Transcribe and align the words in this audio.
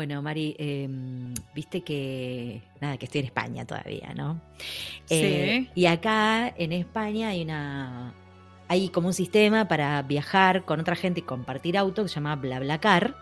Bueno, 0.00 0.22
Mari, 0.22 0.56
em, 0.58 1.34
viste 1.54 1.82
que, 1.82 2.62
nada, 2.80 2.96
que 2.96 3.04
estoy 3.04 3.18
en 3.18 3.26
España 3.26 3.66
todavía, 3.66 4.14
¿no? 4.16 4.40
Sí. 5.04 5.14
Eh, 5.14 5.70
y 5.74 5.84
acá 5.84 6.48
en 6.56 6.72
España 6.72 7.28
hay 7.28 7.42
una, 7.42 8.14
hay 8.66 8.88
como 8.88 9.08
un 9.08 9.12
sistema 9.12 9.68
para 9.68 10.00
viajar 10.00 10.64
con 10.64 10.80
otra 10.80 10.96
gente 10.96 11.20
y 11.20 11.22
compartir 11.22 11.76
auto 11.76 12.02
que 12.02 12.08
se 12.08 12.14
llama 12.14 12.34
BlaBlaCar, 12.36 13.14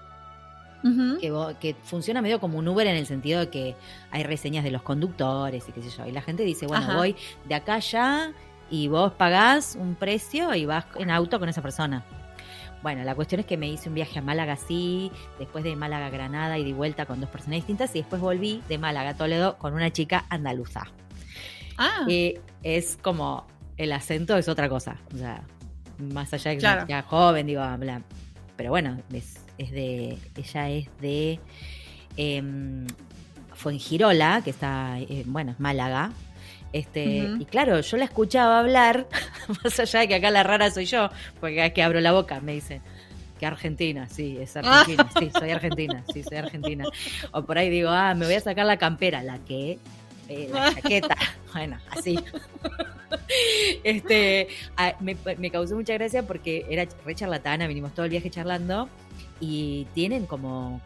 Ujú. 0.85 1.19
que, 1.19 1.57
que 1.59 1.75
funciona 1.83 2.23
medio 2.23 2.39
como 2.39 2.59
un 2.59 2.69
Uber 2.69 2.87
en 2.87 2.95
el 2.95 3.07
sentido 3.07 3.41
de 3.41 3.49
que 3.49 3.75
hay 4.13 4.23
reseñas 4.23 4.63
de 4.63 4.71
los 4.71 4.83
conductores 4.83 5.69
y 5.69 5.73
qué 5.73 5.83
sé 5.83 5.91
yo. 5.91 6.07
Y 6.07 6.13
la 6.13 6.23
gente 6.23 6.45
dice, 6.45 6.69
bueno, 6.69 6.85
Ajá. 6.85 6.97
voy 6.97 7.17
de 7.49 7.57
acá 7.57 7.75
allá 7.75 8.35
y 8.71 8.87
vos 8.87 9.15
pagás 9.15 9.77
un 9.81 9.97
precio 9.97 10.55
y 10.55 10.65
vas 10.65 10.85
en 10.97 11.11
auto 11.11 11.41
con 11.41 11.49
esa 11.49 11.61
persona. 11.61 12.05
Bueno, 12.83 13.03
la 13.05 13.15
cuestión 13.15 13.41
es 13.41 13.47
que 13.47 13.57
me 13.57 13.69
hice 13.69 13.89
un 13.89 13.95
viaje 13.97 14.19
a 14.19 14.23
Málaga 14.23 14.53
así, 14.53 15.11
después 15.39 15.65
de 15.65 15.75
Málaga 15.77 16.07
a 16.07 16.11
Granada 16.11 16.59
y 16.59 16.65
de 16.65 16.73
vuelta 16.73 17.07
con 17.07 17.21
dos 17.21 17.29
personas 17.29 17.57
distintas 17.57 17.95
y 17.95 17.99
después 18.01 18.21
volví 18.23 18.63
de 18.69 18.79
Málaga 18.79 19.11
a 19.11 19.17
Toledo 19.17 19.59
con 19.59 19.75
una 19.75 19.91
chica 19.91 20.25
andaluza. 20.29 20.85
Ah, 21.77 22.05
Y 22.09 22.35
es 22.63 22.97
como 23.01 23.47
el 23.77 23.93
acento 23.93 24.37
es 24.37 24.49
otra 24.49 24.69
cosa. 24.69 24.97
O 25.15 25.17
sea, 25.19 25.43
más 25.99 26.33
allá 26.33 26.51
de 26.53 26.57
que 26.57 26.61
Claro. 26.61 26.87
sea 26.87 27.03
joven, 27.03 27.47
digo, 27.47 27.63
habla. 27.63 28.03
Pero 28.57 28.71
bueno, 28.71 28.99
es, 29.13 29.37
es 29.59 29.71
de. 29.71 30.19
Ella 30.37 30.71
es 30.71 30.89
de. 31.01 31.41
em, 32.17 32.87
Fuengirola, 33.55 34.41
que 34.45 34.51
está, 34.51 34.99
eh, 35.01 35.25
bueno, 35.27 35.51
es 35.53 35.59
Málaga. 35.61 36.13
Este. 36.73 37.29
Y 37.39 37.45
claro, 37.47 37.81
yo 37.81 37.97
la 37.97 38.05
escuchaba 38.05 38.59
hablar, 38.59 39.07
más 39.65 39.79
allá 39.81 40.01
de 40.01 40.09
que 40.09 40.15
acá 40.17 40.31
la 40.31 40.43
rara 40.43 40.71
soy 40.71 40.85
yo, 40.85 41.09
porque 41.41 41.57
cada 41.57 41.67
vez 41.69 41.75
que 41.75 41.83
abro 41.83 42.01
la 42.01 42.13
boca 42.13 42.41
me 42.41 42.53
dicen 42.55 42.83
que 43.39 43.47
Argentina, 43.47 44.09
sí, 44.09 44.37
es 44.41 44.57
Argentina, 44.57 45.09
sí, 45.19 45.31
soy 45.39 45.51
Argentina, 45.51 46.05
sí, 46.13 46.23
soy 46.23 46.39
Argentina. 46.39 46.85
O 47.33 47.43
por 47.43 47.57
ahí 47.57 47.71
digo, 47.71 47.89
ah, 47.91 48.15
me 48.15 48.27
voy 48.27 48.35
a 48.35 48.41
sacar 48.41 48.67
la 48.67 48.77
campera, 48.77 49.23
la 49.23 49.39
que, 49.39 49.79
eh, 50.29 50.51
la 50.53 50.75
chaqueta, 50.75 51.17
bueno, 51.53 51.79
así. 51.91 52.19
Este, 53.85 54.49
me, 55.01 55.17
me 55.39 55.51
causó 55.51 55.75
mucha 55.77 55.95
gracia 55.95 56.27
porque 56.27 56.67
era 56.69 56.85
re 57.07 57.15
charlatana, 57.15 57.67
vinimos 57.67 57.95
todo 57.95 58.05
el 58.05 58.11
viaje 58.11 58.29
charlando 58.29 58.89
y 59.41 59.87
tienen 59.95 60.27
como, 60.27 60.81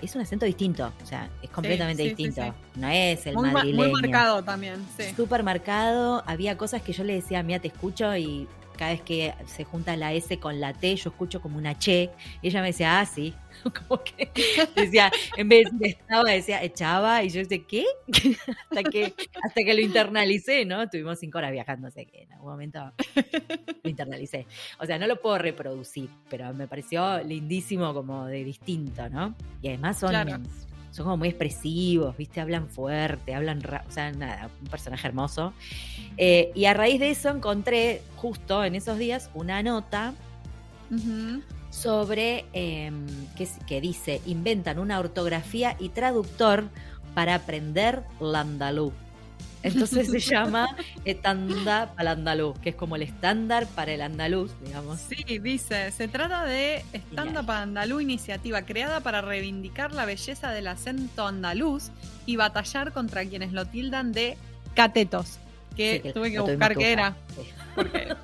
es 0.00 0.14
un 0.16 0.22
acento 0.22 0.44
distinto, 0.44 0.92
o 1.02 1.06
sea, 1.06 1.28
es 1.42 1.50
completamente 1.50 2.02
sí, 2.02 2.08
sí, 2.10 2.14
distinto, 2.24 2.52
sí. 2.74 2.80
no 2.80 2.88
es 2.88 3.26
el 3.26 3.34
muy, 3.36 3.46
ma- 3.48 3.52
madrileño. 3.54 3.84
muy 3.90 3.92
marcado 4.02 4.42
también, 4.42 4.84
sí. 4.96 5.04
Súper 5.14 5.42
marcado, 5.42 6.22
había 6.26 6.56
cosas 6.56 6.82
que 6.82 6.92
yo 6.92 7.04
le 7.04 7.14
decía, 7.14 7.42
mira, 7.42 7.60
te 7.60 7.68
escucho 7.68 8.16
y 8.16 8.48
cada 8.76 8.92
vez 8.92 9.02
que 9.02 9.34
se 9.46 9.64
junta 9.64 9.96
la 9.96 10.12
S 10.12 10.38
con 10.38 10.60
la 10.60 10.72
T, 10.72 10.96
yo 10.96 11.10
escucho 11.10 11.40
como 11.40 11.58
una 11.58 11.78
che. 11.78 12.10
Y 12.40 12.48
ella 12.48 12.60
me 12.60 12.68
decía, 12.68 13.00
ah, 13.00 13.06
sí. 13.06 13.34
Como 13.88 14.02
que 14.02 14.30
decía, 14.74 15.12
en 15.36 15.48
vez 15.48 15.68
de 15.72 15.88
estaba, 15.88 16.30
decía 16.30 16.62
echaba. 16.62 17.22
Y 17.22 17.28
yo 17.28 17.40
decía, 17.40 17.60
¿qué? 17.68 17.84
hasta, 18.70 18.82
que, 18.82 19.14
hasta 19.42 19.62
que 19.64 19.74
lo 19.74 19.80
internalicé, 19.80 20.64
¿no? 20.64 20.82
Estuvimos 20.82 21.18
cinco 21.18 21.38
horas 21.38 21.52
viajando, 21.52 21.90
sé 21.90 22.06
que 22.06 22.22
en 22.22 22.32
algún 22.32 22.50
momento 22.50 22.92
lo 23.82 23.90
internalicé. 23.90 24.46
O 24.78 24.86
sea, 24.86 24.98
no 24.98 25.06
lo 25.06 25.20
puedo 25.20 25.38
reproducir, 25.38 26.08
pero 26.28 26.52
me 26.54 26.66
pareció 26.66 27.22
lindísimo 27.22 27.94
como 27.94 28.26
de 28.26 28.42
distinto, 28.42 29.08
¿no? 29.10 29.36
Y 29.60 29.68
además 29.68 29.98
son, 29.98 30.10
Claro. 30.10 30.40
Son 30.92 31.04
como 31.04 31.16
muy 31.16 31.28
expresivos, 31.28 32.16
¿viste? 32.16 32.40
Hablan 32.40 32.68
fuerte, 32.68 33.34
hablan, 33.34 33.62
o 33.64 33.90
sea, 33.90 34.12
nada, 34.12 34.50
un 34.60 34.68
personaje 34.68 35.08
hermoso. 35.08 35.54
Eh, 36.18 36.52
y 36.54 36.66
a 36.66 36.74
raíz 36.74 37.00
de 37.00 37.10
eso 37.10 37.30
encontré 37.30 38.02
justo 38.16 38.62
en 38.62 38.74
esos 38.74 38.98
días 38.98 39.30
una 39.34 39.62
nota 39.62 40.12
sobre 41.70 42.44
eh, 42.52 42.92
que, 43.34 43.48
que 43.66 43.80
dice, 43.80 44.20
inventan 44.26 44.78
una 44.78 45.00
ortografía 45.00 45.76
y 45.80 45.88
traductor 45.88 46.68
para 47.14 47.36
aprender 47.36 48.02
landalú. 48.20 48.92
Entonces 49.62 50.10
se 50.10 50.18
llama 50.34 50.76
Etanda 51.04 51.92
para 51.96 52.12
andaluz, 52.12 52.58
que 52.58 52.70
es 52.70 52.74
como 52.74 52.96
el 52.96 53.02
estándar 53.02 53.66
para 53.74 53.92
el 53.92 54.02
andaluz, 54.02 54.50
digamos. 54.64 55.00
Sí, 55.00 55.38
dice, 55.38 55.90
se 55.92 56.08
trata 56.08 56.44
de 56.44 56.84
Stand 56.92 57.38
Up 57.38 57.50
Andalú, 57.50 58.00
iniciativa 58.00 58.62
creada 58.62 59.00
para 59.00 59.20
reivindicar 59.20 59.92
la 59.92 60.04
belleza 60.04 60.50
del 60.50 60.66
acento 60.66 61.26
andaluz 61.26 61.90
y 62.26 62.36
batallar 62.36 62.92
contra 62.92 63.24
quienes 63.24 63.52
lo 63.52 63.64
tildan 63.66 64.12
de 64.12 64.36
catetos, 64.74 65.38
que 65.76 65.96
Sí, 65.96 66.00
que 66.02 66.12
tuve 66.12 66.30
que 66.32 66.40
buscar 66.40 66.76
qué 66.76 66.92
era. 66.92 67.16
Porque, 67.74 68.08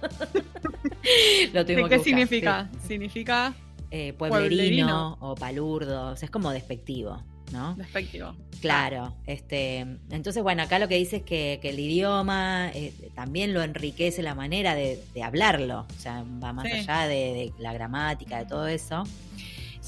Lo 1.52 1.64
¿Qué, 1.64 1.64
tuvimos 1.64 1.88
qué 1.88 1.94
que 1.94 1.96
buscar, 1.98 2.04
significa? 2.04 2.68
sí. 2.82 2.88
Significa 2.88 3.54
Eh, 3.90 4.12
pueblerino, 4.12 4.48
Pueblerino. 4.48 5.16
o 5.20 5.34
palurdo, 5.34 6.10
o 6.10 6.16
sea, 6.16 6.26
es 6.26 6.30
como 6.30 6.50
despectivo, 6.50 7.22
¿no? 7.52 7.74
despectivo. 7.76 8.34
Claro, 8.60 9.14
este, 9.26 9.78
entonces 10.10 10.42
bueno, 10.42 10.62
acá 10.62 10.78
lo 10.78 10.88
que 10.88 10.96
dice 10.96 11.16
es 11.16 11.22
que, 11.22 11.58
que 11.62 11.70
el 11.70 11.78
idioma 11.78 12.70
eh, 12.74 12.92
también 13.14 13.54
lo 13.54 13.62
enriquece 13.62 14.22
la 14.22 14.34
manera 14.34 14.74
de, 14.74 15.02
de 15.14 15.22
hablarlo, 15.22 15.86
o 15.96 16.00
sea, 16.00 16.24
va 16.42 16.52
más 16.52 16.66
Sí. 16.66 16.72
allá 16.72 17.06
de, 17.06 17.14
de 17.16 17.52
la 17.58 17.72
gramática, 17.72 18.38
de 18.38 18.46
todo 18.46 18.66
eso. 18.66 19.04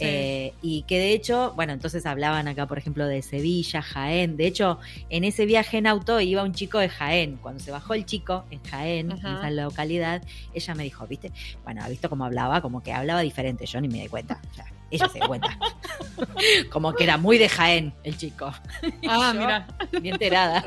Sí. 0.00 0.06
Eh, 0.06 0.54
y 0.62 0.82
que 0.84 0.98
de 0.98 1.12
hecho, 1.12 1.52
bueno, 1.56 1.74
entonces 1.74 2.06
hablaban 2.06 2.48
acá, 2.48 2.66
por 2.66 2.78
ejemplo, 2.78 3.06
de 3.06 3.20
Sevilla, 3.20 3.82
Jaén. 3.82 4.38
De 4.38 4.46
hecho, 4.46 4.78
en 5.10 5.24
ese 5.24 5.44
viaje 5.44 5.76
en 5.76 5.86
auto 5.86 6.20
iba 6.20 6.42
un 6.42 6.54
chico 6.54 6.78
de 6.78 6.88
Jaén. 6.88 7.36
Cuando 7.36 7.60
se 7.60 7.70
bajó 7.70 7.92
el 7.92 8.06
chico 8.06 8.46
en 8.50 8.62
Jaén, 8.64 9.10
en 9.10 9.18
esa 9.18 9.50
localidad, 9.50 10.22
ella 10.54 10.74
me 10.74 10.84
dijo, 10.84 11.06
¿viste? 11.06 11.32
Bueno, 11.64 11.82
¿ha 11.84 11.88
visto 11.90 12.08
cómo 12.08 12.24
hablaba? 12.24 12.62
Como 12.62 12.82
que 12.82 12.94
hablaba 12.94 13.20
diferente. 13.20 13.66
Yo 13.66 13.78
ni 13.82 13.88
me 13.88 14.00
di 14.00 14.08
cuenta. 14.08 14.40
O 14.50 14.54
sea, 14.54 14.64
ella 14.90 15.06
se 15.08 15.18
dio 15.18 15.28
cuenta. 15.28 15.58
como 16.70 16.94
que 16.94 17.04
era 17.04 17.18
muy 17.18 17.36
de 17.36 17.50
Jaén 17.50 17.92
el 18.02 18.16
chico. 18.16 18.50
Ah, 19.06 19.34
mira. 19.36 19.68
Bien 20.00 20.14
enterada. 20.14 20.64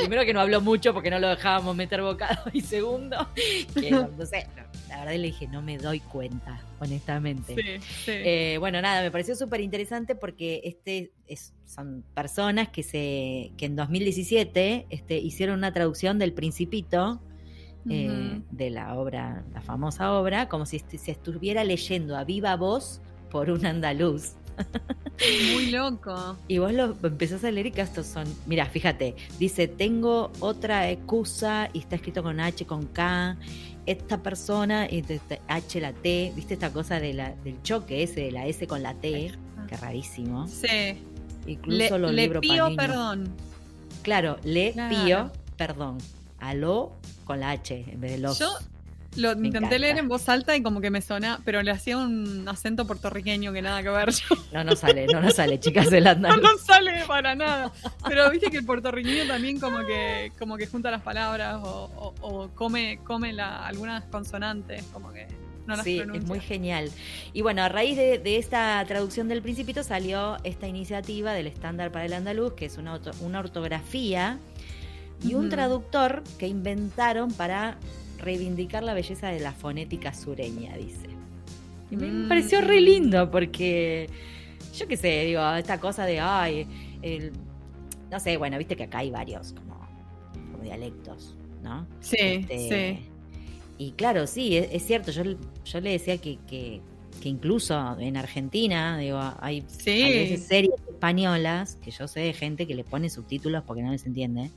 Primero 0.00 0.26
que 0.26 0.34
no 0.34 0.42
habló 0.42 0.60
mucho 0.60 0.92
porque 0.92 1.08
no 1.08 1.18
lo 1.18 1.28
dejábamos 1.28 1.74
meter 1.74 2.02
bocado. 2.02 2.50
Y 2.52 2.60
segundo, 2.60 3.28
que 3.74 3.90
no, 3.90 4.10
no 4.14 4.26
sé, 4.26 4.46
la 4.90 4.98
verdad 5.04 5.14
le 5.14 5.26
dije, 5.28 5.46
no 5.48 5.62
me 5.62 5.78
doy 5.78 6.00
cuenta, 6.00 6.60
honestamente. 6.80 7.54
Sí, 7.54 7.62
sí. 8.04 8.10
Eh, 8.12 8.56
bueno, 8.58 8.82
nada, 8.82 9.02
me 9.02 9.10
pareció 9.10 9.34
súper 9.36 9.60
interesante 9.60 10.14
porque 10.14 10.60
este 10.64 11.12
es- 11.26 11.54
son 11.64 12.04
personas 12.14 12.68
que 12.68 12.82
se 12.82 13.52
que 13.56 13.66
en 13.66 13.76
2017 13.76 14.86
este, 14.90 15.18
hicieron 15.18 15.58
una 15.58 15.72
traducción 15.72 16.18
del 16.18 16.32
Principito 16.32 17.20
eh, 17.88 18.40
de 18.50 18.70
la 18.70 18.94
obra, 18.98 19.42
la 19.54 19.62
famosa 19.62 20.12
obra, 20.12 20.48
como 20.48 20.66
si 20.66 20.78
se 20.80 21.10
estuviera 21.10 21.64
leyendo 21.64 22.16
a 22.16 22.24
viva 22.24 22.54
voz 22.56 23.00
por 23.30 23.50
un 23.50 23.64
andaluz. 23.64 24.34
Muy 25.54 25.70
loco. 25.70 26.36
Y 26.48 26.58
vos 26.58 26.72
lo 26.72 26.96
empezás 27.02 27.44
a 27.44 27.50
leer 27.50 27.66
y 27.66 27.70
que 27.72 27.80
estos 27.82 28.06
son, 28.06 28.26
mira, 28.46 28.66
fíjate, 28.66 29.14
dice, 29.38 29.68
tengo 29.68 30.30
otra 30.40 30.90
excusa 30.90 31.68
y 31.72 31.78
está 31.80 31.96
escrito 31.96 32.22
con 32.22 32.40
H, 32.40 32.66
con 32.66 32.86
K, 32.86 33.36
esta 33.90 34.22
persona, 34.22 34.86
y 34.90 35.02
te- 35.02 35.18
te- 35.20 35.40
H 35.48 35.80
la 35.80 35.92
T, 35.92 36.32
viste 36.36 36.54
esta 36.54 36.72
cosa 36.72 37.00
de 37.00 37.12
la, 37.14 37.34
del 37.44 37.60
choque 37.62 38.02
ese, 38.02 38.20
de 38.20 38.32
la 38.32 38.46
S 38.46 38.66
con 38.66 38.82
la 38.82 38.94
T, 38.94 39.32
que 39.68 39.76
rarísimo. 39.76 40.46
Sí. 40.48 41.02
Incluso 41.46 41.78
Le, 41.78 41.98
los 41.98 42.12
le 42.12 42.22
libros 42.22 42.42
niños. 42.42 42.72
perdón. 42.76 43.28
Claro, 44.02 44.38
le 44.44 44.72
Claro. 44.72 45.04
pío 45.04 45.32
perdón. 45.56 45.98
Aló 46.38 46.92
con 47.24 47.40
la 47.40 47.50
H 47.50 47.84
en 47.88 48.00
vez 48.00 48.12
de 48.12 48.18
los. 48.18 48.38
Yo 48.38 48.48
lo 49.16 49.30
Me 49.36 49.48
intenté 49.48 49.58
encanta. 49.58 49.78
leer 49.78 49.98
en 49.98 50.08
voz 50.08 50.28
alta 50.28 50.56
y 50.56 50.62
como 50.62 50.80
que 50.80 50.90
me 50.90 51.02
suena, 51.02 51.40
pero 51.44 51.62
le 51.62 51.70
hacía 51.72 51.98
un 51.98 52.48
acento 52.48 52.86
puertorriqueño 52.86 53.52
que 53.52 53.60
nada 53.60 53.82
que 53.82 53.90
ver. 53.90 54.10
Yo 54.10 54.36
No 54.52 54.62
nos 54.64 54.78
sale, 54.78 55.06
no 55.06 55.20
nos 55.20 55.34
sale, 55.34 55.58
chicas 55.58 55.90
del 55.90 56.04
no 56.04 56.10
andaluz. 56.10 56.42
nos 56.42 56.60
sale 56.60 57.04
para 57.06 57.34
nada. 57.34 57.72
Pero 58.06 58.30
viste 58.30 58.50
que 58.50 58.58
el 58.58 58.64
puertorriqueño 58.64 59.26
también 59.26 59.58
como 59.58 59.78
que, 59.84 60.32
como 60.38 60.56
que 60.56 60.66
junta 60.66 60.90
las 60.90 61.02
palabras 61.02 61.56
o, 61.62 61.90
o- 61.96 62.14
o 62.20 62.48
come, 62.54 63.00
come 63.04 63.32
la, 63.32 63.66
algunas 63.66 64.04
consonantes, 64.04 64.84
como 64.92 65.12
que 65.12 65.26
no 65.66 65.74
las 65.76 65.84
sí, 65.84 65.96
pronuncia. 65.98 66.22
es 66.22 66.26
muy 66.28 66.40
genial. 66.40 66.90
Y 67.32 67.42
bueno, 67.42 67.62
a 67.62 67.68
raíz 67.68 67.96
de, 67.96 68.18
de 68.18 68.36
esta 68.38 68.82
traducción 68.86 69.28
del 69.28 69.42
Principito 69.42 69.82
salió 69.82 70.36
esta 70.44 70.66
iniciativa 70.68 71.32
del 71.32 71.48
estándar 71.48 71.90
para 71.92 72.04
el 72.06 72.12
andaluz, 72.12 72.54
que 72.54 72.64
es 72.66 72.78
una, 72.78 72.98
una 73.20 73.40
ortografía 73.40 74.38
y 75.22 75.34
un 75.34 75.48
traductor 75.50 76.22
que 76.38 76.46
inventaron 76.48 77.30
para 77.32 77.76
reivindicar 78.20 78.82
la 78.82 78.94
belleza 78.94 79.28
de 79.28 79.40
la 79.40 79.52
fonética 79.52 80.12
sureña, 80.14 80.76
dice. 80.76 81.08
Y 81.90 81.96
me 81.96 82.06
Mm. 82.06 82.28
pareció 82.28 82.60
re 82.60 82.80
lindo 82.80 83.30
porque, 83.30 84.08
yo 84.76 84.86
qué 84.86 84.96
sé, 84.96 85.24
digo, 85.24 85.42
esta 85.54 85.80
cosa 85.80 86.04
de, 86.06 86.20
ay, 86.20 86.66
el- 87.02 87.32
no 88.10 88.20
sé, 88.20 88.36
bueno, 88.36 88.58
viste 88.58 88.76
que 88.76 88.84
acá 88.84 88.98
hay 88.98 89.10
varios 89.10 89.52
como, 89.52 89.76
como 90.52 90.62
dialectos, 90.62 91.34
¿no? 91.62 91.86
Sí, 92.00 92.16
Este, 92.18 92.68
sí. 92.98 93.06
Y 93.78 93.92
claro, 93.92 94.26
sí, 94.26 94.56
es, 94.56 94.68
es 94.72 94.84
cierto. 94.86 95.10
Yo, 95.10 95.22
yo 95.64 95.80
le 95.80 95.90
decía 95.92 96.18
que, 96.18 96.38
que, 96.46 96.80
que 97.22 97.28
incluso 97.28 97.98
en 97.98 98.16
Argentina, 98.16 98.98
digo, 98.98 99.18
hay, 99.40 99.64
Sí. 99.68 99.90
hay 100.02 100.12
veces 100.18 100.46
series 100.46 100.74
españolas 100.88 101.76
que 101.82 101.90
yo 101.90 102.06
sé 102.06 102.20
de 102.20 102.32
gente 102.34 102.66
que 102.66 102.74
le 102.74 102.84
pone 102.84 103.08
subtítulos 103.08 103.64
porque 103.64 103.82
no 103.82 103.90
les 103.90 104.04
entiende. 104.06 104.50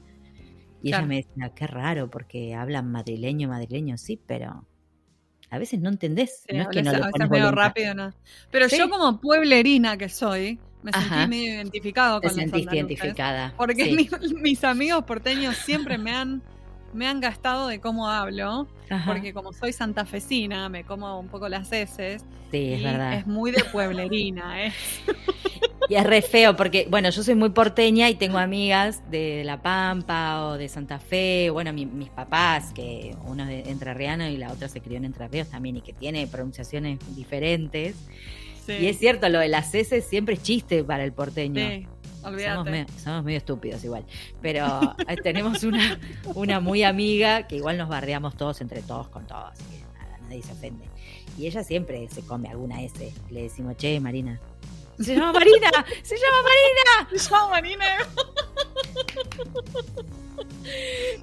Y 0.83 0.89
Claro. 0.89 1.06
ella 1.06 1.07
me 1.07 1.15
decía, 1.15 1.50
qué 1.56 1.65
raro, 1.65 2.09
porque 2.12 2.53
hablan 2.56 2.91
madrileño, 2.91 3.47
madrileño, 3.47 3.97
sí, 3.97 4.19
pero 4.27 4.68
a 5.50 5.57
veces 5.57 5.80
no 5.80 5.89
entendés. 5.89 6.44
Sí, 6.47 6.56
no 6.57 6.63
es 6.63 6.68
que 6.68 6.83
no 6.83 6.89
a 6.91 6.94
veces 7.07 7.30
medio 7.30 7.51
rápido, 7.51 7.95
¿no? 7.95 8.13
Pero 8.51 8.68
Sí. 8.68 8.77
yo 8.77 8.89
como 8.89 9.21
pueblerina 9.21 9.95
que 9.97 10.09
soy, 10.09 10.59
me 10.83 10.91
Ajá. 10.94 11.21
sentí 11.24 11.30
medio 11.30 11.53
identificado 11.56 12.19
Te 12.19 12.27
con 12.27 12.35
los 12.35 12.44
sentiste 12.51 12.75
identificada. 12.75 13.53
Porque 13.56 13.85
Sí. 13.85 14.09
mis 14.41 14.63
amigos 14.65 15.06
porteños 15.06 15.56
siempre 15.56 15.97
me 15.97 16.12
han, 16.12 16.41
me 16.94 17.07
han 17.07 17.21
gastado 17.21 17.69
de 17.69 17.79
cómo 17.79 18.09
hablo, 18.09 18.68
Ajá. 18.89 19.06
porque 19.13 19.33
como 19.33 19.53
soy 19.53 19.71
santafesina, 19.71 20.68
me 20.68 20.83
como 20.83 21.18
un 21.18 21.29
poco 21.29 21.47
las 21.47 21.71
heces. 21.71 22.25
Sí, 22.51 22.74
es 22.74 22.81
y 22.81 22.83
verdad. 22.83 23.13
es 23.13 23.25
muy 23.25 23.51
de 23.51 23.63
pueblerina, 23.71 24.65
¿eh? 24.65 24.74
Y 25.94 25.95
es 25.95 26.04
re 26.07 26.24
feo 26.24 26.56
porque, 26.56 26.88
bueno, 26.90 27.12
yo 27.12 27.22
soy 27.22 27.36
muy 27.36 27.50
porteña 27.50 28.10
y 28.10 28.16
tengo 28.16 28.40
amigas 28.40 29.04
de 29.12 29.44
La 29.45 29.62
Pampa 29.62 30.44
o 30.48 30.57
de 30.57 30.68
Santa 30.68 30.98
Fe, 30.98 31.51
bueno, 31.51 31.72
mi- 31.72 31.86
mis 31.86 32.10
papás, 32.10 32.74
que 32.74 33.16
uno 33.25 33.44
es 33.44 33.50
de 33.66 33.69
entrerriano 33.69 34.28
y 34.28 34.38
la 34.38 34.51
otra 34.51 34.68
se 34.69 34.81
crió 34.81 34.98
en 34.98 35.06
Entre 35.06 35.28
Ríos 35.28 35.50
también 35.50 35.78
y 35.78 35.81
que 35.81 35.94
tiene 35.94 36.25
pronunciaciones 36.25 36.98
diferentes. 37.16 37.95
Sí, 38.66 38.72
Y 38.74 38.88
es 38.88 38.98
cierto, 38.98 39.30
lo 39.30 39.38
de 39.38 39.50
las 39.50 39.75
S 39.75 40.01
siempre 40.01 40.34
es 40.34 40.42
chiste 40.42 40.84
para 40.84 41.04
el 41.04 41.13
porteño. 41.13 41.62
sí, 41.69 41.88
Somos 42.56 42.66
medio, 42.72 42.86
somos 43.04 43.24
medio 43.24 43.38
estúpidos 43.38 43.84
igual. 43.84 44.04
Pero 44.42 44.66
eh, 45.07 45.16
tenemos 45.22 45.63
una, 45.63 46.00
una 46.34 46.60
muy 46.60 46.81
amiga 46.81 47.46
que 47.46 47.57
igual 47.57 47.78
nos 47.78 47.88
barreamos 47.89 48.36
todos 48.36 48.62
entre 48.62 48.81
todos 48.81 49.10
con 49.10 49.28
todos. 49.28 49.60
Que 49.60 49.84
nada, 50.00 50.18
nadie 50.24 50.42
se 50.42 50.54
ofende. 50.54 50.86
Y 51.38 51.46
ella 51.46 51.63
siempre 51.63 52.07
se 52.10 52.24
come 52.25 52.48
alguna 52.50 52.81
S. 52.81 53.13
Le 53.30 53.44
decimos, 53.44 53.78
che, 53.78 54.00
Marina. 54.00 54.39
Se 55.03 55.15
llama 55.15 55.33
Marina, 55.33 55.69
se 56.03 56.15
llama 56.17 56.38
Marina. 56.44 57.09
Yo, 57.11 57.50
Marina. 57.50 57.85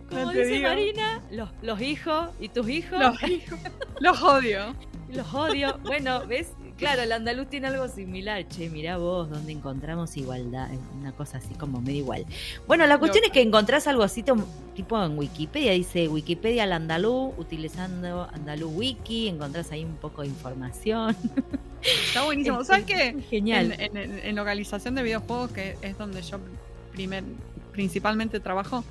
Como 0.09 0.21
No 0.25 0.31
dice 0.31 0.45
digo. 0.47 0.69
Marina, 0.69 1.23
los, 1.31 1.49
los 1.63 1.81
hijos 1.81 2.29
y 2.41 2.49
tus 2.49 2.69
hijos, 2.69 2.99
Los 2.99 3.23
hijos. 3.23 3.59
Los 4.01 4.23
odio. 4.23 4.75
los 5.09 5.33
odio. 5.35 5.79
Bueno, 5.85 6.27
¿ves? 6.27 6.53
Claro, 6.81 7.03
el 7.03 7.13
andaluz 7.13 7.47
tiene 7.49 7.69
algo 7.69 7.87
similar. 7.89 8.49
Che, 8.49 8.69
mirá 8.71 8.97
vos, 8.97 9.31
donde 9.31 9.53
encontramos 9.53 10.17
igualdad. 10.17 10.69
Una 10.99 11.13
cosa 11.13 11.39
así 11.39 11.55
como 11.55 11.81
medio 11.81 11.99
igual. 11.99 12.27
Bueno, 12.67 12.87
la 12.87 12.99
cuestión 12.99 13.23
es 13.25 13.31
que 13.31 13.43
encontrás 13.43 13.87
algo 13.87 14.03
así 14.03 14.25
tipo 14.75 15.05
en 15.05 15.17
Wikipedia. 15.19 15.73
Dice 15.73 16.09
Wikipedia 16.09 16.65
al 16.65 16.73
andaluz, 16.73 17.35
utilizando 17.39 18.29
andaluz 18.33 18.73
wiki. 18.75 19.29
Encontrás 19.29 19.71
ahí 19.73 19.85
un 19.85 19.97
poco 19.97 20.23
de 20.23 20.29
información. 20.29 21.15
Está 21.83 22.25
buenísimo. 22.25 22.65
¿Sabes 22.65 22.85
qué? 22.87 23.17
Genial. 23.31 23.73
En, 23.79 23.97
en- 23.97 24.19
en 24.19 24.35
localización 24.37 24.95
de 24.95 25.03
videojuegos, 25.03 25.53
que 25.53 25.77
es 25.83 25.97
donde 25.99 26.23
yo 26.23 26.39
primer, 26.93 27.23
principalmente 27.73 28.41
trabajo, 28.41 28.85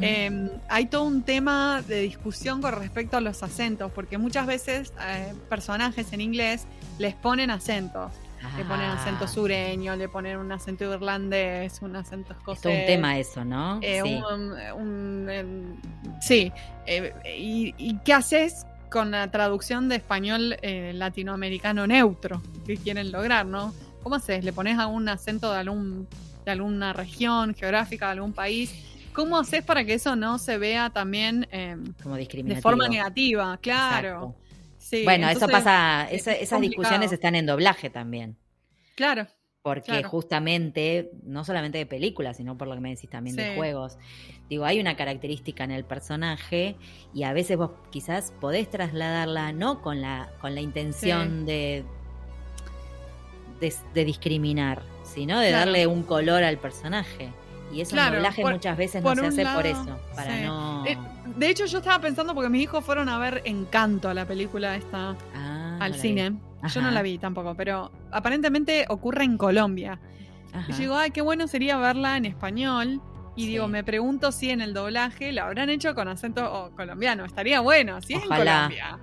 eh, 0.00 0.48
hay 0.68 0.86
todo 0.86 1.02
un 1.04 1.22
tema 1.22 1.82
de 1.86 2.02
discusión 2.02 2.62
con 2.62 2.72
respecto 2.72 3.16
a 3.16 3.20
los 3.20 3.42
acentos, 3.42 3.90
porque 3.92 4.16
muchas 4.16 4.46
veces 4.46 4.92
eh, 5.08 5.32
personajes 5.48 6.12
en 6.12 6.20
inglés 6.20 6.66
les 6.98 7.14
ponen 7.14 7.50
acentos. 7.50 8.12
Le 8.58 8.64
ponen 8.64 8.90
acento 8.90 9.28
sureño, 9.28 9.94
le 9.94 10.08
ponen 10.08 10.36
un 10.36 10.50
acento 10.50 10.92
irlandés, 10.92 11.80
un 11.80 11.94
acento 11.94 12.32
Es 12.32 12.38
escocés. 12.38 12.62
todo 12.62 12.72
un 12.72 12.84
tema 12.86 13.16
eso, 13.16 13.44
¿no? 13.44 13.78
Eh, 13.80 14.00
sí. 14.04 14.20
un- 14.34 14.52
un, 14.74 15.80
sí. 16.20 16.52
eh, 16.86 17.14
y, 17.38 17.72
y 17.78 17.98
qué 18.04 18.12
haces 18.14 18.66
con 18.90 19.12
la 19.12 19.30
traducción 19.30 19.88
de 19.88 19.94
español 19.96 20.56
eh, 20.60 20.90
latinoamericano 20.92 21.86
neutro 21.86 22.42
que 22.66 22.76
quieren 22.76 23.12
lograr, 23.12 23.46
¿no? 23.46 23.72
¿Cómo 24.02 24.16
haces? 24.16 24.44
¿Le 24.44 24.52
pones 24.52 24.76
algún 24.76 25.08
acento 25.08 25.52
de, 25.52 25.58
algún, 25.60 26.08
de 26.44 26.50
alguna 26.50 26.92
región 26.92 27.54
geográfica, 27.54 28.06
de 28.06 28.12
algún 28.12 28.32
país? 28.32 28.74
¿Cómo 29.12 29.38
haces 29.38 29.62
para 29.62 29.84
que 29.84 29.94
eso 29.94 30.16
no 30.16 30.38
se 30.38 30.58
vea 30.58 30.90
también 30.90 31.46
Como 32.02 32.16
de 32.16 32.60
forma 32.60 32.88
negativa? 32.88 33.56
Claro. 33.58 34.08
Exacto. 34.08 34.34
Sí, 34.82 35.04
bueno, 35.04 35.28
eso 35.28 35.46
pasa, 35.48 36.08
esa- 36.10 36.32
es 36.32 36.42
esas 36.42 36.60
discusiones 36.60 37.12
están 37.12 37.34
en 37.34 37.46
doblaje 37.46 37.88
también. 37.90 38.36
Claro, 38.96 39.26
Porque 39.62 39.86
Claro. 39.92 40.08
justamente, 40.08 41.12
no 41.22 41.44
solamente 41.44 41.78
de 41.78 41.86
películas, 41.86 42.36
sino 42.38 42.58
por 42.58 42.66
lo 42.66 42.74
que 42.74 42.80
me 42.80 42.90
decís 42.90 43.08
también 43.08 43.36
de 43.36 43.54
juegos. 43.54 43.96
Digo, 44.50 44.64
hay 44.64 44.80
una 44.80 44.96
característica 44.96 45.62
en 45.62 45.70
el 45.70 45.84
personaje 45.84 46.74
y 47.14 47.22
a 47.22 47.32
veces 47.32 47.56
vos 47.56 47.70
quizás 47.90 48.32
podés 48.40 48.68
trasladarla 48.68 49.52
no 49.52 49.80
con 49.80 50.00
la, 50.00 50.32
con 50.40 50.56
la 50.56 50.60
intención 50.60 51.46
de, 51.46 51.84
de, 53.60 53.72
de 53.94 54.04
discriminar, 54.04 54.82
sino 55.04 55.38
de 55.38 55.50
Claro. 55.50 55.66
darle 55.66 55.86
un 55.86 56.02
color 56.02 56.42
al 56.42 56.58
personaje. 56.58 57.32
Y 57.72 57.80
eso 57.80 57.92
Claro, 57.92 58.08
en 58.16 58.22
doblaje 58.22 58.42
por- 58.42 58.52
muchas 58.52 58.76
veces 58.76 59.02
no 59.02 59.14
se 59.14 59.26
hace 59.26 59.46
por 59.46 59.66
eso, 59.66 59.98
para 60.14 60.36
sí. 60.38 60.44
no... 60.44 60.84
Eh, 60.86 60.98
de 61.36 61.48
hecho, 61.48 61.64
yo 61.66 61.78
estaba 61.78 61.98
pensando 62.00 62.34
porque 62.34 62.50
mis 62.50 62.62
hijos 62.62 62.84
fueron 62.84 63.08
a 63.08 63.18
ver 63.18 63.40
Encanto, 63.46 64.12
la 64.12 64.26
película 64.26 64.76
esta, 64.76 65.16
Ah, 65.34 65.78
al 65.80 65.92
no 65.92 65.98
cine. 65.98 66.32
Yo 66.72 66.80
no 66.82 66.90
la 66.90 67.02
vi 67.02 67.18
tampoco, 67.18 67.54
pero 67.56 67.90
aparentemente 68.12 68.84
ocurre 68.88 69.24
en 69.24 69.36
Colombia. 69.38 69.98
Ajá. 70.52 70.66
Y 70.68 70.72
yo 70.72 70.78
digo, 70.78 70.96
ay, 70.96 71.10
qué 71.10 71.22
bueno 71.22 71.48
sería 71.48 71.76
verla 71.78 72.16
en 72.16 72.26
español. 72.26 73.00
Y 73.34 73.44
Sí. 73.44 73.48
digo, 73.48 73.66
me 73.66 73.82
pregunto 73.82 74.30
si 74.30 74.50
en 74.50 74.60
el 74.60 74.74
doblaje 74.74 75.32
la 75.32 75.44
habrán 75.46 75.70
hecho 75.70 75.94
con 75.94 76.06
acento 76.06 76.44
oh, 76.52 76.70
colombiano. 76.76 77.24
Estaría 77.24 77.60
bueno, 77.60 78.00
si 78.02 78.12
es 78.14 78.22
en. 78.22 78.28
Colombia. 78.28 78.98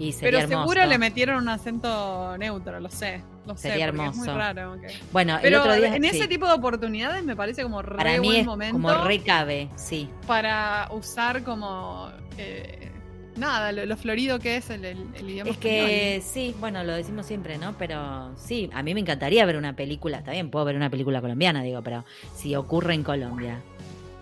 Y 0.00 0.12
sería 0.12 0.40
Pero 0.40 0.48
seguro 0.48 0.86
le 0.86 0.98
metieron 0.98 1.42
un 1.42 1.48
acento 1.50 2.36
neutro, 2.38 2.80
lo 2.80 2.88
sé. 2.90 3.22
Lo 3.46 3.54
sé, 3.56 3.68
Sería 3.68 3.84
es 3.86 3.88
hermoso. 3.90 4.18
muy 4.18 4.28
raro. 4.28 4.76
Bueno, 5.12 5.36
el 5.36 5.42
Pero 5.42 5.60
otro 5.60 5.74
día... 5.76 5.94
en 5.94 6.02
sí. 6.02 6.08
ese 6.08 6.26
tipo 6.26 6.46
de 6.46 6.54
oportunidades 6.54 7.22
me 7.24 7.36
parece 7.36 7.62
como 7.62 7.82
re 7.82 7.96
para 7.96 8.12
mí 8.18 8.26
buen 8.26 8.40
es 8.40 8.46
momento 8.46 8.72
como 8.72 8.94
recabe, 9.04 9.68
sí. 9.76 10.08
para 10.26 10.88
usar 10.90 11.42
como 11.42 12.10
eh, 12.38 12.90
nada, 13.36 13.72
lo, 13.72 13.84
lo 13.86 13.96
florido 13.96 14.38
que 14.38 14.56
es 14.56 14.70
el, 14.70 14.84
el- 14.84 15.06
el 15.14 15.30
idioma 15.30 15.50
Es 15.50 15.56
que 15.58 16.22
sí, 16.24 16.54
bueno, 16.60 16.82
lo 16.84 16.92
decimos 16.94 17.26
siempre, 17.26 17.58
¿no? 17.58 17.74
Pero 17.78 18.34
sí, 18.36 18.70
a 18.72 18.82
mí 18.82 18.94
me 18.94 19.00
encantaría 19.00 19.44
ver 19.46 19.56
una 19.56 19.74
película, 19.76 20.18
está 20.18 20.30
bien, 20.32 20.50
puedo 20.50 20.64
ver 20.64 20.76
una 20.76 20.88
película 20.90 21.20
colombiana, 21.20 21.62
digo, 21.62 21.82
pero 21.82 22.04
si 22.34 22.54
ocurre 22.56 22.94
en 22.94 23.02
Colombia, 23.02 23.58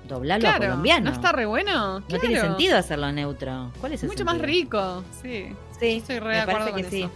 doblarlo 0.08 0.48
a 0.48 0.52
Claro, 0.56 0.70
colombiano. 0.72 1.06
¿no 1.10 1.12
está 1.12 1.32
re 1.32 1.44
bueno? 1.46 2.00
No 2.00 2.18
tiene 2.18 2.40
sentido 2.40 2.78
hacerlo 2.78 3.12
neutro. 3.12 3.72
¿Cuál 3.80 3.92
es 3.92 4.02
el 4.02 4.08
Mucho 4.08 4.24
más 4.24 4.38
rico, 4.38 5.04
sí. 5.22 5.48
Sí, 5.80 5.96
Estoy 5.98 6.18
re 6.18 6.34
de 6.34 6.40
acuerdo 6.40 6.70
con 6.72 6.82
que 6.82 6.90
sí. 6.90 7.02
eso. 7.02 7.10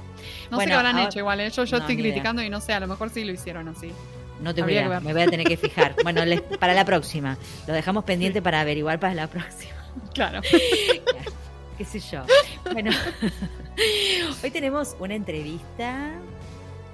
No 0.50 0.58
sé 0.60 0.66
qué 0.66 0.72
habrán 0.72 0.96
ahora- 0.96 1.08
hecho 1.08 1.18
igual, 1.18 1.40
¿eh? 1.40 1.50
yo, 1.50 1.64
yo 1.64 1.76
No, 1.78 1.82
estoy 1.82 1.94
idea. 1.96 2.12
criticando 2.12 2.42
y 2.42 2.50
no 2.50 2.60
sé, 2.60 2.72
a 2.74 2.80
lo 2.80 2.86
mejor 2.86 3.10
sí 3.10 3.24
lo 3.24 3.32
hicieron 3.32 3.68
así. 3.68 3.92
No 4.40 4.54
que 4.54 4.62
ver. 4.62 4.88
me 5.02 5.12
voy 5.12 5.22
a 5.22 5.26
tener 5.26 5.46
que 5.46 5.56
fijar. 5.56 5.94
Bueno, 6.02 6.24
les- 6.24 6.40
para 6.42 6.74
la 6.74 6.84
próxima. 6.84 7.36
Lo 7.66 7.74
dejamos 7.74 8.04
pendiente 8.04 8.40
para 8.42 8.60
averiguar 8.60 8.98
para 9.00 9.14
la 9.14 9.26
próxima. 9.28 9.72
Claro. 10.14 10.40
qué 11.78 11.84
sé 11.84 12.00
yo. 12.00 12.22
Bueno, 12.72 12.90
hoy 14.42 14.50
tenemos 14.50 14.96
una 14.98 15.14
entrevista 15.14 16.12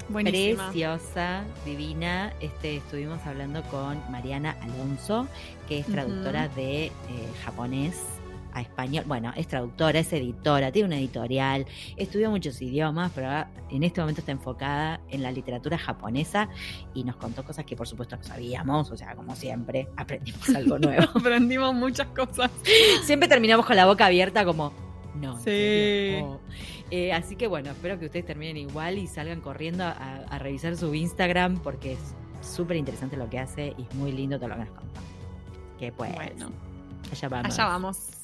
Buenísima. 0.09 0.65
preciosa, 0.65 1.43
divina. 1.65 2.33
Este, 2.41 2.77
estuvimos 2.79 3.21
hablando 3.27 3.63
con 3.65 4.01
Mariana 4.11 4.57
Alonso, 4.63 5.29
que 5.69 5.81
es 5.81 5.87
traductora 5.87 6.49
de 6.49 6.87
eh, 6.87 6.93
japonés 7.45 7.97
a 8.53 8.61
español. 8.61 9.05
Bueno, 9.07 9.33
es 9.37 9.47
traductora, 9.47 9.99
es 9.99 10.13
editora, 10.13 10.73
tiene 10.73 10.89
una 10.89 10.99
editorial, 10.99 11.67
estudió 11.97 12.31
muchos 12.31 12.61
idiomas, 12.63 13.13
pero 13.15 13.47
en 13.71 13.83
este 13.83 14.01
momento 14.01 14.21
está 14.21 14.33
enfocada 14.33 15.01
en 15.11 15.23
la 15.23 15.31
literatura 15.33 15.79
japonesa 15.79 16.49
y 16.95 17.05
nos 17.05 17.17
contó 17.17 17.45
cosas 17.45 17.65
que 17.65 17.77
por 17.77 17.87
supuesto 17.87 18.17
no 18.17 18.25
sabíamos, 18.25 18.91
o 18.91 18.97
sea, 18.97 19.15
como 19.15 19.35
siempre, 19.37 19.89
aprendimos 19.97 20.49
algo 20.51 20.79
nuevo. 20.81 21.03
Aprendimos 21.15 21.75
muchas 21.75 22.09
cosas. 22.09 22.51
siempre 23.05 23.29
terminamos 23.29 23.67
con 23.67 23.77
la 23.77 23.87
boca 23.87 24.07
abierta 24.07 24.45
como, 24.45 24.73
no. 25.15 25.39
¿en 25.39 25.45
Sí. 25.45 26.23
Oh. 26.23 26.41
Eh, 26.91 27.13
así 27.13 27.37
que 27.37 27.47
bueno, 27.47 27.71
espero 27.71 27.99
que 27.99 28.07
ustedes 28.07 28.25
terminen 28.25 28.57
igual 28.57 28.97
y 28.97 29.07
salgan 29.07 29.43
corriendo 29.43 29.85
a, 29.85 29.93
a 29.93 30.39
revisar 30.39 30.75
su 30.77 30.95
Instagram 30.95 31.59
porque 31.59 31.93
es 31.93 32.15
súper 32.41 32.77
interesante 32.77 33.17
lo 33.17 33.29
que 33.29 33.39
hace 33.39 33.75
y 33.77 33.83
es 33.83 33.95
muy 33.95 34.13
lindo 34.13 34.39
todo 34.39 34.49
lo 34.49 34.55
que 34.55 34.61
nos 34.63 34.71
contó. 34.71 35.01
Que 35.79 35.93
pues, 35.93 36.15
Bueno, 36.15 36.51
allá 37.13 37.29
vamos. 37.29 37.55
allá 37.55 37.65
vamos. 37.67 38.18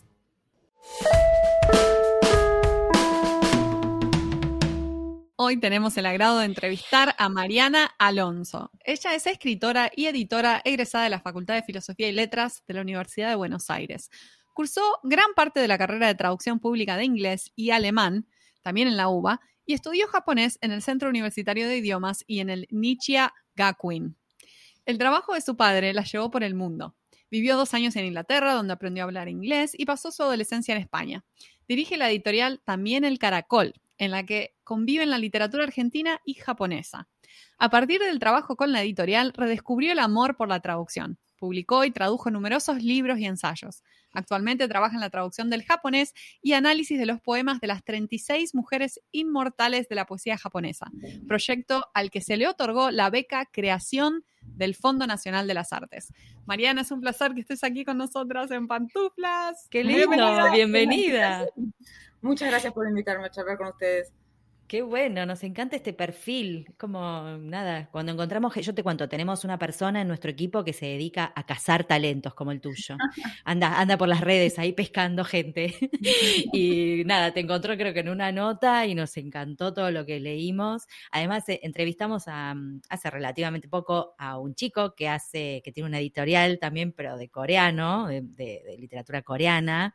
Hoy 5.37 5.61
tenemos 5.61 5.97
el 5.99 6.07
agrado 6.07 6.38
de 6.38 6.47
entrevistar 6.47 7.14
a 7.19 7.29
Mariana 7.29 7.91
Alonso. 7.99 8.71
Ella 8.85 9.14
es 9.14 9.26
escritora 9.26 9.91
y 9.95 10.07
editora 10.07 10.62
egresada 10.64 11.05
de 11.05 11.11
la 11.11 11.21
Facultad 11.21 11.55
de 11.55 11.62
Filosofía 11.62 12.09
y 12.09 12.12
Letras 12.12 12.62
de 12.67 12.75
la 12.75 12.81
Universidad 12.81 13.29
de 13.29 13.35
Buenos 13.35 13.69
Aires. 13.69 14.09
Cursó 14.55 14.81
gran 15.03 15.35
parte 15.37 15.61
de 15.61 15.69
la 15.69 15.76
carrera 15.76 16.07
de 16.07 16.14
traducción 16.14 16.61
pública 16.61 16.97
de 16.97 17.05
inglés 17.05 17.53
y 17.55 17.71
alemán, 17.71 18.26
también 18.62 18.88
en 18.88 18.97
la 18.97 19.09
UBA, 19.09 19.41
y 19.67 19.75
estudió 19.75 20.07
japonés 20.09 20.59
en 20.61 20.73
el 20.73 20.81
Centro 20.81 21.09
Universitario 21.09 21.69
de 21.69 21.76
Idiomas 21.76 22.25
y 22.26 22.41
en 22.41 22.49
el 22.49 22.67
Nichia 22.71 23.35
Gakuin. 23.55 24.17
El 24.87 24.99
trabajo 24.99 25.35
de 25.35 25.41
su 25.41 25.57
padre 25.57 25.93
la 25.93 26.05
llevó 26.05 26.31
por 26.31 26.43
el 26.43 26.55
mundo. 26.55 26.95
Vivió 27.35 27.57
dos 27.57 27.75
años 27.75 27.97
en 27.97 28.05
Inglaterra, 28.05 28.55
donde 28.55 28.75
aprendió 28.75 29.03
a 29.03 29.07
hablar 29.07 29.29
inglés 29.29 29.73
y 29.76 29.87
pasó 29.87 30.12
su 30.12 30.23
adolescencia 30.23 30.73
en 30.73 30.81
España. 30.81 31.25
Dirige 31.67 31.97
la 31.97 32.09
editorial 32.09 32.61
También 32.64 33.03
el 33.03 33.19
Caracol, 33.19 33.75
en 33.99 34.12
la 34.12 34.25
que 34.25 34.55
conviven 34.62 35.11
la 35.11 35.19
literatura 35.19 35.64
argentina 35.64 36.21
y 36.25 36.35
japonesa. 36.35 37.09
A 37.59 37.71
partir 37.71 38.00
del 38.00 38.21
trabajo 38.21 38.55
con 38.55 38.71
la 38.71 38.85
editorial, 38.85 39.33
redescubrió 39.35 39.91
el 39.91 39.99
amor 39.99 40.37
por 40.37 40.49
la 40.49 40.61
traducción. 40.61 41.19
Publicó 41.37 41.85
y 41.85 41.91
tradujo 41.91 42.31
numerosos 42.31 42.81
libros 42.85 43.19
y 43.19 43.25
ensayos. 43.25 43.83
Actualmente 44.12 44.69
trabaja 44.69 44.95
en 44.95 45.00
la 45.00 45.11
traducción 45.11 45.50
del 45.50 45.64
japonés 45.64 46.14
y 46.41 46.53
análisis 46.53 47.00
de 47.00 47.07
los 47.07 47.21
poemas 47.21 47.61
de 47.61 47.67
las 47.67 47.83
36 47.83 48.55
mujeres 48.55 49.00
inmortales 49.11 49.88
de 49.88 49.97
la 49.97 50.07
poesía 50.07 50.38
japonesa, 50.38 50.87
proyecto 51.26 51.85
al 51.95 52.12
que 52.12 52.21
se 52.21 52.37
le 52.37 52.47
otorgó 52.47 52.93
la 52.93 53.11
beca 53.11 53.47
Creación 53.47 54.25
del 54.47 54.75
Fondo 54.75 55.07
Nacional 55.07 55.47
de 55.47 55.55
las 55.55 55.73
Artes. 55.73 56.13
Mariana, 56.47 56.83
es 56.83 56.91
un 56.91 57.01
placer 57.01 57.35
que 57.35 57.41
estés 57.41 57.65
aquí 57.65 57.85
con 57.85 57.99
nosotras 57.99 58.51
en 58.51 58.67
Pantuflas. 58.67 59.69
¡Qué 59.71 59.85
lindo! 59.85 60.51
Bienvenida. 60.53 61.47
Muchas 62.23 62.49
gracias 62.49 62.73
por 62.73 62.89
invitarme 62.89 63.27
a 63.27 63.31
charlar 63.31 63.59
con 63.59 63.69
ustedes. 63.69 64.13
Qué 64.66 64.80
bueno, 64.80 65.26
nos 65.26 65.44
encanta 65.44 65.76
este 65.76 65.92
perfil. 65.92 66.75
Como 66.78 67.37
nada, 67.38 67.90
cuando 67.90 68.12
encontramos, 68.12 68.54
yo 68.54 68.75
te 68.75 68.83
cuento, 68.83 69.09
tenemos 69.11 69.44
una 69.44 69.59
persona 69.59 70.00
en 70.00 70.09
nuestro 70.09 70.30
equipo 70.30 70.64
que 70.64 70.73
se 70.73 70.87
dedica 70.87 71.33
a 71.37 71.44
cazar 71.44 71.85
talentos 71.85 72.35
como 72.35 72.50
el 72.50 72.62
tuyo. 72.62 72.97
Anda, 73.44 73.78
anda 73.78 73.99
por 73.99 74.09
las 74.09 74.23
redes 74.23 74.59
ahí 74.59 74.73
pescando 74.73 75.23
gente. 75.25 75.75
y 76.52 77.02
nada, 77.04 77.33
te 77.35 77.40
encontró 77.40 77.76
creo 77.76 77.92
que 77.92 78.00
en 78.00 78.09
una 78.09 78.33
nota 78.33 78.87
y 78.87 78.94
nos 78.94 79.16
encantó 79.18 79.75
todo 79.75 79.90
lo 79.90 80.06
que 80.06 80.18
leímos. 80.18 80.87
Además, 81.11 81.47
eh, 81.50 81.61
entrevistamos 81.62 82.25
a, 82.26 82.54
mm, 82.54 82.83
hace 82.88 83.11
relativamente 83.11 83.68
poco 83.68 84.14
a 84.18 84.38
un 84.38 84.54
chico 84.54 84.94
que 84.94 85.09
hace, 85.09 85.61
que 85.62 85.73
tiene 85.73 85.88
una 85.88 85.99
editorial 85.99 86.59
también, 86.59 86.92
pero 86.92 87.18
de 87.18 87.28
coreano, 87.28 88.09
de, 88.09 88.76
literatura 88.78 89.21
coreana. 89.23 89.94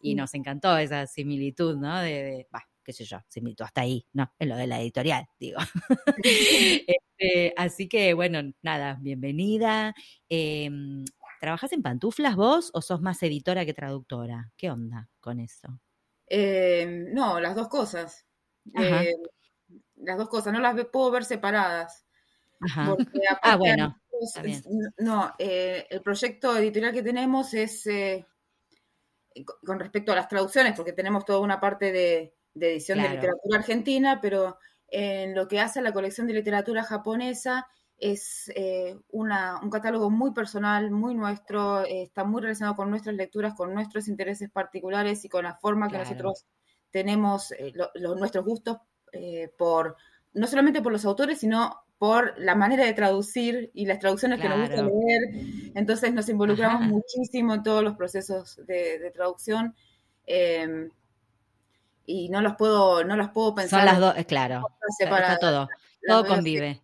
Y 0.00 0.14
nos 0.14 0.34
encantó 0.34 0.78
esa 0.78 1.06
similitud, 1.06 1.76
¿no? 1.76 2.00
De, 2.00 2.46
qué 2.86 2.92
sé 2.92 3.04
yo, 3.04 3.18
se 3.26 3.40
invitó 3.40 3.64
hasta 3.64 3.80
ahí, 3.80 4.06
no, 4.12 4.32
en 4.38 4.48
lo 4.48 4.56
de 4.56 4.68
la 4.68 4.80
editorial, 4.80 5.26
digo. 5.40 5.58
Este, 7.18 7.54
así 7.56 7.88
que, 7.88 8.14
bueno, 8.14 8.52
nada, 8.62 8.98
bienvenida. 9.00 9.94
Em, 10.28 11.04
¿Trabajas 11.40 11.72
en 11.72 11.82
pantuflas 11.82 12.36
vos 12.36 12.70
o 12.74 12.82
sos 12.82 13.00
más 13.00 13.22
editora 13.22 13.64
que 13.64 13.74
traductora? 13.74 14.52
¿Qué 14.56 14.70
onda 14.70 15.08
con 15.20 15.40
eso? 15.40 15.80
Em, 16.26 17.12
no, 17.12 17.40
las 17.40 17.56
dos 17.56 17.68
cosas. 17.68 18.24
Em, 18.74 19.14
las 19.96 20.18
dos 20.18 20.28
cosas, 20.28 20.52
no 20.52 20.60
las 20.60 20.76
puedo 20.92 21.10
ver 21.10 21.24
separadas. 21.24 22.06
Ajá. 22.60 22.94
ah, 23.42 23.56
bueno. 23.56 24.00
no, 24.98 25.34
eh, 25.38 25.86
el 25.90 26.02
proyecto 26.02 26.56
editorial 26.56 26.92
que 26.92 27.02
tenemos 27.02 27.52
es 27.54 27.86
eh, 27.86 28.26
con 29.64 29.80
respecto 29.80 30.12
a 30.12 30.16
las 30.16 30.28
traducciones, 30.28 30.74
porque 30.76 30.92
tenemos 30.92 31.24
toda 31.24 31.40
una 31.40 31.58
parte 31.58 31.92
de, 31.92 32.35
de 32.56 32.72
edición 32.72 33.00
de 33.02 33.10
literatura 33.10 33.58
argentina, 33.58 34.18
pero 34.20 34.58
en 34.88 35.34
lo 35.34 35.46
que 35.46 35.60
hace 35.60 35.80
a 35.80 35.82
la 35.82 35.92
colección 35.92 36.26
de 36.26 36.32
literatura 36.32 36.82
japonesa 36.82 37.66
es 37.98 38.50
eh, 38.54 38.96
una, 39.10 39.60
un 39.62 39.70
catálogo 39.70 40.10
muy 40.10 40.32
personal, 40.32 40.90
muy 40.90 41.14
nuestro, 41.14 41.84
eh, 41.84 42.02
está 42.02 42.24
muy 42.24 42.42
relacionado 42.42 42.76
con 42.76 42.90
nuestras 42.90 43.14
lecturas, 43.14 43.54
con 43.54 43.74
nuestros 43.74 44.08
intereses 44.08 44.50
particulares 44.50 45.24
y 45.24 45.28
con 45.28 45.44
la 45.44 45.54
forma 45.54 45.88
que 45.88 45.98
nosotros 45.98 46.46
tenemos 46.90 47.52
eh, 47.52 47.72
nuestros 47.94 48.44
gustos 48.44 48.78
por 49.56 49.96
no 50.34 50.46
solamente 50.46 50.82
por 50.82 50.92
los 50.92 51.06
autores, 51.06 51.38
sino 51.38 51.74
por 51.96 52.38
la 52.38 52.54
manera 52.54 52.84
de 52.84 52.92
traducir 52.92 53.70
y 53.72 53.86
las 53.86 53.98
traducciones 53.98 54.38
que 54.38 54.48
nos 54.50 54.60
gusta 54.60 54.82
leer. 54.82 55.72
Entonces 55.74 56.12
nos 56.12 56.28
involucramos 56.28 56.82
muchísimo 56.92 57.54
en 57.54 57.62
todos 57.62 57.82
los 57.82 57.96
procesos 57.96 58.60
de, 58.66 58.98
de 58.98 59.10
traducción. 59.10 59.74
Em, 62.06 62.16
y 62.16 62.28
no 62.28 62.40
los 62.40 62.56
puedo, 62.56 63.04
no 63.04 63.16
los 63.16 63.30
puedo 63.30 63.54
pensar. 63.54 63.80
Son 63.80 63.86
las 63.86 63.98
dos, 64.16 64.24
claro. 64.26 64.62
Está 64.98 65.38
todo, 65.38 65.68
todo 66.06 66.26
convive. 66.26 66.80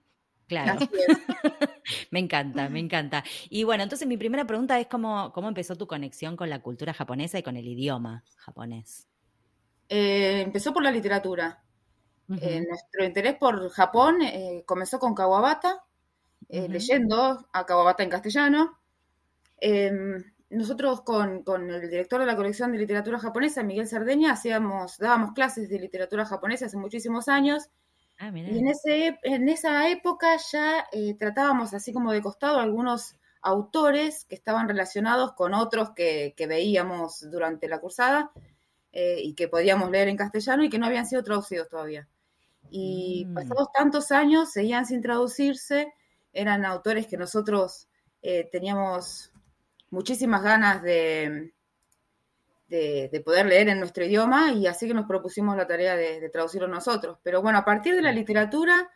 Claro. 0.47 0.79
me 2.11 2.19
encanta, 2.19 2.69
me 2.69 2.79
encanta. 2.79 3.25
Y 3.49 3.65
bueno, 3.65 3.85
entonces 3.85 4.07
mi 4.07 4.19
primera 4.19 4.47
pregunta 4.47 4.79
es 4.79 4.87
cómo, 4.87 5.33
cómo 5.33 5.49
empezó 5.49 5.77
tu 5.77 5.87
conexión 5.87 6.37
con 6.37 6.51
la 6.51 6.61
cultura 6.61 6.93
japonesa 6.93 7.39
y 7.39 7.43
con 7.43 7.57
el 7.57 7.67
idioma 7.67 8.23
japonés. 8.37 9.09
Eh, 9.89 10.43
empezó 10.43 10.73
por 10.73 10.83
la 10.83 10.91
literatura. 10.91 11.63
Eh, 12.41 12.65
nuestro 12.67 13.05
interés 13.05 13.37
por 13.37 13.69
Japón 13.71 14.23
eh, 14.23 14.63
comenzó 14.67 14.99
con 14.99 15.15
Kawabata, 15.15 15.85
leyendo 16.49 17.47
a 17.53 17.67
Kawabata 17.67 18.03
en 18.03 18.11
castellano. 18.11 18.79
Nosotros 20.53 21.01
con, 21.01 21.43
el 21.71 21.91
director 21.91 22.21
de 22.21 22.27
la 22.27 22.37
colección 22.37 22.73
de 22.73 22.79
literatura 22.79 23.19
japonesa, 23.19 23.63
Miguel 23.63 23.89
Sardeña, 23.89 24.33
hacíamos, 24.33 24.99
dábamos 24.99 25.33
clases 25.33 25.71
de 25.71 25.79
literatura 25.79 26.27
japonesa 26.27 26.67
hace 26.67 26.77
muchísimos 26.77 27.29
años. 27.29 27.71
Ah, 28.19 28.31
y 28.35 28.59
en, 28.59 28.69
ese, 28.69 29.19
en 29.23 29.49
esa 29.49 29.89
época 29.89 30.37
ya 30.53 30.87
eh, 30.93 31.15
tratábamos 31.19 31.73
así 31.73 31.93
como 31.93 32.13
de 32.13 32.21
costado 32.21 32.59
algunos 32.61 33.17
autores 33.41 34.27
que 34.27 34.35
estaban 34.35 34.69
relacionados 34.69 35.33
con 35.33 35.55
otros 35.55 35.91
que, 35.97 36.35
veíamos 36.47 37.29
durante 37.31 37.67
la 37.67 37.81
cursada 37.81 38.31
eh, 38.93 39.21
y 39.23 39.35
que 39.35 39.49
podíamos 39.49 39.91
leer 39.91 40.09
en 40.09 40.19
castellano 40.19 40.63
y 40.65 40.69
que 40.69 40.79
no 40.79 40.87
habían 40.87 41.07
sido 41.07 41.25
traducidos 41.25 41.69
todavía. 41.71 42.07
Y 42.71 43.25
mm. 43.27 43.35
pasados 43.35 43.73
tantos 43.73 44.13
años 44.13 44.53
seguían 44.53 44.85
sin 44.85 45.01
traducirse, 45.01 45.95
eran 46.35 46.67
autores 46.67 47.07
que 47.07 47.17
nosotros 47.17 47.89
eh, 48.21 48.49
teníamos 48.53 49.32
muchísimas 49.93 50.43
ganas 50.43 50.83
de, 50.83 51.53
de, 52.67 53.23
poder 53.25 53.47
leer 53.47 53.69
en 53.69 53.79
nuestro 53.79 54.05
idioma 54.05 54.53
y 54.53 54.67
así 54.67 54.89
que 54.89 54.95
nos 54.95 55.07
propusimos 55.07 55.57
la 55.57 55.67
tarea 55.67 55.95
de, 55.97 56.29
traducirlo 56.31 56.67
nosotros. 56.67 57.19
Pero 57.23 57.43
bueno, 57.43 57.59
a 57.59 57.65
partir 57.65 57.95
de 57.95 58.03
la 58.03 58.11
literatura 58.11 58.91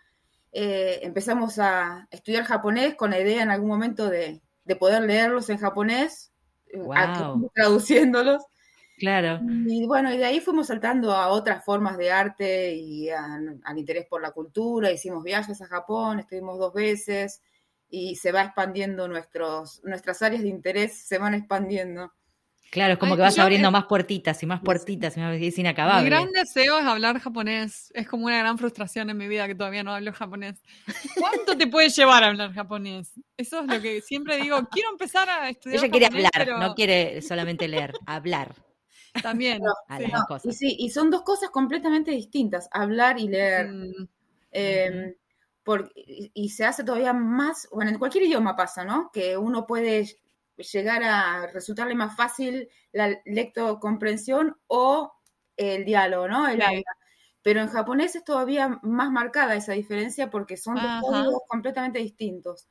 eh, 0.53 1.00
empezamos 1.03 1.59
a 1.59 2.09
estudiar 2.11 2.45
japonés 2.45 2.95
con 2.95 3.11
la 3.11 3.21
idea 3.21 3.43
en 3.43 3.50
algún 3.50 3.69
momento 3.69 4.09
de, 4.09 4.41
poder 4.81 5.03
leerlos 5.03 5.50
en 5.50 5.59
japonés, 5.59 6.33
eh, 6.73 6.79
traduciéndolos. 7.55 8.43
Claro. 8.99 9.41
Y 9.67 9.87
bueno, 9.87 10.11
y 10.11 10.17
de 10.17 10.25
ahí 10.25 10.41
fuimos 10.41 10.69
saltando 10.69 11.12
a 11.12 11.29
otras 11.29 11.62
formas 11.62 11.99
de 11.99 12.11
arte 12.11 12.75
y 12.75 13.11
al 13.11 13.76
interés 13.76 14.07
por 14.07 14.23
la 14.23 14.31
cultura. 14.31 14.91
Hicimos 14.91 15.23
viajes 15.23 15.61
a 15.61 15.67
Japón, 15.67 16.21
estuvimos 16.21 16.59
dos 16.59 16.73
veces 16.73 17.43
y 17.90 18.16
se 18.16 18.33
va 18.33 18.43
expandiendo 18.43 19.09
nuestros, 19.09 19.81
nuestras 19.85 20.23
áreas 20.23 20.43
de 20.43 20.49
interés, 20.49 21.07
se 21.07 21.19
van 21.19 21.35
expandiendo. 21.35 22.12
Claro, 22.71 22.95
es 22.95 22.99
como 22.99 23.14
que 23.16 23.23
vas 23.23 23.38
abriendo 23.38 23.71
más 23.71 23.87
puertitas 23.87 24.43
y 24.43 24.47
más 24.47 24.61
puertitas 24.61 25.16
y 25.16 25.21
más 25.21 25.40
es 25.40 25.59
inacabable. 25.59 26.02
Mi 26.02 26.11
gran 26.11 26.31
deseo 26.33 26.78
es 26.78 26.85
hablar 26.85 27.19
japonés. 27.21 27.93
Es 27.95 28.09
como 28.09 28.26
una 28.26 28.38
gran 28.38 28.59
frustración 28.59 29.09
en 29.09 29.16
mi 29.16 29.28
vida 29.28 29.47
que 29.47 29.55
todavía 29.55 29.85
no 29.85 29.95
hablo 29.95 30.12
japonés. 30.12 30.61
¿Cuánto 31.19 31.57
te 31.57 31.69
puede 31.69 31.88
llevar 31.90 32.25
a 32.25 32.28
hablar 32.28 32.52
japonés? 32.52 33.12
Eso 33.37 33.61
es 33.61 33.66
lo 33.66 33.81
que 33.81 34.00
siempre 34.00 34.37
digo. 34.38 34.69
Quiero 34.71 34.90
empezar 34.90 35.28
a 35.28 35.49
estudiar. 35.49 35.85
Ella 35.85 35.90
quiere 35.90 36.07
hablar, 36.07 36.59
no 36.59 36.75
quiere 36.75 37.23
solamente 37.23 37.69
leer, 37.69 37.93
hablar. 38.05 38.55
También. 39.23 39.62
y, 40.45 40.52
sí, 40.52 40.76
y 40.78 40.90
son 40.90 41.11
dos 41.11 41.23
cosas 41.23 41.50
completamente 41.50 42.11
distintas, 42.11 42.69
hablar 42.73 43.19
y 43.19 43.28
leer. 43.28 43.69
Mm. 43.69 45.14
Em, 45.67 45.89
y 46.35 46.49
se 46.51 46.65
hace 46.65 46.85
todavía 46.85 47.13
más, 47.13 47.69
bueno, 47.73 47.91
en 47.91 47.99
cualquier 47.99 48.25
idioma 48.25 48.57
pasa, 48.57 48.85
¿no? 48.85 49.11
Que 49.13 49.37
uno 49.37 49.67
puede 49.67 50.07
llegar 50.57 51.03
a 51.03 51.47
resultarle 51.49 51.95
más 51.95 52.17
fácil 52.17 52.69
la 52.93 53.21
lectocomprensión 53.25 54.57
o 54.69 55.13
el 55.57 55.85
diálogo, 55.85 56.29
¿no? 56.29 56.47
pero 57.43 57.61
en 57.61 57.69
japonés 57.69 58.17
es 58.17 58.25
todavía 58.25 58.81
más 58.83 59.13
marcada 59.13 59.55
esa 59.55 59.73
diferencia 59.73 60.31
porque 60.31 60.57
son 60.57 60.75
dos 60.75 61.01
códigos 61.01 61.43
completamente 61.47 62.01
distintos. 62.01 62.67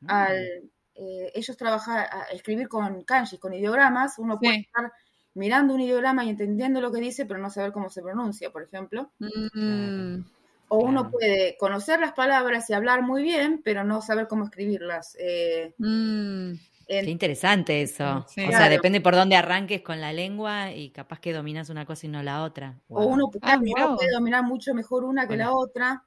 Mm. 0.00 0.10
Al 0.10 0.70
eh, 0.94 1.32
ellos 1.34 1.56
trabajar, 1.56 2.10
escribir 2.30 2.68
con 2.68 3.04
kanji, 3.04 3.38
con 3.38 3.54
ideogramas, 3.54 4.18
uno 4.18 4.38
puede 4.38 4.56
estar 4.56 4.92
mirando 5.32 5.72
un 5.72 5.80
ideograma 5.80 6.24
y 6.24 6.30
entendiendo 6.30 6.82
lo 6.82 6.92
que 6.92 7.00
dice, 7.00 7.24
pero 7.24 7.40
no 7.40 7.48
saber 7.48 7.72
cómo 7.72 7.88
se 7.88 8.02
pronuncia, 8.02 8.50
por 8.50 8.64
ejemplo. 8.64 9.12
Mm. 9.18 10.24
O 10.68 10.78
uno 10.78 11.10
puede 11.10 11.56
conocer 11.56 11.98
las 11.98 12.12
palabras 12.12 12.68
y 12.68 12.74
hablar 12.74 13.02
muy 13.02 13.22
bien, 13.22 13.62
pero 13.64 13.84
no 13.84 14.02
saber 14.02 14.28
cómo 14.28 14.44
escribirlas. 14.44 15.16
Eh, 15.18 15.74
mm, 15.78 16.52
Qué 16.88 17.10
interesante 17.10 17.82
eso. 17.82 18.24
o 18.26 18.28
sea, 18.28 18.70
depende 18.70 19.02
por 19.02 19.14
dónde 19.14 19.36
arranques 19.36 19.82
con 19.82 20.00
la 20.00 20.12
lengua 20.12 20.72
y 20.72 20.88
capaz 20.88 21.20
que 21.20 21.34
dominas 21.34 21.68
una 21.68 21.84
cosa 21.84 22.06
y 22.06 22.08
no 22.08 22.22
la 22.22 22.42
otra. 22.42 22.80
O 22.88 23.04
uno, 23.04 23.30
ah, 23.42 23.58
puede 23.58 24.10
dominar 24.10 24.42
mucho 24.42 24.72
mejor 24.74 25.04
una 25.04 25.28
que 25.28 25.36
la 25.36 25.52
otra. 25.52 26.04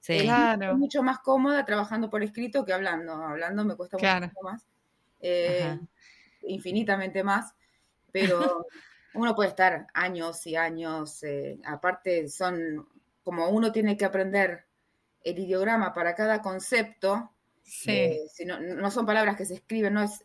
Sí. 0.00 0.18
Claro. 0.22 0.72
Es 0.72 0.76
mucho 0.76 1.04
más 1.04 1.20
cómoda 1.20 1.64
trabajando 1.64 2.10
por 2.10 2.24
escrito 2.24 2.64
que 2.64 2.72
hablando. 2.72 3.12
Hablando 3.12 3.64
me 3.64 3.76
cuesta 3.76 3.96
mucho 3.96 4.32
más. 4.42 4.66
Eh, 5.20 5.78
infinitamente 6.42 7.22
más. 7.22 7.54
Pero 8.10 8.66
uno 9.14 9.36
puede 9.36 9.50
estar 9.50 9.86
años 9.94 10.44
y 10.48 10.56
años. 10.56 11.22
Eh, 11.22 11.60
aparte, 11.64 12.28
son 12.28 12.88
como 13.24 13.48
uno 13.48 13.72
tiene 13.72 13.96
que 13.96 14.04
aprender 14.04 14.66
el 15.22 15.38
ideograma 15.38 15.92
para 15.94 16.14
cada 16.14 16.42
concepto, 16.42 17.32
eh, 17.86 18.20
si 18.32 18.44
no, 18.44 18.90
son 18.90 19.06
palabras 19.06 19.36
que 19.36 19.46
se 19.46 19.54
escriben, 19.54 19.94
no 19.94 20.02
es, 20.02 20.24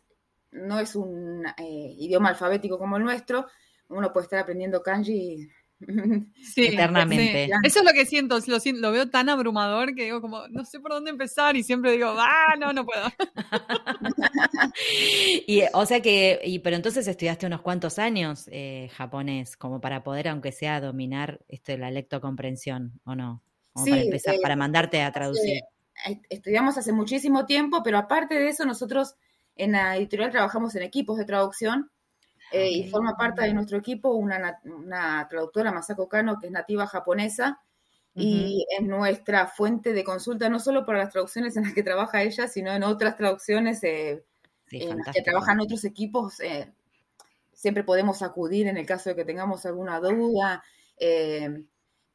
no 0.52 0.78
es 0.78 0.94
un 0.94 1.46
eh, 1.46 1.94
idioma 1.98 2.28
alfabético 2.28 2.78
como 2.78 2.98
el 2.98 3.04
nuestro, 3.04 3.46
uno 3.88 4.12
puede 4.12 4.24
estar 4.24 4.40
aprendiendo 4.40 4.82
kanji 4.82 5.48
sí, 6.42 6.66
eternamente. 6.66 7.50
Eso 7.62 7.78
es 7.80 7.84
lo 7.84 7.92
que 7.92 8.04
siento, 8.04 8.38
lo, 8.46 8.58
lo, 8.74 8.92
veo 8.92 9.08
tan 9.08 9.28
abrumador 9.28 9.94
que 9.94 10.04
digo 10.04 10.20
como, 10.20 10.46
no 10.48 10.64
sé 10.64 10.80
por 10.80 10.92
dónde 10.92 11.10
empezar 11.10 11.56
y 11.56 11.62
siempre 11.62 11.92
digo, 11.92 12.14
ah, 12.18 12.54
no, 12.58 12.72
no 12.72 12.84
puedo. 12.84 13.06
y, 15.46 15.62
o 15.72 15.86
sea 15.86 16.00
que, 16.00 16.40
y, 16.44 16.58
pero 16.58 16.76
entonces 16.76 17.06
estudiaste 17.06 17.46
unos 17.46 17.62
cuantos 17.62 17.98
años 17.98 18.48
eh, 18.50 18.90
japonés, 18.94 19.56
como 19.56 19.80
para 19.80 20.02
poder, 20.02 20.28
aunque 20.28 20.52
sea, 20.52 20.80
dominar 20.80 21.40
esto 21.48 21.72
de 21.72 21.78
la 21.78 21.90
lectocomprensión, 21.90 23.00
¿o 23.04 23.14
no? 23.14 23.42
para 23.72 24.02
empezar, 24.02 24.34
para 24.42 24.56
mandarte 24.56 25.00
a 25.00 25.12
traducir. 25.12 25.62
estudiamos 26.28 26.76
hace 26.76 26.92
muchísimo 26.92 27.46
tiempo, 27.46 27.82
pero 27.82 27.98
aparte 27.98 28.34
de 28.34 28.48
eso, 28.48 28.66
nosotros 28.66 29.14
en 29.56 29.72
la 29.72 29.96
editorial 29.96 30.30
trabajamos 30.30 30.74
en 30.74 30.82
equipos 30.82 31.16
de 31.16 31.24
traducción 31.24 31.90
eh, 32.52 32.70
y 32.70 32.88
forma 32.88 33.16
parte 33.16 33.42
de 33.42 33.54
nuestro 33.54 33.78
equipo 33.78 34.10
una, 34.10 34.60
una, 34.64 35.26
traductora, 35.28 35.72
Masako 35.72 36.08
Kano, 36.08 36.38
que 36.38 36.46
es 36.46 36.52
nativa 36.52 36.86
japonesa 36.86 37.60
y 38.14 38.66
es 38.76 38.84
nuestra 38.84 39.46
fuente 39.46 39.92
de 39.92 40.04
consulta 40.04 40.48
no 40.48 40.58
solo 40.58 40.84
para 40.84 40.98
las 40.98 41.10
traducciones 41.10 41.56
en 41.56 41.62
las 41.62 41.72
que 41.72 41.82
trabaja 41.82 42.22
ella, 42.22 42.48
sino 42.48 42.72
en 42.72 42.82
otras 42.82 43.16
traducciones 43.16 43.82
eh, 43.84 44.24
en 44.72 44.98
las 44.98 45.14
que 45.14 45.22
trabajan 45.22 45.60
otros 45.60 45.84
equipos. 45.84 46.40
Eh, 46.40 46.72
siempre 47.52 47.84
podemos 47.84 48.22
acudir 48.22 48.66
en 48.66 48.76
el 48.76 48.84
caso 48.84 49.10
de 49.10 49.16
que 49.16 49.24
tengamos 49.24 49.64
alguna 49.64 50.00
duda 50.00 50.62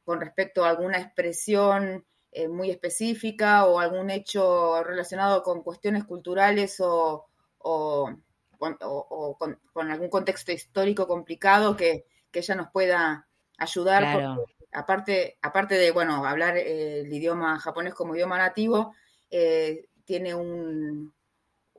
con 0.04 0.20
respecto 0.20 0.64
a 0.64 0.70
alguna 0.70 0.98
expresión 0.98 2.04
muy 2.50 2.70
específica 2.70 3.64
o 3.64 3.80
algún 3.80 4.10
hecho 4.10 4.84
relacionado 4.84 5.42
con 5.42 5.62
cuestiones 5.62 6.04
culturales 6.04 6.76
o 6.78 7.26
o, 7.66 8.12
con, 8.58 9.90
algún 9.90 10.08
contexto 10.08 10.52
histórico 10.52 11.06
complicado 11.06 11.76
que, 11.76 12.04
ella 12.32 12.54
nos 12.54 12.70
pueda 12.70 13.26
ayudar. 13.56 14.36
aparte, 14.70 15.38
aparte 15.40 15.76
de, 15.76 15.90
bueno, 15.90 16.26
hablar 16.26 16.58
eh, 16.58 17.00
el 17.00 17.10
idioma 17.10 17.58
japonés 17.58 17.94
como 17.94 18.14
idioma 18.14 18.36
nativo, 18.36 18.92
eh, 19.30 19.88
tiene 20.04 20.34
un, 20.34 21.14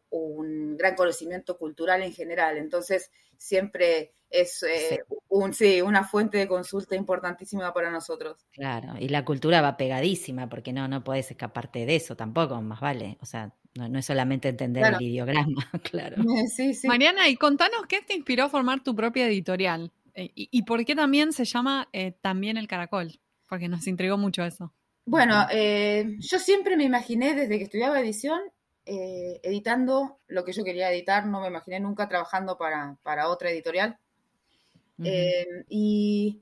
un 0.09 0.77
gran 0.77 0.95
conocimiento 0.95 1.57
cultural 1.57 2.03
en 2.03 2.13
general. 2.13 2.57
Entonces, 2.57 3.11
siempre 3.37 4.13
es 4.29 4.63
eh, 4.63 4.99
Un, 5.29 5.53
sí, 5.53 5.81
una 5.81 6.03
fuente 6.03 6.37
de 6.37 6.47
consulta 6.47 6.95
importantísima 6.95 7.73
para 7.73 7.91
nosotros. 7.91 8.45
Claro, 8.51 8.95
y 8.99 9.09
la 9.09 9.23
cultura 9.23 9.61
va 9.61 9.77
pegadísima, 9.77 10.49
porque 10.49 10.73
no, 10.73 10.87
no 10.87 11.03
puedes 11.03 11.31
escaparte 11.31 11.85
de 11.85 11.95
eso 11.95 12.15
tampoco, 12.15 12.61
más 12.61 12.79
vale. 12.79 13.17
O 13.21 13.25
sea, 13.25 13.53
no, 13.75 13.99
es 13.99 14.05
solamente 14.05 14.49
entender 14.49 14.93
el 14.93 15.01
ideograma, 15.01 15.69
claro. 15.91 16.17
Mariana, 16.83 17.29
y 17.29 17.35
contanos 17.35 17.85
qué 17.87 18.01
te 18.01 18.15
inspiró 18.15 18.45
a 18.45 18.49
formar 18.49 18.83
tu 18.83 18.95
propia 18.95 19.27
editorial 19.27 19.91
eh, 20.15 20.31
y, 20.33 20.63
por 20.63 20.83
qué 20.83 20.95
también 20.95 21.31
se 21.31 21.45
llama 21.45 21.89
eh, 21.93 22.11
También 22.21 22.57
el 22.57 22.67
Caracol, 22.67 23.19
porque 23.47 23.69
nos 23.69 23.85
intrigó 23.85 24.17
mucho 24.17 24.43
eso. 24.43 24.73
Bueno, 25.05 25.45
eh, 25.51 26.17
yo 26.19 26.39
siempre 26.39 26.75
me 26.75 26.83
imaginé 26.83 27.35
desde 27.35 27.57
que 27.57 27.65
estudiaba 27.65 27.99
edición 27.99 28.41
editando 28.87 30.19
lo 30.27 30.45
que 30.45 30.53
yo 30.53 30.63
quería 30.63 30.91
editar, 30.91 31.25
no 31.25 31.41
me 31.41 31.47
imaginé 31.47 31.79
nunca 31.79 32.07
trabajando 32.07 32.57
para, 32.57 33.27
otra 33.27 33.49
editorial. 33.49 33.99
y 35.69 36.41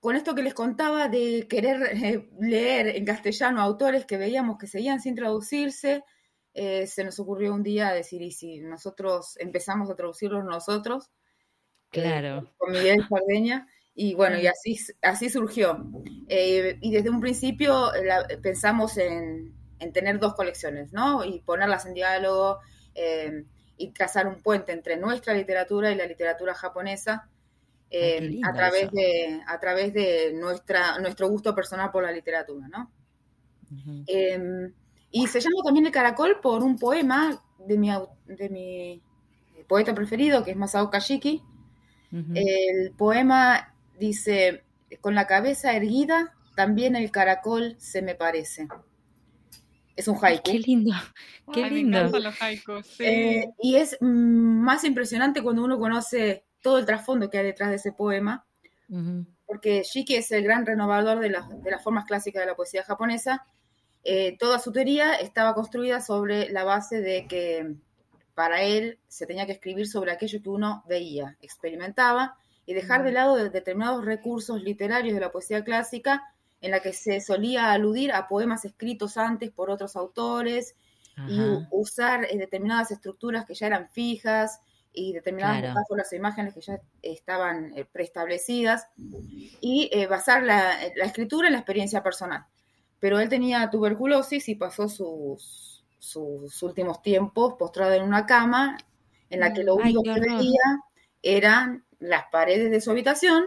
con 0.00 0.16
esto 0.16 0.34
que 0.34 0.42
les 0.42 0.54
contaba 0.54 1.08
de 1.08 1.46
querer 1.48 2.30
leer 2.40 2.96
en 2.96 3.04
castellano 3.04 3.60
autores 3.60 4.06
que 4.06 4.16
veíamos 4.16 4.56
que 4.58 4.66
seguían 4.66 5.00
sin 5.00 5.14
traducirse, 5.14 6.04
eh, 6.54 6.86
se 6.86 7.04
nos 7.04 7.20
ocurrió 7.20 7.54
un 7.54 7.62
día 7.62 7.92
decir, 7.92 8.22
¿y 8.22 8.32
si 8.32 8.60
nosotros 8.60 9.36
empezamos 9.38 9.90
a 9.90 9.94
traducirlos 9.94 10.44
nosotros? 10.44 11.10
Eh, 11.92 12.00
claro. 12.00 12.52
con 12.56 12.72
Miguel 12.72 13.06
Sardeña. 13.08 13.68
Y 13.94 14.14
bueno, 14.14 14.38
y 14.38 14.46
así, 14.46 14.78
así 15.02 15.28
surgió. 15.28 15.84
Eh, 16.28 16.78
y 16.80 16.92
desde 16.92 17.10
un 17.10 17.20
principio 17.20 17.90
pensamos 18.42 18.96
en, 18.96 19.54
tener 19.92 20.18
dos 20.18 20.34
colecciones, 20.34 20.92
¿no? 20.92 21.24
Y 21.24 21.40
ponerlas 21.40 21.86
en 21.86 21.94
diálogo 21.94 22.58
y 23.76 23.90
trazar 23.92 24.26
un 24.26 24.42
puente 24.42 24.72
entre 24.72 24.96
nuestra 24.96 25.34
literatura 25.34 25.90
y 25.90 25.94
la 25.96 26.06
literatura 26.06 26.54
japonesa. 26.54 27.28
a 28.42 28.52
través 28.52 28.90
de 28.92 29.40
a 29.46 29.58
través 29.58 29.92
de 29.92 30.32
nuestra 30.34 30.98
nuestro 30.98 31.28
gusto 31.28 31.54
personal 31.54 31.90
por 31.90 32.04
la 32.04 32.12
literatura, 32.12 32.68
¿no? 32.68 32.90
Y 35.10 35.26
se 35.26 35.40
llama 35.40 35.62
también 35.64 35.86
El 35.86 35.92
Caracol 35.92 36.40
por 36.40 36.62
un 36.62 36.78
poema 36.78 37.42
de 37.58 37.78
mi, 37.78 37.90
de 38.26 38.48
mi 38.48 39.02
poeta 39.68 39.94
preferido, 39.94 40.44
que 40.44 40.52
es 40.52 40.56
Masao 40.56 40.90
Kashiki. 40.90 41.42
El 42.34 42.92
poema 42.96 43.74
dice, 43.98 44.64
con 45.00 45.14
la 45.14 45.26
cabeza 45.26 45.74
erguida, 45.74 46.34
también 46.56 46.96
el 46.96 47.10
caracol 47.10 47.76
se 47.78 48.02
me 48.02 48.14
parece. 48.14 48.68
Es 49.96 50.08
un 50.08 50.16
haiku. 50.20 50.42
Qué 50.44 50.58
lindo, 50.58 50.94
qué 51.52 51.70
lindo. 51.70 52.18
los 52.18 52.42
haikus, 52.42 53.00
eh, 53.00 53.50
y 53.60 53.76
es 53.76 53.96
más 54.00 54.84
impresionante 54.84 55.42
cuando 55.42 55.64
uno 55.64 55.78
conoce 55.78 56.44
todo 56.62 56.78
el 56.78 56.86
trasfondo 56.86 57.28
que 57.28 57.38
hay 57.38 57.44
detrás 57.44 57.70
de 57.70 57.76
ese 57.76 57.92
poema, 57.92 58.44
porque 59.46 59.82
Shiki 59.82 60.16
es 60.16 60.30
el 60.32 60.44
gran 60.44 60.66
renovador 60.66 61.20
de, 61.20 61.28
de 61.28 61.70
las 61.70 61.82
formas 61.82 62.04
clásicas 62.06 62.42
de 62.42 62.46
la 62.46 62.56
poesía 62.56 62.82
japonesa 62.82 63.44
eh, 64.02 64.36
toda 64.38 64.58
su 64.58 64.72
teoría 64.72 65.14
estaba 65.14 65.54
construida 65.54 66.00
sobre 66.00 66.48
la 66.50 66.64
base 66.64 67.00
de 67.00 67.26
que 67.26 67.74
para 68.34 68.62
él 68.62 68.98
se 69.08 69.26
tenía 69.26 69.44
que 69.44 69.52
escribir 69.52 69.86
sobre 69.86 70.10
aquello 70.10 70.42
que 70.42 70.48
uno 70.48 70.82
veía, 70.88 71.36
experimentaba 71.42 72.36
y 72.64 72.72
dejar 72.72 73.02
de 73.04 73.12
lado 73.12 73.36
determinados 73.36 74.04
recursos 74.04 74.62
literarios 74.62 75.14
de 75.14 75.20
la 75.20 75.30
poesía 75.30 75.64
clásica 75.64 76.22
en 76.60 76.70
la 76.70 76.80
que 76.80 76.92
se 76.92 77.20
solía 77.20 77.72
aludir 77.72 78.12
a 78.12 78.28
poemas 78.28 78.64
escritos 78.64 79.16
antes 79.16 79.50
por 79.50 79.70
otros 79.70 79.96
autores 79.96 80.74
y 81.28 81.38
usar 81.70 82.24
eh, 82.24 82.38
determinadas 82.38 82.90
estructuras 82.90 83.44
que 83.44 83.54
ya 83.54 83.66
eran 83.66 83.90
fijas 83.90 84.60
y 84.92 85.12
determinadas 85.12 85.60
metáforas 85.60 86.10
o 86.10 86.16
imágenes 86.16 86.54
que 86.54 86.62
ya 86.62 86.80
estaban 87.02 87.76
eh, 87.76 87.84
preestablecidas 87.84 88.88
y 89.60 89.90
basar 90.06 90.42
la, 90.42 90.82
escritura 90.82 91.48
en 91.48 91.52
la 91.52 91.58
experiencia 91.58 92.02
personal. 92.02 92.46
Pero 92.98 93.20
él 93.20 93.28
tenía 93.28 93.68
tuberculosis 93.68 94.48
y 94.48 94.54
pasó 94.54 94.88
sus, 94.88 95.84
sus 95.98 96.62
últimos 96.62 97.02
tiempos 97.02 97.54
postrado 97.58 97.92
en 97.92 98.02
una 98.02 98.24
cama 98.24 98.78
en 99.28 99.40
la 99.40 99.52
que 99.52 99.62
lo 99.62 99.74
único 99.74 100.02
que 100.02 100.18
veía 100.20 100.84
eran 101.22 101.84
las 101.98 102.24
paredes 102.30 102.70
de 102.70 102.80
su 102.80 102.90
habitación 102.90 103.44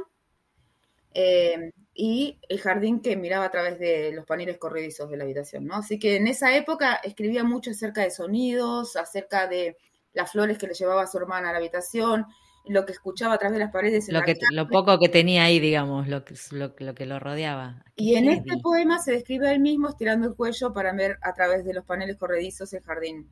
eh, 1.13 1.71
y 1.95 2.39
el 2.49 2.59
jardín 2.59 3.01
que 3.01 3.15
miraba 3.15 3.45
a 3.45 3.51
través 3.51 3.77
de 3.79 4.11
los 4.13 4.25
paneles 4.25 4.57
corredizos 4.57 5.09
de 5.09 5.17
la 5.17 5.25
habitación, 5.25 5.65
¿no? 5.65 5.75
Así 5.75 5.99
que 5.99 6.15
en 6.15 6.27
esa 6.27 6.55
época 6.55 6.95
escribía 7.03 7.43
mucho 7.43 7.71
acerca 7.71 8.01
de 8.01 8.11
sonidos, 8.11 8.95
acerca 8.95 9.47
de 9.47 9.77
las 10.13 10.31
flores 10.31 10.57
que 10.57 10.67
le 10.67 10.73
llevaba 10.73 11.03
a 11.03 11.07
su 11.07 11.17
hermana 11.17 11.49
a 11.49 11.51
la 11.51 11.59
habitación, 11.59 12.25
lo 12.65 12.85
que 12.85 12.93
escuchaba 12.93 13.35
a 13.35 13.37
través 13.37 13.57
de 13.57 13.63
las 13.63 13.71
paredes. 13.71 14.07
lo, 14.09 14.21
que, 14.21 14.35
lo 14.51 14.67
poco 14.67 14.97
que 14.97 15.09
tenía 15.09 15.43
ahí, 15.43 15.59
digamos, 15.59 16.07
lo 16.07 16.23
que 16.23 16.35
lo, 16.51 16.95
que 16.95 17.05
lo 17.05 17.19
rodeaba. 17.19 17.83
Y 17.95 18.15
en 18.15 18.29
este 18.29 18.57
poema 18.57 18.99
se 18.99 19.11
describe 19.11 19.49
a 19.49 19.53
él 19.53 19.59
mismo 19.59 19.89
estirando 19.89 20.27
el 20.27 20.35
cuello 20.35 20.73
para 20.73 20.93
ver 20.93 21.17
a 21.21 21.33
través 21.33 21.65
de 21.65 21.73
los 21.73 21.85
paneles 21.85 22.17
corredizos 22.17 22.73
el 22.73 22.81
jardín. 22.81 23.29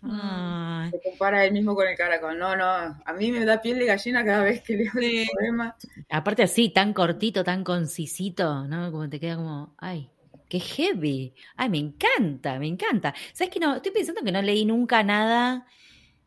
Se 0.00 1.00
compara 1.02 1.44
él 1.44 1.52
mismo 1.52 1.74
con 1.74 1.86
el 1.88 1.96
caracol. 1.96 2.38
No, 2.38 2.56
no, 2.56 2.64
a 2.66 3.12
mí 3.18 3.32
me 3.32 3.44
da 3.44 3.60
piel 3.60 3.78
de 3.78 3.86
gallina 3.86 4.24
cada 4.24 4.44
vez 4.44 4.62
que 4.62 4.76
leo 4.76 4.92
el 4.94 5.26
poema. 5.34 5.76
Aparte 6.08 6.42
así, 6.42 6.70
tan 6.70 6.92
cortito, 6.92 7.42
tan 7.42 7.64
concisito, 7.64 8.66
¿no? 8.66 8.92
Como 8.92 9.08
te 9.08 9.18
queda 9.18 9.36
como, 9.36 9.74
ay, 9.78 10.10
qué 10.48 10.60
heavy. 10.60 11.34
Ay, 11.56 11.68
me 11.68 11.78
encanta, 11.78 12.58
me 12.58 12.68
encanta. 12.68 13.14
¿Sabes 13.32 13.52
que 13.52 13.60
no? 13.60 13.76
Estoy 13.76 13.92
pensando 13.92 14.22
que 14.22 14.32
no 14.32 14.40
leí 14.40 14.64
nunca 14.64 15.02
nada 15.02 15.66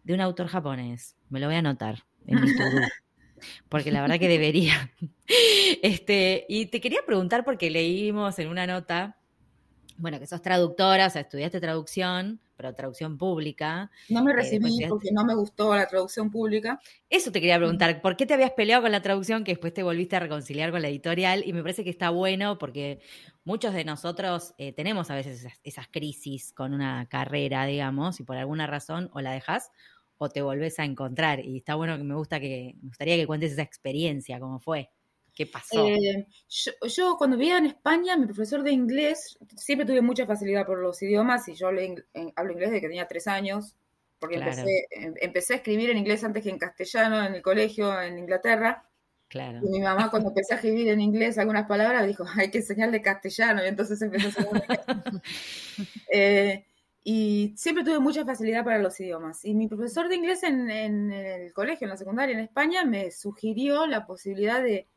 de 0.03 0.13
un 0.13 0.21
autor 0.21 0.47
japonés. 0.47 1.15
Me 1.29 1.39
lo 1.39 1.47
voy 1.47 1.55
a 1.55 1.59
anotar 1.59 2.03
en 2.27 2.41
mi 2.41 2.51
Porque 3.69 3.91
la 3.91 4.01
verdad 4.01 4.19
que 4.19 4.27
debería. 4.27 4.91
Este, 5.81 6.45
y 6.49 6.65
te 6.65 6.81
quería 6.81 6.99
preguntar, 7.05 7.45
porque 7.45 7.71
leímos 7.71 8.37
en 8.37 8.49
una 8.49 8.67
nota, 8.67 9.17
bueno, 9.97 10.19
que 10.19 10.27
sos 10.27 10.41
traductora, 10.41 11.07
o 11.07 11.09
sea, 11.09 11.21
estudiaste 11.21 11.61
traducción, 11.61 12.41
pero 12.61 12.75
traducción 12.75 13.17
pública. 13.17 13.89
No 14.09 14.23
me 14.23 14.31
eh, 14.31 14.35
recibí 14.35 14.85
porque 14.87 15.09
no 15.11 15.25
me 15.25 15.33
gustó 15.33 15.75
la 15.75 15.87
traducción 15.87 16.29
pública. 16.29 16.79
Eso 17.09 17.31
te 17.31 17.41
quería 17.41 17.57
preguntar, 17.57 18.01
¿por 18.01 18.15
qué 18.15 18.27
te 18.27 18.35
habías 18.35 18.51
peleado 18.51 18.83
con 18.83 18.91
la 18.91 19.01
traducción 19.01 19.43
que 19.43 19.53
después 19.53 19.73
te 19.73 19.81
volviste 19.81 20.15
a 20.15 20.19
reconciliar 20.19 20.71
con 20.71 20.83
la 20.83 20.89
editorial? 20.89 21.43
Y 21.45 21.53
me 21.53 21.63
parece 21.63 21.83
que 21.83 21.89
está 21.89 22.11
bueno 22.11 22.59
porque 22.59 22.99
muchos 23.43 23.73
de 23.73 23.83
nosotros 23.83 24.53
eh, 24.59 24.73
tenemos 24.73 25.09
a 25.09 25.15
veces 25.15 25.39
esas, 25.39 25.59
esas, 25.63 25.87
crisis 25.87 26.53
con 26.53 26.73
una 26.73 27.07
carrera, 27.07 27.65
digamos, 27.65 28.19
y 28.19 28.23
por 28.23 28.37
alguna 28.37 28.67
razón 28.67 29.09
o 29.13 29.21
la 29.21 29.31
dejas 29.31 29.71
o 30.17 30.29
te 30.29 30.43
volvés 30.43 30.77
a 30.77 30.85
encontrar. 30.85 31.43
Y 31.43 31.57
está 31.57 31.73
bueno 31.73 31.97
que 31.97 32.03
me 32.03 32.13
gusta 32.13 32.39
que, 32.39 32.75
me 32.79 32.89
gustaría 32.89 33.15
que 33.15 33.25
cuentes 33.25 33.53
esa 33.53 33.63
experiencia, 33.63 34.39
cómo 34.39 34.59
fue. 34.59 34.91
¿Qué 35.33 35.45
pasó? 35.45 35.87
Eh, 35.87 36.27
yo, 36.87 37.15
cuando 37.17 37.37
vivía 37.37 37.57
en 37.57 37.65
España, 37.65 38.17
mi 38.17 38.25
profesor 38.25 38.63
de 38.63 38.71
inglés, 38.71 39.37
siempre 39.55 39.85
tuve 39.85 40.01
mucha 40.01 40.25
facilidad 40.25 40.65
por 40.65 40.79
los 40.79 41.01
idiomas 41.01 41.47
y 41.47 41.55
yo 41.55 41.67
hablo 41.67 41.81
inglés 41.81 42.05
desde 42.13 42.81
que 42.81 42.87
tenía 42.87 43.07
tres 43.07 43.27
años, 43.27 43.75
porque 44.19 44.35
empecé, 44.35 44.87
em, 44.91 45.13
empecé, 45.21 45.53
a 45.53 45.57
escribir 45.57 45.89
en 45.89 45.97
inglés 45.97 46.23
antes 46.23 46.43
que 46.43 46.49
en 46.49 46.59
castellano 46.59 47.25
en 47.25 47.35
el 47.35 47.41
colegio 47.41 48.01
en 48.01 48.19
Inglaterra. 48.19 48.85
Claro. 49.29 49.59
Y 49.63 49.69
mi 49.69 49.79
mamá 49.79 50.09
cuando 50.09 50.29
empecé 50.29 50.53
a 50.53 50.57
escribir 50.57 50.89
en 50.89 50.99
inglés 50.99 51.37
algunas 51.37 51.65
palabras 51.65 52.05
dijo, 52.05 52.25
hay 52.35 52.51
que 52.51 52.57
enseñarle 52.57 53.01
castellano, 53.01 53.63
y 53.63 53.67
entonces 53.67 54.01
empezó 54.01 54.27
a 54.27 54.57
hacer 56.09 56.65
Y 57.03 57.53
siempre 57.57 57.83
tuve 57.83 57.99
mucha 57.99 58.25
facilidad 58.25 58.63
para 58.63 58.77
los 58.77 58.99
idiomas. 58.99 59.43
Y 59.43 59.55
mi 59.55 59.67
profesor 59.67 60.07
de 60.07 60.15
inglés 60.15 60.43
en, 60.43 60.69
el 60.69 61.51
colegio, 61.51 61.85
en 61.85 61.89
la 61.89 61.97
secundaria 61.97 62.33
en 62.33 62.43
España, 62.43 62.85
me 62.85 63.09
sugirió 63.09 63.87
la 63.87 64.05
posibilidad 64.05 64.61
de, 64.61 64.87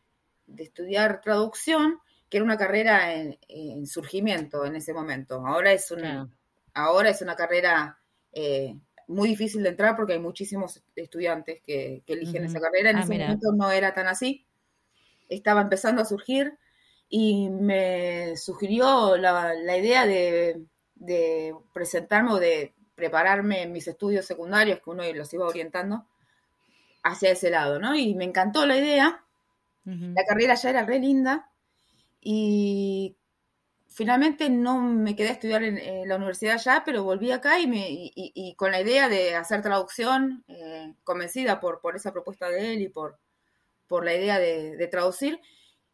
estudiar 0.57 1.21
traducción, 1.21 2.01
que 2.29 2.39
era 2.39 2.45
una 2.45 2.57
carrera 2.57 3.13
en, 3.15 3.87
surgimiento 3.87 4.65
en 4.65 4.77
ese 4.77 4.93
momento. 4.93 5.47
Ahora 5.47 5.73
es 5.73 5.91
una, 5.91 6.29
ahora 6.73 7.11
es 7.11 7.23
una 7.23 7.37
carrera 7.37 7.99
eh, 8.33 8.77
muy 9.07 9.29
difícil 9.29 9.63
de 9.63 9.71
entrar 9.71 9.97
porque 9.97 10.15
hay 10.15 10.21
muchísimos 10.21 10.83
estudiantes 10.97 11.61
que, 11.65 12.03
eligen 12.07 12.45
esa 12.45 12.61
carrera. 12.61 12.91
En 12.91 12.97
ah, 12.97 13.01
ese 13.01 13.19
momento 13.19 13.53
no 13.53 13.71
era 13.71 13.93
tan 13.95 14.09
así. 14.09 14.45
Estaba 15.29 15.61
empezando 15.61 16.03
a 16.03 16.07
surgir 16.07 16.59
y 17.09 17.49
me 17.51 18.37
sugirió 18.37 19.17
la 19.17 19.77
idea 19.77 20.07
de 20.07 20.67
de 20.95 21.55
presentarme 21.73 22.33
o 22.33 22.39
de 22.39 22.75
prepararme 22.95 23.63
en 23.63 23.73
mis 23.73 23.89
estudios 23.89 24.25
secundarios, 24.25 24.81
que 24.81 24.91
uno 24.91 25.03
los 25.13 25.33
iba 25.35 25.47
orientando 25.47 26.07
hacia 27.03 27.31
ese 27.31 27.51
lado, 27.51 27.79
¿no? 27.79 27.95
Y 27.95 28.15
me 28.15 28.25
encantó 28.25 28.67
la 28.67 28.77
idea. 28.77 29.24
La 29.85 30.25
carrera 30.25 30.55
ya 30.55 30.71
era 30.71 30.85
re 30.85 30.99
linda 30.99 31.51
y 32.21 33.17
finalmente 33.89 34.49
no 34.49 34.81
me 34.81 35.15
quedé 35.15 35.29
a 35.29 35.33
estudiar 35.33 35.63
en, 35.63 36.09
la 36.09 36.17
universidad 36.17 36.59
ya, 36.59 36.83
pero 36.85 37.05
volví 37.05 37.31
acá 37.31 37.61
y, 37.61 37.67
me, 37.67 37.87
y, 37.89 38.55
con 38.57 38.73
la 38.73 38.81
idea 38.81 39.09
de 39.09 39.35
hacer 39.35 39.61
traducción, 39.63 40.45
eh, 40.49 40.95
convencida 41.05 41.61
por, 41.61 41.81
por 41.81 41.97
esa 41.97 42.13
propuesta 42.13 42.49
de 42.49 42.73
él 42.73 42.83
y 42.83 42.89
por, 42.89 43.19
por 43.87 44.05
la 44.05 44.15
idea 44.15 44.39
de, 44.39 44.77
de 44.77 44.87
traducir, 44.89 45.41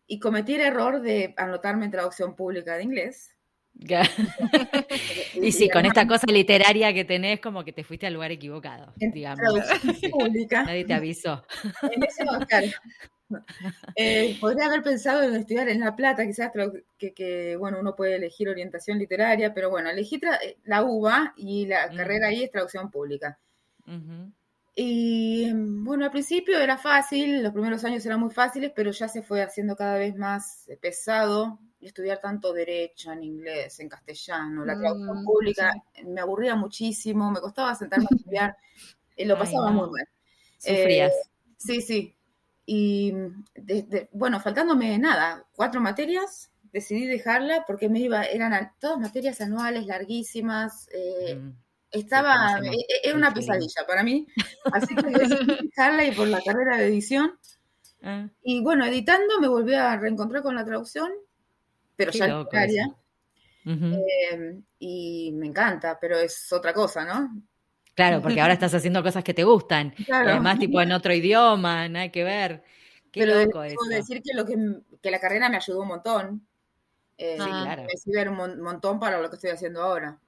y 0.06 0.20
cometí 0.20 0.54
el 0.54 0.62
error 0.62 1.02
de 1.02 1.34
anotarme 1.36 1.84
en 1.84 1.90
traducción 1.90 2.36
pública 2.36 2.76
de 2.76 2.84
inglés, 2.84 3.34
y 5.34 5.52
sí, 5.52 5.68
con 5.70 5.86
esta 5.86 6.06
cosa 6.06 6.26
literaria 6.26 6.92
que 6.92 7.04
tenés, 7.04 7.40
como 7.40 7.64
que 7.64 7.72
te 7.72 7.84
fuiste 7.84 8.06
al 8.06 8.14
lugar 8.14 8.30
equivocado, 8.30 8.92
digamos. 8.96 9.40
Nadie 10.50 10.84
te 10.84 10.94
avisó. 10.94 11.44
En 11.90 12.02
ese 12.02 12.24
eh, 13.96 14.36
podría 14.40 14.66
haber 14.66 14.82
pensado 14.82 15.22
en 15.22 15.34
estudiar 15.34 15.68
en 15.68 15.80
La 15.80 15.94
Plata, 15.94 16.26
quizás 16.26 16.50
que, 16.98 17.56
bueno, 17.58 17.78
uno 17.80 17.94
puede 17.94 18.16
elegir 18.16 18.48
orientación 18.48 18.98
literaria, 18.98 19.54
pero 19.54 19.70
bueno, 19.70 19.90
elegí 19.90 20.16
eh, 20.16 20.56
la 20.64 20.82
UBA 20.82 21.34
y 21.36 21.66
la 21.66 21.88
carrera 21.90 22.28
ahí 22.28 22.44
es 22.44 22.50
traducción 22.50 22.90
pública. 22.90 23.38
Y 24.74 25.52
bueno, 25.52 26.04
al 26.04 26.10
principio 26.10 26.58
era 26.58 26.78
fácil, 26.78 27.42
los 27.42 27.52
primeros 27.52 27.84
años 27.84 28.06
eran 28.06 28.20
muy 28.20 28.30
fáciles, 28.30 28.72
pero 28.74 28.92
ya 28.92 29.08
se 29.08 29.22
fue 29.22 29.42
haciendo 29.42 29.74
cada 29.74 29.98
vez 29.98 30.16
más 30.16 30.66
pesado 30.80 31.58
estudiar 31.80 32.20
tanto 32.20 32.52
derecho 32.52 33.10
en 33.12 33.24
inglés, 33.24 33.80
en 33.80 33.88
castellano, 33.88 34.64
la 34.64 34.78
traducción 34.78 35.22
mm, 35.22 35.24
pública, 35.24 35.74
me 36.04 36.20
aburría 36.20 36.54
muchísimo, 36.54 37.30
me 37.30 37.40
costaba 37.40 37.74
sentarme 37.74 38.06
a 38.10 38.14
estudiar, 38.14 38.56
y 39.16 39.24
lo 39.24 39.38
pasaba 39.38 39.70
muy 39.70 39.90
mal. 39.90 40.08
Sufrías. 40.58 41.12
Eh, 41.12 41.30
sí, 41.56 41.80
sí. 41.80 42.14
Y 42.72 43.12
bueno, 44.12 44.38
faltándome 44.38 44.96
nada, 44.96 45.44
cuatro 45.56 45.80
materias, 45.80 46.52
decidí 46.72 47.04
dejarla 47.06 47.64
porque 47.66 47.88
me 47.88 47.98
iba, 47.98 48.22
eran 48.22 48.72
todas 48.78 49.00
materias 49.00 49.40
anuales 49.40 49.86
larguísimas. 49.86 50.88
Eh, 50.92 51.34
mm, 51.34 51.52
estaba, 51.90 52.60
e, 52.62 52.68
e, 52.68 53.08
era 53.08 53.16
una 53.16 53.34
pesadilla 53.34 53.84
para 53.88 54.04
mí, 54.04 54.24
así 54.72 54.94
que 54.94 55.10
decidí 55.10 55.68
dejarla 55.68 56.04
y 56.04 56.12
por 56.12 56.28
la 56.28 56.40
carrera 56.42 56.76
de 56.76 56.86
edición. 56.86 57.36
Ah. 58.04 58.28
Y 58.40 58.62
bueno, 58.62 58.84
editando 58.84 59.40
me 59.40 59.48
volví 59.48 59.74
a 59.74 59.96
reencontrar 59.96 60.40
con 60.40 60.54
la 60.54 60.64
traducción 60.64 61.10
pero 61.96 62.12
ya 62.12 62.38
literaria. 62.38 62.96
Em, 63.64 64.62
y 64.78 65.32
me 65.32 65.48
encanta, 65.48 65.98
pero 66.00 66.16
es 66.16 66.52
otra 66.52 66.72
cosa, 66.72 67.04
¿no? 67.04 67.42
Claro, 67.94 68.20
porque 68.22 68.40
ahora 68.40 68.54
estás 68.54 68.74
haciendo 68.74 69.02
cosas 69.02 69.24
que 69.24 69.34
te 69.34 69.44
gustan. 69.44 69.94
además, 70.10 70.58
tipo 70.58 70.80
en 70.80 70.92
otro 70.92 71.12
idioma, 71.12 71.88
nada 71.88 72.10
que 72.10 72.24
ver. 72.24 72.64
Qué 73.10 73.20
pero 73.20 73.44
loco 73.44 73.62
eso. 73.62 73.76
decir 73.88 74.22
que, 74.22 74.34
lo 74.34 74.44
que, 74.44 74.56
que, 75.02 75.10
la 75.10 75.18
carrera 75.18 75.48
me 75.48 75.56
ayudó 75.56 75.80
un 75.82 75.88
montón. 75.88 76.46
Eh, 77.18 77.36
sí, 77.38 77.44
claro. 77.44 77.82
Me 77.84 77.96
sirve 77.96 78.28
un 78.28 78.62
montón 78.62 79.00
para 79.00 79.20
lo 79.20 79.28
que 79.28 79.36
estoy 79.36 79.50
haciendo 79.50 79.82
ahora. 79.82 80.18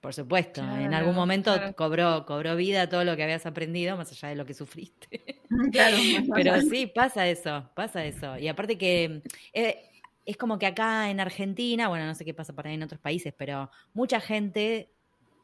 Por 0.00 0.14
supuesto, 0.14 0.62
en 0.62 0.94
algún 0.94 1.14
momento 1.14 1.52
cobró, 1.76 2.24
cobró 2.24 2.56
vida 2.56 2.88
todo 2.88 3.04
lo 3.04 3.16
que 3.16 3.22
habías 3.22 3.44
aprendido, 3.44 3.98
más 3.98 4.10
allá 4.10 4.30
de 4.30 4.36
lo 4.36 4.46
que 4.46 4.54
sufriste. 4.54 5.36
Claro. 5.72 5.96
Pero 6.34 6.60
sí, 6.62 6.86
pasa 6.86 7.26
eso, 7.26 7.68
pasa 7.74 8.04
eso. 8.04 8.38
Y 8.38 8.46
aparte 8.46 8.78
que 8.78 9.20
eh, 9.52 9.90
es 10.24 10.36
como 10.36 10.58
que 10.58 10.66
acá 10.66 11.10
en 11.10 11.18
Argentina, 11.18 11.88
bueno, 11.88 12.06
no 12.06 12.14
sé 12.14 12.24
qué 12.24 12.32
pasa 12.32 12.54
por 12.54 12.66
ahí 12.66 12.74
en 12.74 12.84
otros 12.84 13.00
países, 13.00 13.34
pero 13.36 13.68
mucha 13.92 14.20
gente 14.20 14.94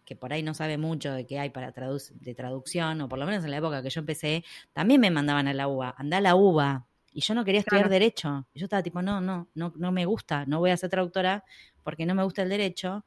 que 0.06 0.16
por 0.16 0.32
ahí 0.32 0.42
no 0.42 0.54
sabe 0.54 0.78
mucho 0.78 1.12
de 1.12 1.26
qué 1.26 1.38
hay 1.38 1.50
para 1.50 1.72
de 1.72 2.34
traducción, 2.34 3.00
o 3.02 3.08
por 3.08 3.18
lo 3.18 3.26
menos 3.26 3.44
en 3.44 3.50
la 3.50 3.58
época 3.58 3.82
que 3.82 3.90
yo 3.90 4.00
empecé, 4.00 4.44
también 4.72 5.00
me 5.00 5.10
mandaban 5.10 5.48
a 5.48 5.52
la 5.52 5.68
UBA, 5.68 5.94
anda 5.98 6.18
a 6.18 6.20
la 6.20 6.36
UBA. 6.36 6.86
Y 7.12 7.20
yo 7.20 7.34
no 7.34 7.44
quería 7.44 7.60
estudiar 7.60 7.88
derecho. 7.88 8.46
Y 8.52 8.60
yo 8.60 8.66
estaba 8.66 8.82
tipo, 8.82 9.00
no, 9.02 9.20
no, 9.20 9.48
no, 9.54 9.72
no 9.76 9.90
me 9.90 10.04
gusta, 10.04 10.44
no 10.46 10.58
voy 10.60 10.70
a 10.70 10.76
ser 10.76 10.90
traductora 10.90 11.44
porque 11.82 12.06
no 12.06 12.14
me 12.14 12.22
gusta 12.22 12.42
el 12.42 12.50
derecho. 12.50 13.04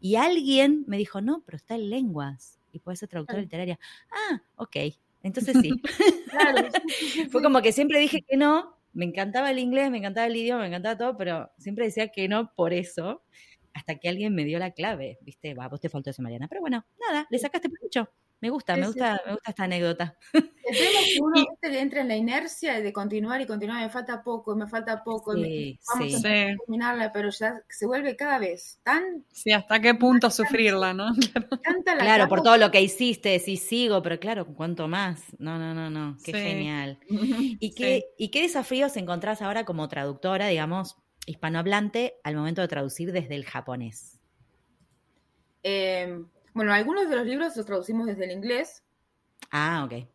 Y 0.00 0.16
alguien 0.16 0.84
me 0.86 0.96
dijo, 0.96 1.20
no, 1.20 1.42
pero 1.44 1.56
está 1.56 1.74
en 1.74 1.90
lenguas 1.90 2.58
y 2.72 2.78
puedes 2.78 3.00
ser 3.00 3.08
traductora 3.08 3.40
literaria. 3.40 3.78
Ah, 4.10 4.42
ok. 4.56 4.76
Entonces 5.22 5.56
sí. 5.60 5.70
Fue 7.30 7.42
como 7.42 7.60
que 7.60 7.72
siempre 7.72 8.00
dije 8.00 8.22
que 8.22 8.36
no, 8.36 8.76
me 8.92 9.04
encantaba 9.04 9.50
el 9.50 9.58
inglés, 9.58 9.90
me 9.90 9.98
encantaba 9.98 10.26
el 10.26 10.36
idioma, 10.36 10.62
me 10.62 10.68
encantaba 10.68 10.96
todo, 10.96 11.16
pero 11.16 11.50
siempre 11.58 11.84
decía 11.84 12.08
que 12.08 12.28
no 12.28 12.52
por 12.54 12.72
eso, 12.72 13.22
hasta 13.74 13.96
que 13.96 14.08
alguien 14.08 14.34
me 14.34 14.44
dio 14.44 14.58
la 14.58 14.72
clave, 14.72 15.18
¿viste? 15.22 15.54
Va, 15.54 15.68
vos 15.68 15.80
te 15.80 15.88
faltó 15.88 16.10
eso, 16.10 16.22
Mariana. 16.22 16.48
Pero 16.48 16.60
bueno, 16.60 16.84
nada, 17.08 17.26
le 17.30 17.38
sacaste 17.38 17.68
mucho. 17.82 18.10
Me 18.42 18.48
gusta, 18.48 18.74
me 18.74 18.86
gusta, 18.86 19.20
me 19.26 19.32
gusta 19.32 19.50
esta 19.50 19.64
anécdota. 19.64 20.16
Esperemos 20.32 21.04
que 21.04 21.18
uno 21.20 21.34
y, 21.36 21.76
entra 21.76 22.00
en 22.00 22.08
la 22.08 22.16
inercia 22.16 22.80
de 22.80 22.90
continuar 22.90 23.38
y 23.42 23.46
continuar, 23.46 23.82
me 23.82 23.90
falta 23.90 24.22
poco, 24.22 24.56
me 24.56 24.66
falta 24.66 25.04
poco, 25.04 25.34
vamos 25.34 26.14
a 26.14 26.22
terminarla, 26.22 27.12
pero 27.12 27.28
ya 27.28 27.60
se 27.68 27.84
vuelve 27.84 28.16
cada 28.16 28.38
vez 28.38 28.80
tan... 28.82 29.26
Sí, 29.30 29.52
hasta 29.52 29.78
qué 29.80 29.94
punto 29.94 30.30
sufrirla, 30.30 30.94
¿no? 30.94 31.10
claro, 31.98 32.28
por 32.28 32.42
todo 32.42 32.56
lo 32.56 32.70
que 32.70 32.80
hiciste, 32.80 33.38
sí 33.40 33.58
sigo, 33.58 34.02
pero 34.02 34.18
claro, 34.18 34.46
¿cuánto 34.46 34.88
más? 34.88 35.20
No, 35.38 35.58
no, 35.58 35.74
no, 35.74 35.90
no, 35.90 36.16
qué 36.24 36.32
genial. 36.32 36.98
¿Y 37.08 37.74
qué, 37.74 38.06
¿Y 38.16 38.28
qué 38.28 38.40
desafíos 38.40 38.96
encontrás 38.96 39.42
ahora 39.42 39.66
como 39.66 39.86
traductora, 39.88 40.46
digamos, 40.46 40.96
hispanohablante, 41.26 42.14
al 42.24 42.36
momento 42.36 42.60
de 42.60 42.68
traducir 42.68 43.12
desde 43.12 43.34
el 43.34 43.44
japonés? 43.44 44.18
Eh, 45.62 46.24
bueno, 46.54 46.72
algunos 46.72 47.08
de 47.08 47.16
los 47.16 47.26
libros 47.26 47.56
los 47.56 47.66
traducimos 47.66 48.06
desde 48.06 48.24
el 48.24 48.32
inglés. 48.32 48.82
Ah, 49.50 49.84
ok. 49.84 50.06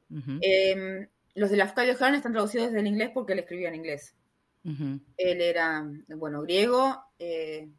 Em, 0.42 1.08
los 1.36 1.50
de 1.50 1.58
Lafcadio 1.58 1.96
Hearn 1.98 2.16
están 2.16 2.32
traducidos 2.32 2.68
desde 2.68 2.80
el 2.80 2.88
inglés 2.88 3.12
porque 3.14 3.34
él 3.34 3.40
escribía 3.40 3.70
en 3.70 3.76
inglés. 3.76 4.16
Él 5.18 5.42
era, 5.42 5.88
bueno, 6.08 6.42
griego, 6.42 7.00
eh, 7.20 7.70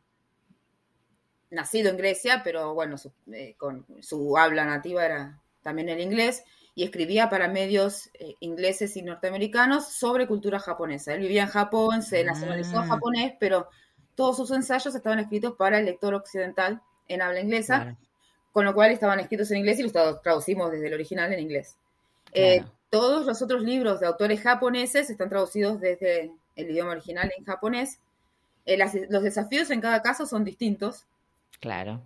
nacido 1.50 1.90
en 1.90 1.96
Grecia, 1.96 2.42
pero 2.44 2.74
bueno, 2.74 2.96
su, 2.96 3.12
eh, 3.32 3.56
con 3.56 3.84
su 4.00 4.38
habla 4.38 4.64
nativa 4.64 5.04
era 5.04 5.42
también 5.62 5.88
el 5.88 6.00
inglés 6.00 6.44
y 6.76 6.84
escribía 6.84 7.28
para 7.28 7.48
medios 7.48 8.10
eh, 8.14 8.36
ingleses 8.38 8.96
y 8.96 9.02
norteamericanos 9.02 9.88
sobre 9.88 10.28
cultura 10.28 10.60
japonesa. 10.60 11.14
Él 11.14 11.22
vivía 11.22 11.42
en 11.42 11.48
Japón, 11.48 12.02
se 12.02 12.22
nacionalizó 12.22 12.78
ah. 12.78 12.86
japonés, 12.86 13.34
pero 13.40 13.68
todos 14.14 14.36
sus 14.36 14.52
ensayos 14.52 14.94
estaban 14.94 15.18
escritos 15.18 15.54
para 15.56 15.80
el 15.80 15.86
lector 15.86 16.14
occidental 16.14 16.80
en 17.08 17.22
habla 17.22 17.40
inglesa 17.40 17.96
con 18.56 18.64
lo 18.64 18.72
cual 18.72 18.90
estaban 18.90 19.20
escritos 19.20 19.50
en 19.50 19.58
inglés 19.58 19.78
y 19.80 19.82
los 19.82 19.92
traducimos 20.22 20.72
desde 20.72 20.86
el 20.86 20.94
original 20.94 21.30
en 21.30 21.40
inglés. 21.40 21.76
Eh, 22.32 22.64
todos 22.88 23.26
los 23.26 23.42
otros 23.42 23.60
libros 23.60 24.00
de 24.00 24.06
autores 24.06 24.40
japoneses 24.40 25.10
están 25.10 25.28
traducidos 25.28 25.78
desde 25.78 26.32
el 26.54 26.70
idioma 26.70 26.92
original 26.92 27.30
en 27.36 27.44
japonés. 27.44 28.00
Eh, 28.64 28.78
los 29.10 29.22
desafíos 29.22 29.70
en 29.70 29.82
cada 29.82 30.00
caso 30.00 30.24
son 30.24 30.42
distintos. 30.42 31.04
Claro. 31.60 32.00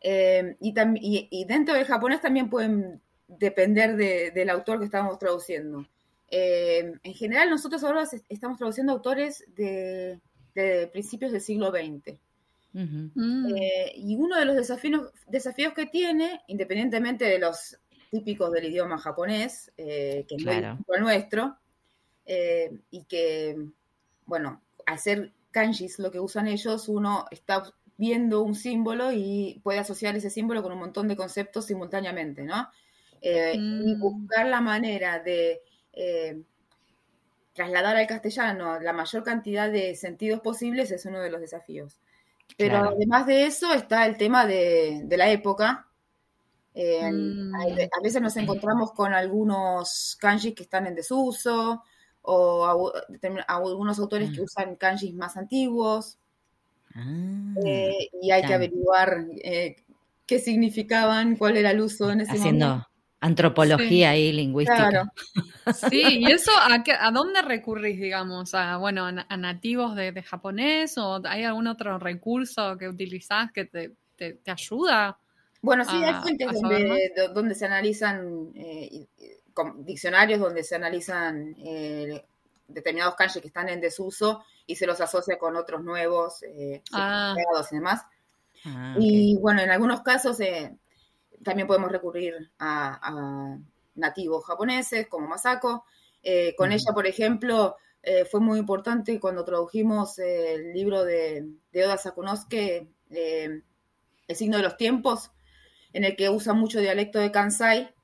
Eh, 0.00 0.56
y, 0.60 1.44
dentro 1.44 1.74
del 1.74 1.84
japonés 1.84 2.22
también 2.22 2.48
pueden 2.48 3.02
depender 3.38 3.96
del 3.96 4.50
autor 4.50 4.78
que 4.78 4.84
estamos 4.86 5.18
traduciendo. 5.18 5.86
en 6.28 7.14
general, 7.14 7.50
nosotros 7.50 7.82
ahora 7.84 8.08
estamos 8.28 8.58
traduciendo 8.58 8.92
autores 8.92 9.44
de, 9.54 10.20
de 10.54 10.88
principios 10.88 11.32
del 11.32 11.40
siglo 11.40 11.70
XX. 11.70 12.18
Mm. 12.72 13.54
Eh, 13.54 13.92
y 13.96 14.16
uno 14.16 14.38
de 14.38 14.44
los 14.44 14.56
desafíos, 14.56 15.10
desafíos 15.26 15.74
que 15.74 15.86
tiene, 15.86 16.40
independientemente 16.46 17.26
de 17.26 17.38
los 17.38 17.78
típicos 18.10 18.50
del 18.52 18.66
idioma 18.66 18.98
japonés, 18.98 19.72
eh, 19.76 20.24
que 20.28 20.36
es 20.36 20.46
el 20.46 21.00
nuestro, 21.00 21.56
eh, 22.26 22.70
y 22.90 23.04
que, 23.04 23.56
bueno, 24.26 24.62
hacer 24.86 25.32
kanjis, 25.50 25.98
lo 25.98 26.10
que 26.10 26.20
usan 26.20 26.48
ellos, 26.48 26.88
uno 26.88 27.26
está 27.30 27.62
viendo 27.98 28.42
un 28.42 28.54
símbolo 28.54 29.12
y 29.12 29.60
puede 29.62 29.78
asociar 29.78 30.16
ese 30.16 30.30
símbolo 30.30 30.62
con 30.62 30.72
un 30.72 30.78
montón 30.78 31.08
de 31.08 31.16
conceptos 31.16 31.66
simultáneamente, 31.66 32.42
¿no? 32.42 32.68
Y 33.22 33.58
mm. 33.58 34.00
buscar 34.00 34.46
la 34.46 34.60
manera 34.60 35.20
de 35.20 35.62
trasladar 37.52 37.96
al 37.96 38.06
castellano 38.06 38.80
la 38.80 38.92
mayor 38.92 39.22
cantidad 39.22 39.70
de 39.70 39.94
sentidos 39.94 40.40
posibles 40.40 40.90
es 40.90 41.04
uno 41.06 41.20
de 41.20 41.30
los 41.30 41.40
desafíos. 41.40 42.00
Pero 42.56 42.90
además 42.90 43.26
de 43.26 43.46
eso 43.46 43.72
está 43.72 44.04
el 44.06 44.16
tema 44.16 44.46
de, 44.46 45.06
la 45.10 45.30
época. 45.30 45.86
Mm. 46.74 47.54
a, 47.54 48.02
veces 48.02 48.22
nos 48.22 48.36
encontramos 48.36 48.92
con 48.92 49.12
algunos 49.12 50.16
kanjis 50.18 50.54
que 50.54 50.62
están 50.62 50.86
en 50.86 50.94
desuso 50.94 51.82
o 52.22 52.92
algunos 53.46 53.98
autores 53.98 54.30
que 54.30 54.40
mm. 54.40 54.44
usan 54.44 54.76
kanjis 54.76 55.14
más 55.14 55.36
antiguos. 55.36 56.18
Ah, 56.94 57.54
eh, 57.64 58.10
y 58.20 58.30
hay 58.30 58.42
que 58.42 58.54
averiguar 58.54 59.26
eh, 59.42 59.76
qué 60.26 60.38
significaban, 60.38 61.36
cuál 61.36 61.56
era 61.56 61.70
el 61.70 61.80
uso 61.80 62.10
en 62.10 62.20
ese 62.20 62.32
Haciendo 62.32 62.86
antropología 63.22 64.16
y 64.16 64.32
lingüística. 64.32 65.10
Sí, 65.88 66.02
¿y 66.20 66.30
eso 66.30 66.50
a, 66.56 67.10
dónde 67.12 67.40
recurrís, 67.40 68.00
digamos? 68.00 68.52
¿A, 68.54 68.76
bueno, 68.76 69.06
a, 69.06 69.36
nativos 69.36 69.94
de, 69.94 70.22
japonés 70.22 70.98
o 70.98 71.20
hay 71.24 71.44
algún 71.44 71.68
otro 71.68 71.98
recurso 71.98 72.76
que 72.76 72.88
utilizás 72.88 73.52
que 73.52 73.64
te, 73.64 73.92
ayuda? 74.50 75.16
Bueno, 75.60 75.84
sí, 75.84 75.96
hay 76.02 76.14
fuentes 76.14 76.48
donde, 77.32 77.54
se 77.54 77.66
analizan 77.66 78.50
eh, 78.56 79.06
diccionarios 79.76 80.40
donde 80.40 80.64
se 80.64 80.74
analizan 80.74 81.54
determinados 82.66 83.14
kanji 83.14 83.40
que 83.40 83.48
están 83.48 83.68
en 83.68 83.80
desuso 83.80 84.44
y 84.66 84.76
se 84.76 84.86
los 84.86 85.00
asocia 85.00 85.38
con 85.38 85.56
otros 85.56 85.82
nuevos 85.84 86.42
eh, 86.42 86.82
ah. 86.92 87.36
y 87.70 87.74
demás. 87.74 88.02
Ah, 88.64 88.94
y 88.98 89.36
bueno, 89.36 89.60
en 89.60 89.70
algunos 89.70 90.02
casos 90.02 90.40
eh, 90.40 90.76
también 91.42 91.66
podemos 91.66 91.90
recurrir 91.90 92.50
a, 92.58 93.56
nativos 93.94 94.44
japoneses 94.44 95.06
como 95.08 95.28
Masako. 95.28 95.84
Eh, 96.22 96.54
con 96.56 96.72
ella, 96.72 96.92
por 96.94 97.06
ejemplo, 97.06 97.76
eh, 98.02 98.24
fue 98.24 98.40
muy 98.40 98.58
importante 98.58 99.20
cuando 99.20 99.44
tradujimos 99.44 100.18
el 100.18 100.72
libro 100.72 101.04
de, 101.04 101.46
Oda 101.74 101.98
Sakunosuke, 101.98 102.88
El 103.10 103.62
signo 104.36 104.56
de 104.56 104.62
los 104.62 104.76
tiempos, 104.76 105.30
en 105.92 106.04
el 106.04 106.16
que 106.16 106.30
usa 106.30 106.54
mucho 106.54 106.80
dialecto 106.80 107.18
de 107.18 107.30
Kansai. 107.30 107.94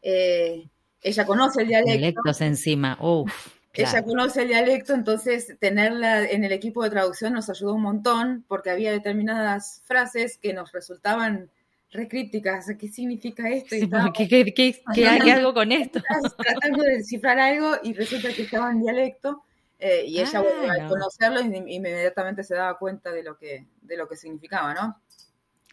ella 0.00 1.26
conoce 1.26 1.62
el 1.62 1.68
dialecto. 1.68 1.98
Dialectos 1.98 2.40
encima, 2.40 2.96
uff. 3.00 3.56
Ella 3.76 4.02
conoce 4.02 4.42
el 4.42 4.48
dialecto, 4.48 4.94
entonces 4.94 5.54
tenerla 5.60 6.24
en 6.24 6.44
el 6.44 6.52
equipo 6.52 6.82
de 6.82 6.90
traducción 6.90 7.34
nos 7.34 7.50
ayudó 7.50 7.74
un 7.74 7.82
montón 7.82 8.44
porque 8.48 8.70
había 8.70 8.90
determinadas 8.90 9.82
frases 9.84 10.38
que 10.38 10.54
nos 10.54 10.72
resultaban 10.72 11.50
recrípticas. 11.90 12.66
¿Qué 12.78 12.88
significa 12.88 13.48
esto? 13.48 13.76
¿Qué, 14.14 15.06
hay 15.06 15.30
algo 15.30 15.54
con 15.54 15.72
esto? 15.72 16.00
Tratando 16.36 16.82
de 16.82 16.98
descifrar 16.98 17.38
algo 17.38 17.74
y 17.82 17.92
resulta 17.94 18.32
que 18.32 18.42
estaba 18.42 18.70
en 18.70 18.82
dialecto. 18.82 19.42
Eh, 19.78 20.04
y 20.06 20.20
ella, 20.20 20.42
al 20.70 20.88
conocerlo, 20.88 21.40
inmediatamente 21.40 22.42
se 22.42 22.54
daba 22.54 22.78
cuenta 22.78 23.12
de 23.12 23.22
lo 23.22 23.36
que, 23.36 23.66
de 23.82 23.96
lo 23.96 24.08
que 24.08 24.16
significaba, 24.16 24.72
¿no? 24.72 25.00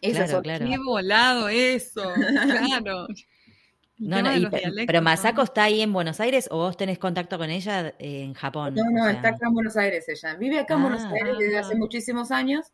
Claro, 0.00 0.42
claro. 0.42 0.66
Qué 0.66 0.76
volado 0.84 1.48
eso, 1.48 2.02
claro. 2.68 3.06
No, 3.96 4.20
no, 4.20 4.50
pero 4.86 5.00
Masako 5.00 5.42
está 5.42 5.64
ahí 5.64 5.80
en 5.80 5.92
Buenos 5.92 6.18
Aires 6.20 6.48
o 6.50 6.58
vos 6.58 6.76
tenés 6.76 6.98
contacto 6.98 7.38
con 7.38 7.48
ella 7.48 7.94
en 7.98 8.34
Japón. 8.34 8.74
No, 8.74 8.90
no, 8.90 9.08
está 9.08 9.28
acá 9.28 9.46
en 9.46 9.54
Buenos 9.54 9.76
Aires 9.76 10.08
ella. 10.08 10.34
Vive 10.34 10.58
acá 10.58 10.74
en 10.74 10.82
Buenos 10.82 11.02
ah. 11.04 11.12
Aires 11.14 11.38
desde 11.38 11.58
hace 11.58 11.76
muchísimos 11.76 12.30
años. 12.32 12.66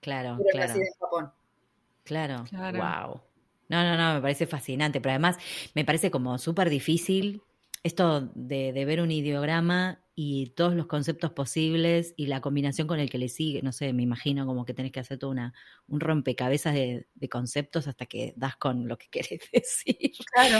Claro, 0.00 0.38
claro. 0.52 0.74
en 0.74 0.92
Japón. 1.00 1.32
Claro, 2.08 2.44
claro. 2.48 2.78
Wow. 2.78 3.20
No, 3.68 3.84
no, 3.84 3.96
no, 3.98 4.14
me 4.14 4.20
parece 4.22 4.46
fascinante, 4.46 4.98
pero 5.00 5.10
además 5.10 5.36
me 5.74 5.84
parece 5.84 6.10
como 6.10 6.38
súper 6.38 6.70
difícil 6.70 7.42
esto 7.82 8.30
de, 8.34 8.72
de, 8.72 8.84
ver 8.84 9.00
un 9.00 9.10
ideograma 9.10 10.00
y 10.14 10.46
todos 10.56 10.74
los 10.74 10.86
conceptos 10.86 11.30
posibles 11.30 12.14
y 12.16 12.26
la 12.26 12.40
combinación 12.40 12.88
con 12.88 12.98
el 12.98 13.08
que 13.08 13.18
le 13.18 13.28
sigue, 13.28 13.62
no 13.62 13.70
sé, 13.70 13.92
me 13.92 14.02
imagino 14.02 14.46
como 14.46 14.64
que 14.64 14.74
tenés 14.74 14.90
que 14.90 15.00
hacer 15.00 15.18
todo 15.18 15.30
una, 15.30 15.54
un 15.86 16.00
rompecabezas 16.00 16.74
de, 16.74 17.06
conceptos 17.30 17.86
hasta 17.86 18.06
que 18.06 18.32
das 18.36 18.56
con 18.56 18.88
lo 18.88 18.98
que 18.98 19.08
querés 19.10 19.40
decir. 19.52 20.12
Claro. 20.32 20.58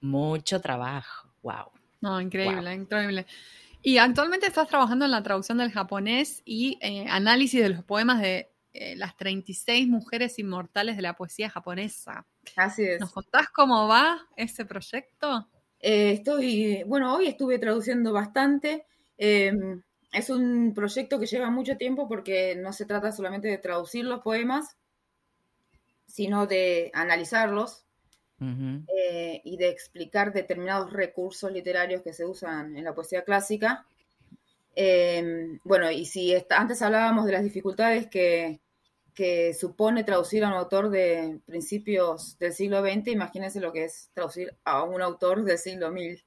Mucho 0.00 0.60
trabajo, 0.60 1.32
wow. 1.42 1.70
No, 2.00 2.20
increíble, 2.20 2.74
increíble. 2.74 3.26
Y 3.82 3.98
actualmente 3.98 4.46
estás 4.46 4.68
trabajando 4.68 5.04
en 5.04 5.12
la 5.12 5.22
traducción 5.22 5.58
del 5.58 5.70
japonés 5.70 6.42
y 6.44 6.78
eh, 6.82 7.06
análisis 7.08 7.62
de 7.62 7.68
los 7.70 7.84
poemas 7.84 8.20
de 8.20 8.50
eh, 8.80 8.94
las 8.96 9.16
36 9.16 9.88
mujeres 9.88 10.38
inmortales 10.38 10.94
de 10.96 11.02
la 11.02 11.16
poesía 11.16 11.50
japonesa. 11.50 12.24
Así 12.54 12.84
es. 12.84 13.00
¿Nos 13.00 13.12
contás 13.12 13.48
cómo 13.48 13.88
va 13.88 14.26
ese 14.36 14.64
proyecto? 14.64 15.48
Eh, 15.80 16.12
estoy, 16.12 16.84
bueno, 16.86 17.14
hoy 17.14 17.26
estuve 17.26 17.58
traduciendo 17.58 18.12
bastante. 18.12 18.86
Em, 19.16 19.82
es 20.12 20.30
un 20.30 20.72
proyecto 20.74 21.18
que 21.18 21.26
lleva 21.26 21.50
mucho 21.50 21.76
tiempo 21.76 22.06
porque 22.06 22.54
no 22.54 22.72
se 22.72 22.86
trata 22.86 23.10
solamente 23.10 23.48
de 23.48 23.58
traducir 23.58 24.04
los 24.04 24.20
poemas, 24.20 24.76
sino 26.06 26.46
de 26.46 26.92
analizarlos 26.94 27.84
eh, 28.40 29.40
y 29.44 29.56
de 29.56 29.68
explicar 29.70 30.32
determinados 30.32 30.92
recursos 30.92 31.50
literarios 31.50 32.02
que 32.02 32.12
se 32.12 32.24
usan 32.24 32.76
en 32.76 32.84
la 32.84 32.94
poesía 32.94 33.24
clásica. 33.24 33.84
Em, 34.76 35.58
bueno, 35.64 35.90
y 35.90 36.04
si 36.04 36.32
antes 36.50 36.80
hablábamos 36.82 37.26
de 37.26 37.32
las 37.32 37.42
dificultades 37.42 38.06
que, 38.06 38.60
que 39.18 39.52
supone 39.52 40.04
traducir 40.04 40.44
a 40.44 40.46
un 40.46 40.54
autor 40.54 40.90
de 40.90 41.40
principios 41.44 42.38
del 42.38 42.52
siglo 42.52 42.82
XX, 42.82 43.08
imagínense 43.08 43.58
lo 43.58 43.72
que 43.72 43.82
es 43.82 44.10
traducir 44.14 44.54
a 44.62 44.84
un 44.84 45.02
autor 45.02 45.42
del 45.42 45.58
siglo 45.58 45.90
1000. 45.90 46.24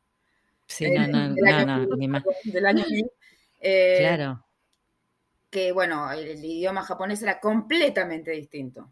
Sí, 0.67 0.91
no, 0.91 1.07
no, 1.07 1.29
no, 1.29 1.85
no, 1.85 2.23
Del 2.43 2.65
año 2.65 2.83
1000. 2.85 3.11
Eh, 3.61 3.95
claro. 3.97 4.45
Que 5.49 5.71
bueno, 5.71 6.11
el, 6.11 6.43
idioma 6.43 6.83
japonés 6.83 7.23
era 7.23 7.39
completamente 7.39 8.31
distinto. 8.31 8.91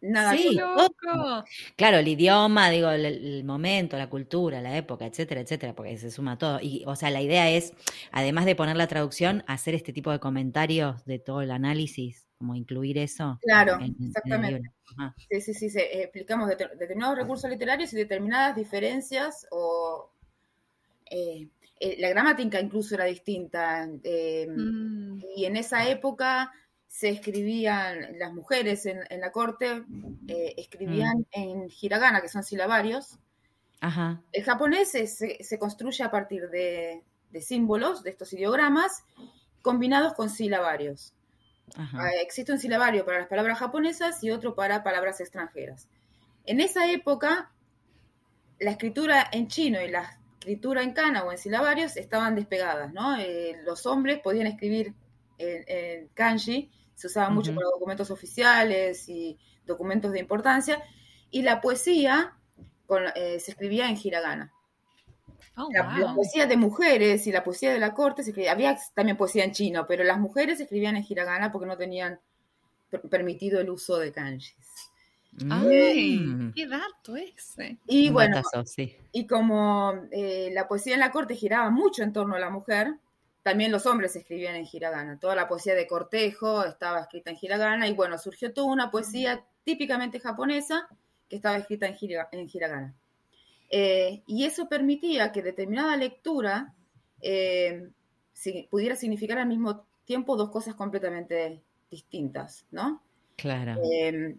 Nada 0.00 0.36
sí, 0.36 0.56
loco. 0.56 1.44
Claro, 1.76 1.98
el 1.98 2.08
idioma, 2.08 2.70
digo, 2.70 2.90
el, 2.90 3.44
momento, 3.44 3.96
la 3.96 4.10
cultura, 4.10 4.60
la 4.60 4.76
época, 4.76 5.06
etcétera, 5.06 5.42
etcétera, 5.42 5.76
porque 5.76 5.96
se 5.96 6.10
suma 6.10 6.38
todo. 6.38 6.58
Y, 6.60 6.82
o 6.88 6.96
sea, 6.96 7.10
la 7.10 7.22
idea 7.22 7.48
es, 7.48 7.72
además 8.10 8.46
de 8.46 8.56
poner 8.56 8.76
la 8.76 8.88
traducción, 8.88 9.44
hacer 9.46 9.76
este 9.76 9.92
tipo 9.92 10.10
de 10.10 10.18
comentarios 10.18 11.04
de 11.04 11.20
todo 11.20 11.40
el 11.40 11.52
análisis 11.52 12.27
como 12.38 12.54
incluir 12.54 12.96
eso. 12.98 13.38
Claro, 13.42 13.78
exactamente. 14.00 14.70
sí, 15.28 15.40
sí, 15.40 15.54
sí, 15.54 15.78
eh, 15.78 16.04
explicamos 16.04 16.48
determinados 16.48 17.18
recursos 17.18 17.50
literarios 17.50 17.92
y 17.92 17.96
determinadas 17.96 18.56
diferencias 18.56 19.46
o... 19.50 20.12
Eh, 21.10 21.48
eh, 21.80 21.96
la 22.00 22.08
gramática 22.08 22.60
incluso 22.60 22.94
era 22.94 23.04
distinta. 23.04 23.86
Mm. 23.86 25.20
Y 25.36 25.44
en 25.44 25.56
esa 25.56 25.88
época 25.88 26.52
se 26.86 27.08
escribían, 27.08 28.18
las 28.18 28.32
mujeres 28.32 28.86
en, 28.86 29.20
la 29.20 29.30
corte 29.30 29.84
escribían 30.56 31.18
mm. 31.18 31.26
en 31.32 31.68
hiragana, 31.80 32.20
que 32.20 32.28
son 32.28 32.42
silabarios. 32.42 33.18
Ajá. 33.80 34.20
El 34.32 34.42
japonés 34.42 34.90
se, 34.90 35.06
se, 35.06 35.58
construye 35.58 36.02
a 36.02 36.10
partir 36.10 36.50
de, 36.50 37.04
de, 37.30 37.40
símbolos, 37.40 38.02
de 38.02 38.10
estos 38.10 38.32
ideogramas, 38.32 39.04
combinados 39.62 40.14
con 40.14 40.30
silabarios. 40.30 41.14
Ah, 41.76 42.10
existe 42.20 42.52
un 42.52 42.58
silabario 42.58 43.04
para 43.04 43.18
las 43.18 43.28
palabras 43.28 43.58
japonesas 43.58 44.22
y 44.22 44.30
otro 44.30 44.54
para 44.54 44.82
palabras 44.82 45.20
extranjeras. 45.20 45.88
En 46.44 46.60
esa 46.60 46.90
época, 46.90 47.50
la 48.58 48.70
escritura 48.70 49.28
en 49.30 49.48
chino 49.48 49.80
y 49.80 49.88
la 49.90 50.18
escritura 50.38 50.82
en 50.82 50.92
kana 50.92 51.24
o 51.24 51.32
en 51.32 51.38
silabarios 51.38 51.96
estaban 51.96 52.34
despegadas, 52.34 52.92
¿no? 52.92 53.16
Eh, 53.16 53.60
los 53.64 53.86
hombres 53.86 54.20
podían 54.20 54.46
escribir 54.46 54.94
en, 55.38 56.08
kanji, 56.14 56.70
se 56.94 57.06
usaba 57.06 57.30
mucho 57.30 57.54
para 57.54 57.66
documentos 57.66 58.10
oficiales 58.10 59.08
y 59.08 59.38
documentos 59.64 60.12
de 60.12 60.20
importancia, 60.20 60.82
y 61.30 61.42
la 61.42 61.60
poesía 61.60 62.34
eh, 63.14 63.38
se 63.38 63.50
escribía 63.50 63.88
en 63.88 63.98
hiragana. 64.02 64.52
Oh, 65.58 65.68
la, 65.72 66.14
poesía 66.14 66.46
de 66.46 66.56
mujeres 66.56 67.26
y 67.26 67.32
la 67.32 67.42
poesía 67.42 67.72
de 67.72 67.80
la 67.80 67.92
corte 67.92 68.22
se 68.22 68.30
escribía, 68.30 68.52
había 68.52 68.78
también 68.94 69.16
poesía 69.16 69.44
en 69.44 69.52
chino, 69.52 69.86
pero 69.86 70.04
las 70.04 70.18
mujeres 70.18 70.60
escribían 70.60 70.96
en 70.96 71.04
hiragana 71.08 71.50
porque 71.50 71.66
no 71.66 71.76
tenían 71.76 72.20
permitido 73.10 73.60
el 73.60 73.68
uso 73.68 73.98
de 73.98 74.12
kanjis. 74.12 74.54
¡Ay! 75.50 76.18
Mm. 76.20 76.52
¡Qué 76.54 76.66
dato 76.66 77.16
ese! 77.16 77.78
Y 77.86 78.10
bueno, 78.10 78.40
y 79.12 79.26
como 79.26 79.94
eh, 80.10 80.50
la 80.52 80.66
poesía 80.68 80.94
en 80.94 81.00
la 81.00 81.10
corte 81.10 81.34
giraba 81.34 81.70
mucho 81.70 82.02
en 82.02 82.12
torno 82.12 82.36
a 82.36 82.40
la 82.40 82.50
mujer, 82.50 82.94
también 83.42 83.72
los 83.72 83.86
hombres 83.86 84.14
escribían 84.16 84.56
en 84.56 84.66
hiragana. 84.70 85.18
Toda 85.18 85.34
la 85.34 85.48
poesía 85.48 85.74
de 85.74 85.86
cortejo 85.86 86.64
estaba 86.64 87.00
escrita 87.00 87.30
en 87.30 87.38
hiragana 87.40 87.88
y 87.88 87.94
bueno, 87.94 88.18
surgió 88.18 88.52
toda 88.52 88.68
una 88.68 88.90
poesía 88.90 89.44
típicamente 89.64 90.20
japonesa 90.20 90.88
que 91.28 91.36
estaba 91.36 91.56
escrita 91.56 91.86
en, 91.86 91.96
en 92.32 92.50
hiragana. 92.52 92.94
Eh, 93.70 94.22
y 94.26 94.44
eso 94.44 94.68
permitía 94.68 95.30
que 95.30 95.42
determinada 95.42 95.96
lectura 95.96 96.74
eh, 97.20 97.90
pudiera 98.70 98.96
significar 98.96 99.38
al 99.38 99.48
mismo 99.48 99.86
tiempo 100.04 100.36
dos 100.36 100.50
cosas 100.50 100.74
completamente 100.74 101.62
distintas, 101.90 102.66
¿no? 102.70 103.02
Claro. 103.36 103.80
Em, 103.84 104.38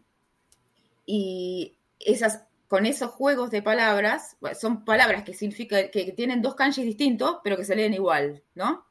y 1.05 1.75
esas, 1.99 2.43
con 2.67 2.85
esos 2.85 3.11
juegos 3.11 3.51
de 3.51 3.61
palabras, 3.61 4.37
son 4.59 4.83
palabras 4.83 5.23
que 5.23 5.33
significan 5.33 5.89
que 5.91 6.11
tienen 6.13 6.41
dos 6.41 6.55
kanjis 6.55 6.85
distintos, 6.85 7.37
pero 7.43 7.57
que 7.57 7.65
se 7.65 7.75
leen 7.75 7.93
igual, 7.93 8.43
¿no? 8.55 8.85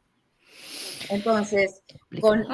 Entonces, 1.11 1.83
con, 2.21 2.45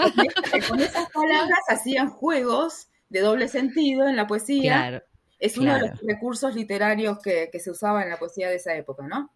con, 0.69 0.81
esas 0.81 1.11
palabras 1.11 1.61
hacían 1.69 2.09
juegos 2.09 2.89
de 3.09 3.21
doble 3.21 3.49
sentido 3.49 4.07
en 4.07 4.17
la 4.17 4.27
poesía. 4.27 4.73
Claro, 4.73 5.03
es 5.39 5.59
uno 5.59 5.75
de 5.75 5.89
los 5.89 6.01
recursos 6.01 6.55
literarios 6.55 7.19
que, 7.19 7.51
se 7.59 7.71
usaba 7.71 8.03
en 8.03 8.11
la 8.11 8.19
poesía 8.19 8.49
de 8.49 8.57
esa 8.57 8.75
época, 8.75 9.07
¿no? 9.07 9.31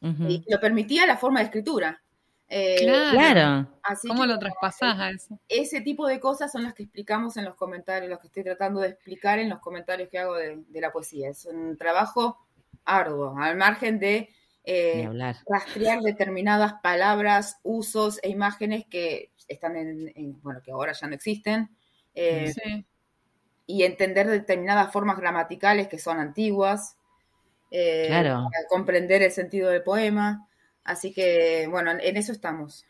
Y 0.00 0.44
lo 0.48 0.60
permitía 0.60 1.06
la 1.06 1.16
forma 1.16 1.40
de 1.40 1.46
escritura. 1.46 2.02
Eh, 2.48 2.76
claro. 3.12 3.68
¿Cómo 4.06 4.26
lo 4.26 4.38
traspasás 4.38 4.98
a 4.98 5.10
eso? 5.10 5.38
Ese 5.48 5.80
tipo 5.80 6.06
de 6.06 6.20
cosas 6.20 6.52
son 6.52 6.62
las 6.62 6.74
que 6.74 6.84
explicamos 6.84 7.36
en 7.36 7.44
los 7.44 7.54
comentarios, 7.54 8.10
los 8.10 8.20
que 8.20 8.28
estoy 8.28 8.44
tratando 8.44 8.80
de 8.80 8.88
explicar 8.88 9.38
en 9.38 9.48
los 9.48 9.60
comentarios 9.60 10.08
que 10.08 10.18
hago 10.18 10.34
de, 10.34 10.62
la 10.72 10.92
poesía. 10.92 11.30
Es 11.30 11.46
un 11.46 11.76
trabajo 11.76 12.38
arduo, 12.84 13.36
al 13.38 13.56
margen 13.56 13.98
de 13.98 14.28
eh, 14.64 15.08
rastrear 15.48 16.00
determinadas 16.00 16.74
palabras, 16.82 17.60
usos 17.62 18.20
e 18.22 18.28
imágenes 18.28 18.84
que 18.86 19.32
están 19.48 19.76
en, 19.76 20.40
bueno, 20.42 20.60
que 20.62 20.70
ahora 20.70 20.92
ya 20.92 21.06
no 21.06 21.14
existen. 21.14 21.70
Eh, 22.14 22.52
y 23.66 23.84
entender 23.84 24.26
determinadas 24.28 24.92
formas 24.92 25.18
gramaticales 25.18 25.88
que 25.88 25.98
son 25.98 26.18
antiguas. 26.18 26.96
claro. 27.70 28.48
Para 28.50 28.68
comprender 28.68 29.22
el 29.22 29.32
sentido 29.32 29.70
del 29.70 29.82
poema. 29.82 30.46
Así 30.84 31.12
que, 31.12 31.66
bueno, 31.70 31.92
en 31.92 32.16
eso 32.16 32.32
estamos. 32.32 32.84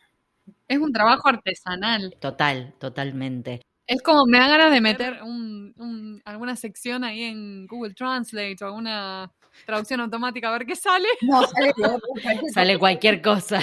Es 0.68 0.78
un 0.78 0.92
trabajo 0.92 1.28
artesanal. 1.28 2.16
Total, 2.20 2.74
totalmente. 2.78 3.62
Es 3.86 4.02
como 4.02 4.24
me 4.26 4.38
da 4.38 4.48
ganas 4.48 4.72
de 4.72 4.80
meter 4.80 5.22
un, 5.22 6.22
alguna 6.24 6.56
sección 6.56 7.04
ahí 7.04 7.22
en 7.22 7.66
Google 7.66 7.94
Translate 7.94 8.56
o 8.62 8.66
alguna 8.66 9.30
traducción 9.66 10.00
automática 10.00 10.48
a 10.48 10.52
ver 10.52 10.66
qué 10.66 10.76
sale. 10.76 11.08
No, 11.22 11.46
sale, 11.46 11.72
sale 12.54 12.78
cualquier 12.78 13.22
cosa. 13.22 13.60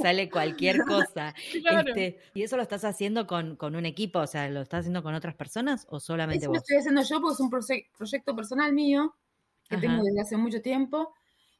sale 0.00 0.30
cualquier 0.30 0.84
cosa. 0.84 1.34
Este, 1.52 2.18
¿Y 2.34 2.42
eso 2.42 2.56
lo 2.56 2.62
estás 2.62 2.84
haciendo 2.84 3.26
con, 3.26 3.56
un 3.60 3.86
equipo? 3.86 4.20
O 4.20 4.26
sea, 4.26 4.48
¿lo 4.48 4.62
estás 4.62 4.80
haciendo 4.80 5.02
con 5.02 5.14
otras 5.14 5.34
personas 5.34 5.86
o 5.90 6.00
solamente 6.00 6.44
eso 6.44 6.50
vos? 6.50 6.56
Lo 6.56 6.60
estoy 6.60 6.76
haciendo 6.76 7.02
yo 7.02 7.20
porque 7.20 7.34
es 7.34 7.40
un 7.40 7.50
proyecto 7.96 8.36
personal 8.36 8.72
mío 8.72 9.14
que 9.68 9.76
tengo 9.76 10.02
desde 10.02 10.20
hace 10.20 10.36
mucho 10.36 10.62
tiempo 10.62 11.12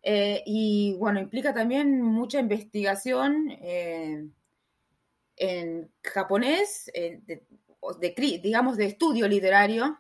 eh, 0.02 0.42
y 0.46 0.94
bueno, 0.94 1.20
implica 1.20 1.52
también 1.52 2.00
mucha 2.02 2.38
investigación 2.38 3.50
eh, 3.61 4.26
en 5.37 5.90
japonés, 6.02 6.90
eh, 6.94 7.20
de, 7.26 8.40
digamos 8.42 8.76
de 8.76 8.87
estudio 8.87 9.28
literario, 9.28 9.98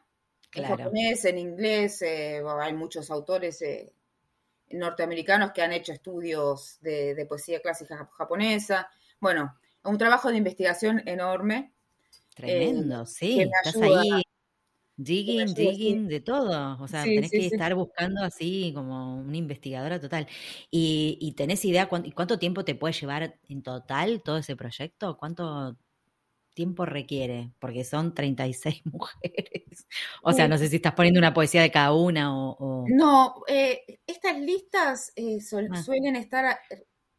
en 0.54 0.64
japonés, 0.64 1.24
en 1.24 1.38
inglés, 1.38 2.02
hay 2.02 2.72
muchos 2.72 3.10
autores 3.10 3.62
norteamericanos 4.70 5.52
que 5.52 5.62
han 5.62 5.72
hecho 5.72 5.92
estudios 5.92 6.78
de, 6.80 7.26
poesía 7.28 7.60
clásica 7.60 8.08
japonesa. 8.16 8.88
Bueno, 9.20 9.56
un 9.84 9.98
trabajo 9.98 10.30
de 10.30 10.36
investigación 10.36 11.02
enorme. 11.06 11.72
Tremendo, 12.34 13.04
sí, 13.06 13.40
estás 13.40 13.76
ahí 13.76 14.22
Digging, 14.98 15.54
digging, 15.54 16.08
de 16.08 16.18
todo. 16.18 16.76
O 16.82 16.88
sea, 16.88 17.04
tenés 17.04 17.30
que 17.30 17.46
estar 17.46 17.72
buscando 17.76 18.20
así 18.24 18.72
como 18.74 19.20
una 19.20 19.36
investigadora 19.36 20.00
total. 20.00 20.26
¿Y, 20.72 21.32
tenés 21.36 21.64
idea 21.64 21.88
cuánto, 21.88 22.38
tiempo 22.40 22.64
te 22.64 22.74
puede 22.74 22.94
llevar 22.94 23.38
en 23.48 23.62
total 23.62 24.22
todo 24.22 24.38
ese 24.38 24.56
proyecto? 24.56 25.16
¿Cuánto 25.16 25.76
tiempo 26.58 26.84
requiere? 26.84 27.52
Porque 27.60 27.84
son 27.84 28.14
36 28.14 28.82
mujeres. 28.92 29.86
O 30.22 30.32
sea, 30.32 30.48
no 30.48 30.58
sé 30.58 30.66
si 30.66 30.76
estás 30.76 30.94
poniendo 30.94 31.20
una 31.20 31.32
poesía 31.32 31.62
de 31.62 31.70
cada 31.70 31.94
una 31.94 32.36
o... 32.36 32.84
No, 32.88 33.44
eh, 33.46 34.00
estas 34.04 34.40
listas 34.40 35.12
eh, 35.14 35.38
ah. 35.70 35.82
suelen 35.82 36.16
estar 36.16 36.58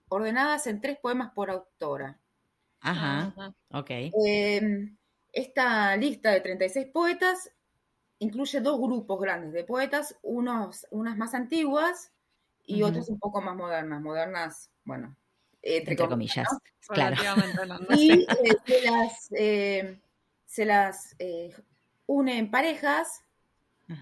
ordenadas 0.09 0.67
en 0.67 0.81
tres 0.81 0.97
poemas 0.99 1.31
por 1.33 1.49
autora. 1.49 2.19
Ajá, 2.81 3.33
ok. 3.71 3.89
Em, 4.25 4.97
esta 5.31 5.95
lista 5.95 6.31
de 6.31 6.41
36 6.41 6.87
poetas 6.87 7.49
incluye 8.19 8.59
dos 8.59 8.77
grupos 8.77 9.21
grandes 9.21 9.53
de 9.53 9.63
poetas, 9.63 10.17
unos, 10.21 10.85
unas 10.91 11.17
más 11.17 11.33
antiguas 11.33 12.11
y 12.65 12.83
otras 12.83 13.07
un 13.07 13.19
poco 13.19 13.41
más 13.41 13.55
modernas, 13.55 14.01
modernas, 14.01 14.69
bueno, 14.83 15.15
entre, 15.61 15.95
comillas, 15.95 16.47
claro. 16.87 17.15
Y 17.97 18.11
eh, 18.11 18.27
se 18.65 18.81
las, 18.81 19.29
eh, 19.31 19.99
se 20.45 20.65
las 20.65 21.15
eh, 21.19 21.53
une 22.05 22.37
en 22.37 22.51
parejas 22.51 23.23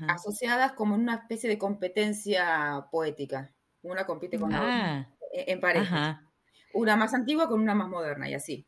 asociadas 0.10 0.74
como 0.74 0.96
en 0.96 1.02
una 1.02 1.15
especie 1.15 1.50
de 1.50 1.58
competencia 1.58 2.88
poética. 2.91 3.54
Una 3.84 4.06
compite 4.06 4.38
con 4.38 4.52
la 4.52 4.62
otra 4.62 4.98
ah. 4.98 5.08
en 5.32 5.62
pareja. 5.62 6.24
Una 6.74 6.98
más 6.98 7.13
antigua 7.13 7.48
con 7.48 7.62
una 7.62 7.74
más 7.74 7.88
moderna 7.88 8.30
y 8.30 8.34
así. 8.34 8.67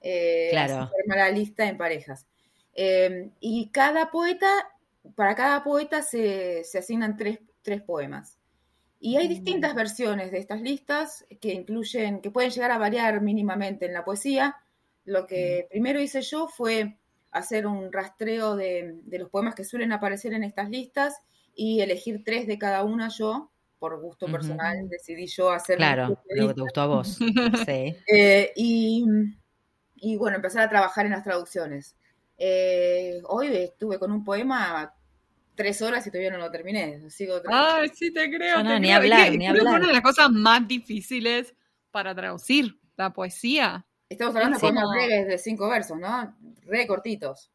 claro. 0.00 0.90
se 1.06 1.16
la 1.16 1.30
lista 1.30 1.66
en 1.66 1.76
parejas. 1.76 2.26
y 2.74 3.70
cada 3.72 4.10
poeta 4.10 4.74
para 5.14 5.34
cada 5.34 5.62
poeta 5.62 6.02
se, 6.02 6.62
asignan 6.78 7.16
tres, 7.16 7.38
poemas. 7.82 8.38
Y 9.04 9.18
hay 9.18 9.28
distintas 9.28 9.74
versiones 9.74 10.32
de 10.32 10.38
estas 10.38 10.62
listas 10.62 11.26
que 11.38 11.52
incluyen, 11.52 12.22
que 12.22 12.30
pueden 12.30 12.50
llegar 12.50 12.70
a 12.70 12.78
variar 12.78 13.20
mínimamente 13.20 13.84
en 13.84 13.92
la 13.92 14.02
poesía. 14.02 14.56
Lo 15.04 15.26
que 15.26 15.66
primero 15.68 16.00
hice 16.00 16.22
yo 16.22 16.48
fue 16.48 16.96
hacer 17.30 17.66
un 17.66 17.92
rastreo 17.92 18.56
de, 18.56 19.02
los 19.10 19.28
poemas 19.28 19.54
que 19.54 19.62
suelen 19.62 19.92
aparecer 19.92 20.32
en 20.32 20.42
estas 20.42 20.70
listas 20.70 21.20
y 21.54 21.82
elegir 21.82 22.22
tres 22.24 22.46
de 22.46 22.56
cada 22.56 22.82
una 22.82 23.10
yo, 23.10 23.50
por 23.78 24.00
gusto 24.00 24.24
personal, 24.26 24.88
decidí 24.88 25.26
yo 25.26 25.50
hacer. 25.50 25.76
Claro, 25.76 26.18
lo 26.30 26.48
que 26.48 26.54
te 26.54 26.62
gustó 26.62 26.80
a 26.80 26.86
vos. 26.86 27.18
sí. 27.66 27.94
Eh, 28.10 28.52
y, 28.56 29.04
y, 29.96 30.16
bueno, 30.16 30.36
empezar 30.36 30.62
a 30.62 30.70
trabajar 30.70 31.04
en 31.04 31.12
las 31.12 31.24
traducciones. 31.24 31.94
Eh, 32.38 33.20
hoy 33.24 33.48
estuve 33.48 33.98
con 33.98 34.10
un 34.12 34.24
poema 34.24 34.94
tres 35.54 35.82
horas 35.82 36.06
y 36.06 36.10
todavía 36.10 36.30
no 36.30 36.38
lo 36.38 36.50
terminé. 36.50 37.10
Sigo 37.10 37.40
Ay, 37.48 37.88
sí, 37.94 38.12
te 38.12 38.30
creo. 38.30 38.62
No, 38.62 38.78
ni 38.78 38.90
hablar, 38.92 39.32
ni 39.32 39.46
hablar. 39.46 39.76
una 39.76 39.86
de 39.86 39.92
las 39.92 40.02
cosas 40.02 40.30
más 40.30 40.66
difíciles 40.66 41.54
para 41.90 42.14
traducir 42.14 42.78
la 42.96 43.12
poesía. 43.12 43.86
Estamos 44.08 44.34
hablando 44.36 44.58
de 44.58 44.60
poemas 44.60 44.84
breves 44.94 45.26
de 45.26 45.38
cinco 45.38 45.68
versos, 45.68 45.98
¿no? 45.98 46.36
Re 46.62 46.86
cortitos. 46.86 47.50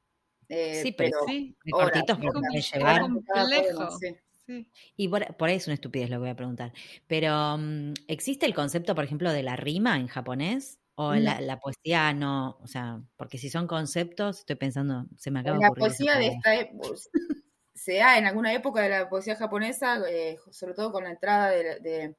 Eh, 0.48 0.82
sí, 0.82 0.92
pero, 0.92 1.18
sí. 1.28 1.56
cortitos 1.72 2.18
para 2.18 2.60
llevar. 2.60 3.02
Complejo. 3.02 3.98
Y 4.98 5.08
por, 5.08 5.36
por, 5.36 5.50
ahí 5.50 5.58
es 5.58 5.68
una 5.68 5.76
estupidez 5.76 6.10
lo 6.10 6.16
que 6.16 6.22
voy 6.22 6.30
a 6.30 6.36
preguntar. 6.36 6.74
Pero, 7.06 7.58
mm, 7.58 7.94
¿existe 8.08 8.48
el 8.48 8.56
concepto, 8.56 8.96
por 8.96 9.04
ejemplo, 9.04 9.32
de 9.32 9.44
la 9.44 9.56
rima 9.56 9.98
en 9.98 10.08
japonés? 10.08 10.80
O 10.96 11.14
la, 11.14 11.60
poesía 11.62 12.12
no, 12.12 12.58
o 12.62 12.68
sea, 12.68 13.02
porque 13.16 13.38
si 13.38 13.50
son 13.50 13.68
conceptos, 13.68 14.40
estoy 14.40 14.58
pensando, 14.58 15.06
se 15.16 15.32
me 15.32 15.40
acaba 15.40 15.58
de 15.58 15.66
ocurrir. 15.66 15.82
La 15.82 15.88
poesía 15.88 16.16
de 16.18 16.28
esta 16.28 16.56
época 16.56 16.90
se 17.80 18.02
ha 18.02 18.18
en 18.18 18.26
alguna 18.26 18.54
época 18.54 18.82
de 18.82 18.90
la 18.90 19.10
poesía 19.10 19.36
japonesa, 19.36 20.02
eh, 20.10 20.38
sobre 20.52 20.74
todo 20.74 20.92
con 20.92 21.04
la 21.04 21.12
entrada 21.12 21.50
de, 21.50 22.16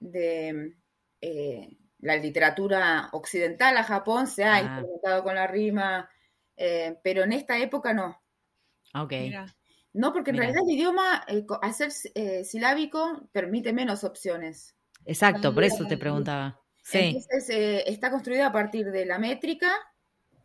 de, 0.00 0.76
eh, 1.20 1.68
la 2.00 2.16
literatura 2.16 3.08
occidental 3.12 3.76
a 3.76 3.84
Japón, 3.84 4.26
se 4.26 4.44
ha 4.44 4.82
ah. 5.06 5.22
con 5.22 5.34
la 5.34 5.46
rima, 5.46 6.10
eh, 6.56 6.98
pero 7.02 7.22
en 7.22 7.32
esta 7.32 7.58
época 7.58 7.94
no. 7.94 8.22
Ok. 8.94 9.12
No, 9.94 10.12
porque 10.12 10.30
en 10.32 10.36
realidad 10.36 10.62
el 10.66 10.74
idioma, 10.74 11.24
al 11.62 11.74
ser 11.74 11.92
silábico, 12.44 13.28
permite 13.32 13.72
menos 13.72 14.04
opciones. 14.04 14.74
Exacto, 15.06 15.54
por 15.54 15.64
eso 15.64 15.86
te 15.86 15.96
preguntaba. 15.96 16.60
Entonces, 16.92 17.48
eh, 17.48 17.84
está 17.86 18.10
construida 18.10 18.48
a 18.48 18.52
partir 18.52 18.90
de 18.90 19.06
la 19.06 19.18
métrica 19.18 19.72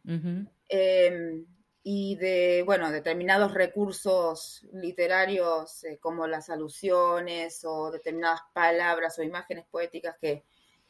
em, 0.06 1.46
y 1.84 2.16
de, 2.18 2.64
bueno, 2.66 2.92
determinados 2.92 3.54
recursos 3.54 4.66
literarios 4.74 5.84
eh, 5.86 5.98
como 6.00 6.28
las 6.28 6.50
alusiones 6.50 7.64
o 7.64 7.92
determinadas 7.92 8.42
palabras 8.54 9.18
o 9.18 9.24
imágenes 9.24 9.66
poéticas 9.70 10.16
que, 10.20 10.44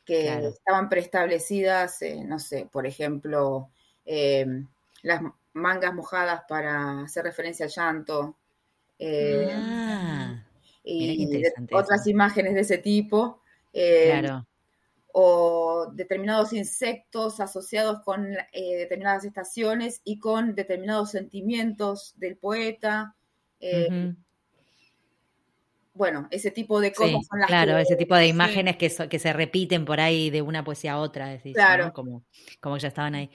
estaban 0.06 0.90
preestablecidas, 0.90 2.02
eh, 2.02 2.24
no 2.26 2.40
sé, 2.40 2.68
por 2.72 2.88
ejemplo, 2.88 3.70
em, 4.06 4.68
las 5.04 5.22
mangas 5.54 5.94
mojadas 5.94 6.42
para 6.48 7.02
hacer 7.02 7.26
referencia 7.26 7.68
al 7.68 7.72
llanto. 7.72 8.36
Ah, 9.00 10.44
y 10.84 11.44
otras 11.72 12.08
imágenes 12.08 12.56
de 12.56 12.62
ese 12.62 12.80
tipo. 12.80 13.44
Claro 13.72 14.49
o 15.12 15.88
determinados 15.94 16.54
insectos 16.54 17.40
asociados 17.40 18.02
con 18.02 18.28
eh, 18.54 18.76
determinadas 18.78 19.26
estaciones 19.26 20.02
y 20.04 20.20
con 20.20 20.56
determinados 20.56 21.12
sentimientos 21.12 22.14
del 22.18 22.38
poeta. 22.38 23.16
Eh, 23.60 24.14
bueno, 25.94 26.28
ese 26.32 26.52
tipo 26.52 26.80
de 26.80 26.94
cosas 26.94 27.26
son 27.28 27.40
las 27.40 27.48
Claro, 27.48 27.78
ese 27.78 27.96
tipo 27.96 28.16
de 28.16 28.28
imágenes 28.28 28.78
que, 28.78 28.90
que, 29.10 29.20
se 29.20 29.34
repiten 29.34 29.84
por 29.84 30.00
ahí 30.00 30.30
de 30.30 30.42
una 30.42 30.64
poesía 30.64 30.94
a 30.94 31.00
otra, 31.00 31.28
decís, 31.28 31.54
claro. 31.54 31.92
como, 31.92 32.24
como 32.62 32.78
ya 32.78 32.88
estaban 32.88 33.16
ahí. 33.16 33.30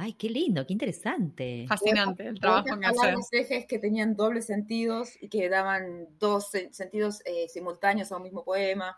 Ay, 0.00 0.14
qué 0.14 0.30
lindo, 0.30 0.64
qué 0.64 0.72
interesante. 0.72 1.66
Fascinante 1.68 2.28
el 2.28 2.38
trabajo 2.38 2.78
que 2.78 2.86
haces. 2.86 3.28
ejes 3.32 3.66
que 3.66 3.80
tenían 3.80 4.14
dobles 4.14 4.46
sentidos 4.46 5.10
y 5.20 5.28
que 5.28 5.48
daban 5.48 6.06
dos 6.18 6.50
sentidos 6.70 7.20
eh, 7.24 7.48
simultáneos 7.48 8.12
a 8.12 8.16
un 8.16 8.22
mismo 8.22 8.44
poema. 8.44 8.96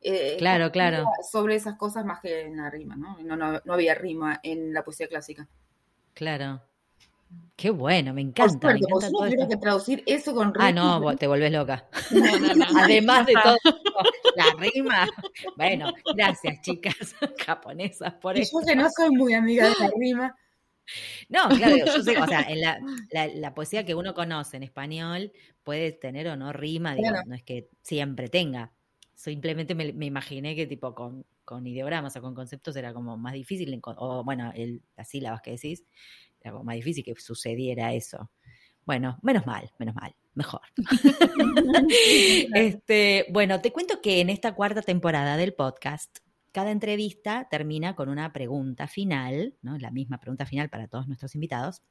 Eh, 0.00 0.36
claro, 0.38 0.70
claro. 0.72 1.04
Sobre 1.30 1.56
esas 1.56 1.76
cosas 1.76 2.04
más 2.04 2.20
que 2.20 2.42
en 2.42 2.56
la 2.56 2.70
rima, 2.70 2.96
¿no? 2.96 3.18
No, 3.22 3.36
no, 3.36 3.60
no 3.64 3.72
había 3.72 3.94
rima 3.94 4.40
en 4.42 4.72
la 4.72 4.82
poesía 4.82 5.08
clásica. 5.08 5.48
Claro. 6.14 6.62
Qué 7.54 7.70
bueno, 7.70 8.14
me 8.14 8.22
encanta. 8.22 8.72
me 8.72 8.78
encanta 8.78 9.10
todo 9.10 9.48
que 9.48 9.56
traducir 9.56 10.02
eso 10.06 10.34
con 10.34 10.54
rima. 10.54 10.66
Ah, 10.66 10.72
no, 10.72 11.16
te 11.16 11.26
vuelves 11.26 11.52
loca. 11.52 11.88
Además 12.78 13.26
de 13.26 13.34
todo, 13.34 13.56
la 14.34 14.46
rima. 14.58 15.06
Bueno, 15.56 15.92
gracias, 16.16 16.60
chicas 16.62 17.14
japonesas, 17.46 18.14
por 18.14 18.36
eso. 18.38 18.60
Yo 18.60 18.66
que 18.66 18.76
no 18.76 18.88
soy 18.90 19.10
muy 19.10 19.34
amiga 19.34 19.68
de 19.68 19.74
la 19.78 19.90
rima. 19.94 20.36
No, 21.28 21.48
claro, 21.50 21.76
yo 21.76 22.02
sé, 22.02 22.18
o 22.18 22.26
sea, 22.26 22.46
en 22.48 22.60
la, 23.40 23.54
poesía 23.54 23.84
que 23.84 23.94
uno 23.94 24.12
conoce 24.14 24.56
en 24.56 24.64
español 24.64 25.32
puede 25.62 25.92
tener 25.92 26.26
o 26.28 26.36
no 26.36 26.52
rima, 26.52 26.94
digo, 26.94 27.10
no 27.26 27.34
es 27.34 27.44
que 27.44 27.68
siempre 27.82 28.28
tenga. 28.28 28.72
Simplemente 29.20 29.74
me, 29.74 30.06
imaginé 30.06 30.56
que 30.56 30.66
tipo 30.66 30.94
con, 30.94 31.26
con, 31.44 31.66
ideogramas 31.66 32.16
o 32.16 32.22
con 32.22 32.34
conceptos 32.34 32.74
era 32.74 32.94
como 32.94 33.18
más 33.18 33.34
difícil, 33.34 33.78
o 33.84 34.24
bueno, 34.24 34.50
el, 34.54 34.82
las 34.96 35.10
sílabas 35.10 35.42
que 35.42 35.50
decís, 35.50 35.84
era 36.40 36.52
como 36.52 36.64
más 36.64 36.76
difícil 36.76 37.04
que 37.04 37.14
sucediera 37.16 37.92
eso. 37.92 38.30
Bueno, 38.86 39.18
menos 39.20 39.44
mal, 39.44 39.70
menos 39.78 39.94
mal, 39.94 40.14
mejor. 40.32 40.62
este, 42.54 43.26
bueno, 43.28 43.60
te 43.60 43.72
cuento 43.72 44.00
que 44.00 44.22
en 44.22 44.30
esta 44.30 44.54
cuarta 44.54 44.80
temporada 44.80 45.36
del 45.36 45.52
podcast, 45.52 46.20
cada 46.50 46.70
entrevista 46.70 47.46
termina 47.50 47.94
con 47.96 48.08
una 48.08 48.32
pregunta 48.32 48.86
final, 48.86 49.54
¿no? 49.60 49.76
La 49.76 49.90
misma 49.90 50.18
pregunta 50.18 50.46
final 50.46 50.70
para 50.70 50.88
todos 50.88 51.08
nuestros 51.08 51.34
invitados. 51.34 51.82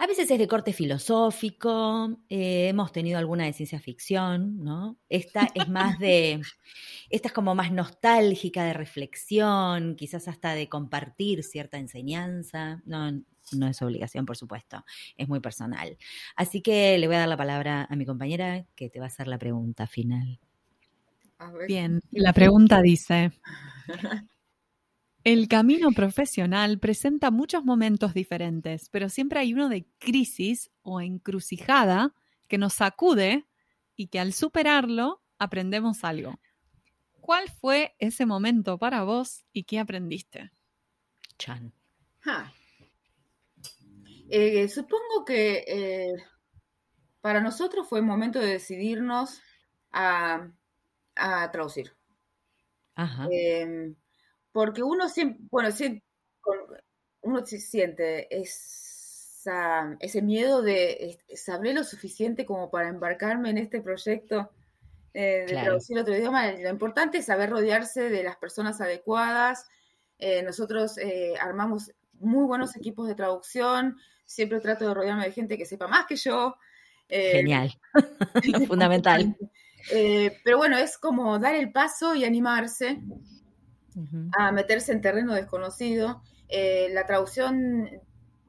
A 0.00 0.06
veces 0.06 0.30
es 0.30 0.38
de 0.38 0.46
corte 0.46 0.72
filosófico, 0.72 2.20
eh, 2.28 2.68
hemos 2.68 2.92
tenido 2.92 3.18
alguna 3.18 3.46
de 3.46 3.52
ciencia 3.52 3.80
ficción, 3.80 4.62
¿no? 4.62 4.96
Esta 5.08 5.48
es 5.54 5.68
más 5.68 5.98
de, 5.98 6.40
esta 7.10 7.28
es 7.28 7.34
como 7.34 7.56
más 7.56 7.72
nostálgica, 7.72 8.64
de 8.64 8.74
reflexión, 8.74 9.96
quizás 9.96 10.28
hasta 10.28 10.54
de 10.54 10.68
compartir 10.68 11.42
cierta 11.42 11.78
enseñanza. 11.78 12.80
No, 12.86 13.10
no 13.52 13.66
es 13.66 13.82
obligación, 13.82 14.24
por 14.24 14.36
supuesto, 14.36 14.84
es 15.16 15.28
muy 15.28 15.40
personal. 15.40 15.98
Así 16.36 16.62
que 16.62 16.96
le 16.96 17.08
voy 17.08 17.16
a 17.16 17.20
dar 17.20 17.28
la 17.28 17.36
palabra 17.36 17.88
a 17.90 17.96
mi 17.96 18.06
compañera 18.06 18.66
que 18.76 18.90
te 18.90 19.00
va 19.00 19.06
a 19.06 19.08
hacer 19.08 19.26
la 19.26 19.38
pregunta 19.38 19.88
final. 19.88 20.38
Bien, 21.66 22.00
la 22.12 22.32
pregunta 22.32 22.82
dice, 22.82 23.32
el 25.32 25.46
camino 25.46 25.92
profesional 25.92 26.78
presenta 26.78 27.30
muchos 27.30 27.62
momentos 27.62 28.14
diferentes, 28.14 28.88
pero 28.88 29.10
siempre 29.10 29.40
hay 29.40 29.52
uno 29.52 29.68
de 29.68 29.86
crisis 29.98 30.70
o 30.80 31.02
encrucijada 31.02 32.14
que 32.46 32.56
nos 32.56 32.72
sacude 32.72 33.46
y 33.94 34.06
que 34.06 34.20
al 34.20 34.32
superarlo 34.32 35.22
aprendemos 35.38 36.02
algo. 36.02 36.40
¿Cuál 37.20 37.50
fue 37.50 37.94
ese 37.98 38.24
momento 38.24 38.78
para 38.78 39.04
vos 39.04 39.44
y 39.52 39.64
qué 39.64 39.78
aprendiste? 39.78 40.50
Chan. 41.36 41.74
Eh, 44.30 44.66
supongo 44.68 45.26
que 45.26 45.62
eh, 45.68 46.24
para 47.20 47.42
nosotros 47.42 47.86
fue 47.86 47.98
el 47.98 48.06
momento 48.06 48.38
de 48.38 48.46
decidirnos 48.46 49.42
a, 49.92 50.48
traducir. 51.52 51.94
Ajá. 52.94 53.28
Em, 53.30 53.94
porque 54.58 54.82
uno 54.82 55.08
siempre, 55.08 55.46
bueno, 55.52 55.68
uno 57.20 57.46
se 57.46 57.60
siente 57.60 58.26
ese 58.40 60.20
miedo 60.20 60.62
de 60.62 61.16
saber 61.36 61.76
lo 61.76 61.84
suficiente 61.84 62.44
como 62.44 62.68
para 62.68 62.88
embarcarme 62.88 63.50
en 63.50 63.58
este 63.58 63.80
proyecto 63.80 64.50
eh, 65.14 65.44
de 65.46 65.52
traducir 65.62 65.96
otro 65.96 66.16
idioma. 66.16 66.50
Lo 66.50 66.70
importante 66.70 67.18
es 67.18 67.26
saber 67.26 67.50
rodearse 67.50 68.10
de 68.10 68.24
las 68.24 68.36
personas 68.36 68.80
adecuadas. 68.80 69.68
Eh, 70.18 70.42
nosotros 70.42 70.98
eh, 70.98 71.34
armamos 71.40 71.92
muy 72.14 72.44
buenos 72.44 72.74
equipos 72.74 73.06
de 73.06 73.14
traducción. 73.14 73.96
Siempre 74.24 74.58
trato 74.58 74.88
de 74.88 74.94
rodearme 74.94 75.26
de 75.26 75.30
gente 75.30 75.56
que 75.56 75.66
sepa 75.66 75.86
más 75.86 76.06
que 76.06 76.16
yo. 76.16 76.56
Genial, 77.08 77.72
fundamental. 78.66 79.36
pero 80.42 80.58
bueno, 80.58 80.76
es 80.78 80.98
como 80.98 81.38
dar 81.38 81.54
el 81.54 81.70
paso 81.70 82.16
y 82.16 82.24
animarse 82.24 83.00
a 84.38 84.52
meterse 84.52 84.92
en 84.92 85.00
terreno 85.00 85.34
desconocido. 85.34 86.22
Eh, 86.48 86.88
la 86.92 87.06
traducción 87.06 87.90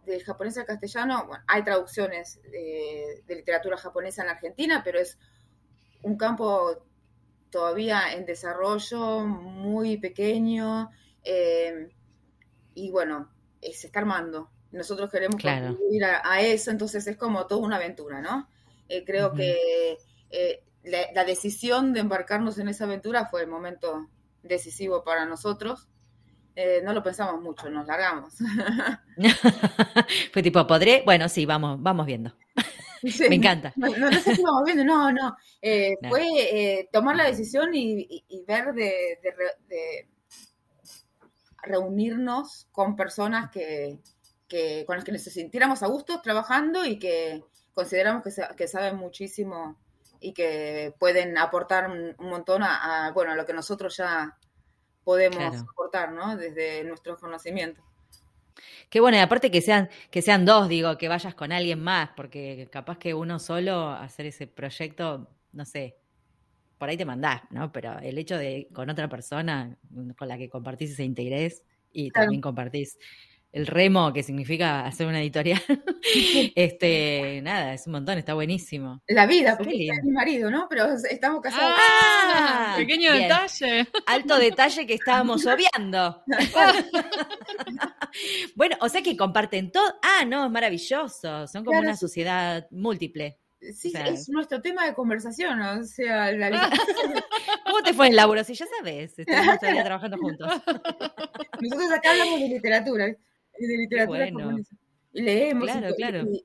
del 0.05 0.23
japonés 0.23 0.57
al 0.57 0.65
castellano, 0.65 1.25
bueno, 1.27 1.43
hay 1.47 1.63
traducciones 1.63 2.41
de, 2.43 3.23
literatura 3.27 3.77
japonesa 3.77 4.23
en 4.23 4.29
Argentina, 4.29 4.81
pero 4.83 4.99
es 4.99 5.17
un 6.01 6.17
campo 6.17 6.85
todavía 7.49 8.13
en 8.13 8.25
desarrollo, 8.25 9.25
muy 9.25 9.97
pequeño, 9.97 10.89
eh, 11.23 11.89
y 12.73 12.91
bueno, 12.91 13.29
eh, 13.61 13.73
se 13.73 13.87
está 13.87 13.99
armando. 13.99 14.49
Nosotros 14.71 15.09
queremos 15.09 15.41
contribuir 15.41 16.05
a, 16.05 16.41
eso, 16.41 16.71
entonces 16.71 17.05
es 17.07 17.17
como 17.17 17.47
toda 17.47 17.61
una 17.61 17.77
aventura, 17.77 18.21
¿no? 18.21 18.47
creo 19.05 19.33
que 19.33 19.97
la, 20.83 21.23
decisión 21.25 21.93
de 21.93 21.99
embarcarnos 21.99 22.57
en 22.59 22.69
esa 22.69 22.85
aventura 22.85 23.25
fue 23.25 23.41
el 23.41 23.47
momento 23.47 24.09
decisivo 24.43 25.03
para 25.03 25.25
nosotros. 25.25 25.87
Eh, 26.55 26.81
no 26.83 26.93
lo 26.93 27.01
pensamos 27.01 27.41
mucho, 27.41 27.69
nos 27.69 27.87
largamos. 27.87 28.33
Fue 30.33 30.43
tipo, 30.43 30.65
¿podré? 30.67 31.03
Bueno, 31.05 31.29
sí, 31.29 31.45
vamos, 31.45 31.81
vamos 31.81 32.05
viendo. 32.05 32.35
Me 33.29 33.35
encanta. 33.35 33.71
No, 33.77 33.87
no, 33.87 34.11
sé 34.11 34.35
si 34.35 34.41
vamos 34.41 34.63
viendo, 34.65 34.83
no, 34.83 35.11
no. 35.11 35.37
Eh, 35.61 35.95
fue 36.09 36.27
eh, 36.27 36.89
tomar 36.91 37.15
la 37.15 37.23
decisión 37.25 37.73
y, 37.73 38.25
ver 38.45 38.73
de, 38.73 39.19
reunirnos 41.63 42.67
con 42.73 42.97
personas 42.97 43.49
que, 43.51 43.99
con 44.85 44.97
las 44.97 45.05
que 45.05 45.13
nos 45.13 45.21
sintiéramos 45.21 45.81
a 45.81 45.87
gusto 45.87 46.21
trabajando 46.21 46.85
y 46.85 46.99
que 46.99 47.43
consideramos 47.73 48.21
que, 48.21 48.31
que 48.57 48.67
saben 48.67 48.97
muchísimo 48.97 49.77
y 50.19 50.33
que 50.33 50.93
pueden 50.99 51.37
aportar 51.37 51.89
un, 51.89 52.15
montón 52.19 52.63
a, 52.63 53.11
bueno, 53.13 53.31
a 53.31 53.35
lo 53.35 53.45
que 53.45 53.53
nosotros 53.53 53.95
ya 53.97 54.37
podemos 55.03 55.55
aportar, 55.61 56.11
¿no? 56.11 56.35
Desde 56.35 56.83
nuestros 56.83 57.19
conocimientos. 57.19 57.83
Qué 58.89 58.99
bueno, 58.99 59.17
y 59.17 59.21
aparte 59.21 59.51
que 59.51 59.61
sean, 59.61 59.89
que 60.11 60.21
sean 60.21 60.45
dos, 60.45 60.67
digo, 60.67 60.97
que 60.97 61.07
vayas 61.07 61.35
con 61.35 61.51
alguien 61.51 61.81
más, 61.81 62.09
porque 62.15 62.67
capaz 62.71 62.97
que 62.97 63.13
uno 63.13 63.39
solo 63.39 63.89
hacer 63.89 64.25
ese 64.25 64.47
proyecto, 64.47 65.29
no 65.53 65.65
sé, 65.65 65.97
por 66.77 66.89
ahí 66.89 66.97
te 66.97 67.05
mandás, 67.05 67.41
¿no? 67.51 67.71
Pero 67.71 67.99
el 67.99 68.17
hecho 68.17 68.37
de 68.37 68.67
con 68.73 68.89
otra 68.89 69.07
persona 69.07 69.77
con 70.17 70.27
la 70.27 70.37
que 70.37 70.49
compartís 70.49 70.91
ese 70.91 71.03
interés 71.03 71.63
y 71.91 72.09
también 72.09 72.41
compartís 72.41 72.97
el 73.51 73.65
remo, 73.65 74.13
que 74.13 74.23
significa 74.23 74.85
hacer 74.85 75.07
una 75.07 75.21
editorial. 75.21 75.61
este, 76.55 77.41
nada, 77.41 77.73
es 77.73 77.87
un 77.87 77.93
montón, 77.93 78.17
está 78.17 78.33
buenísimo. 78.33 79.01
La 79.07 79.25
vida, 79.25 79.57
porque 79.57 79.87
es 79.87 80.03
mi 80.03 80.11
marido, 80.11 80.51
¿no? 80.51 80.67
Pero 80.69 80.87
estamos 81.09 81.41
casados. 81.41 81.75
Ah, 81.77 82.73
pequeño 82.77 83.13
detalle. 83.13 83.87
Alto 84.05 84.37
detalle 84.37 84.85
que 84.85 84.93
estábamos 84.93 85.45
obviando. 85.45 86.23
bueno, 88.55 88.77
o 88.81 88.89
sea 88.89 89.01
que 89.01 89.17
comparten 89.17 89.71
todo. 89.71 89.95
Ah, 90.01 90.25
no, 90.25 90.45
es 90.45 90.51
maravilloso. 90.51 91.47
Son 91.47 91.65
como 91.65 91.79
una 91.79 91.95
sociedad 91.95 92.67
múltiple. 92.71 93.39
Sí, 93.75 93.91
es 93.93 94.29
nuestro 94.29 94.61
tema 94.61 94.85
de 94.85 94.93
conversación, 94.93 95.59
o 95.59 95.83
sea, 95.83 96.31
la 96.31 96.71
¿Cómo 97.65 97.83
te 97.83 97.93
fue 97.93 98.07
el 98.07 98.15
laburo? 98.15 98.41
Si 98.45 98.53
ya 98.53 98.65
sabes, 98.77 99.19
estamos 99.19 99.59
todavía 99.59 99.83
trabajando 99.83 100.17
juntos. 100.17 100.47
Nosotros 101.59 101.91
acá 101.91 102.11
hablamos 102.11 102.39
de 102.39 102.47
literatura 102.47 103.17
de 103.67 103.77
literatura 103.77 104.27
Y 105.11 105.21
leemos 105.21 105.69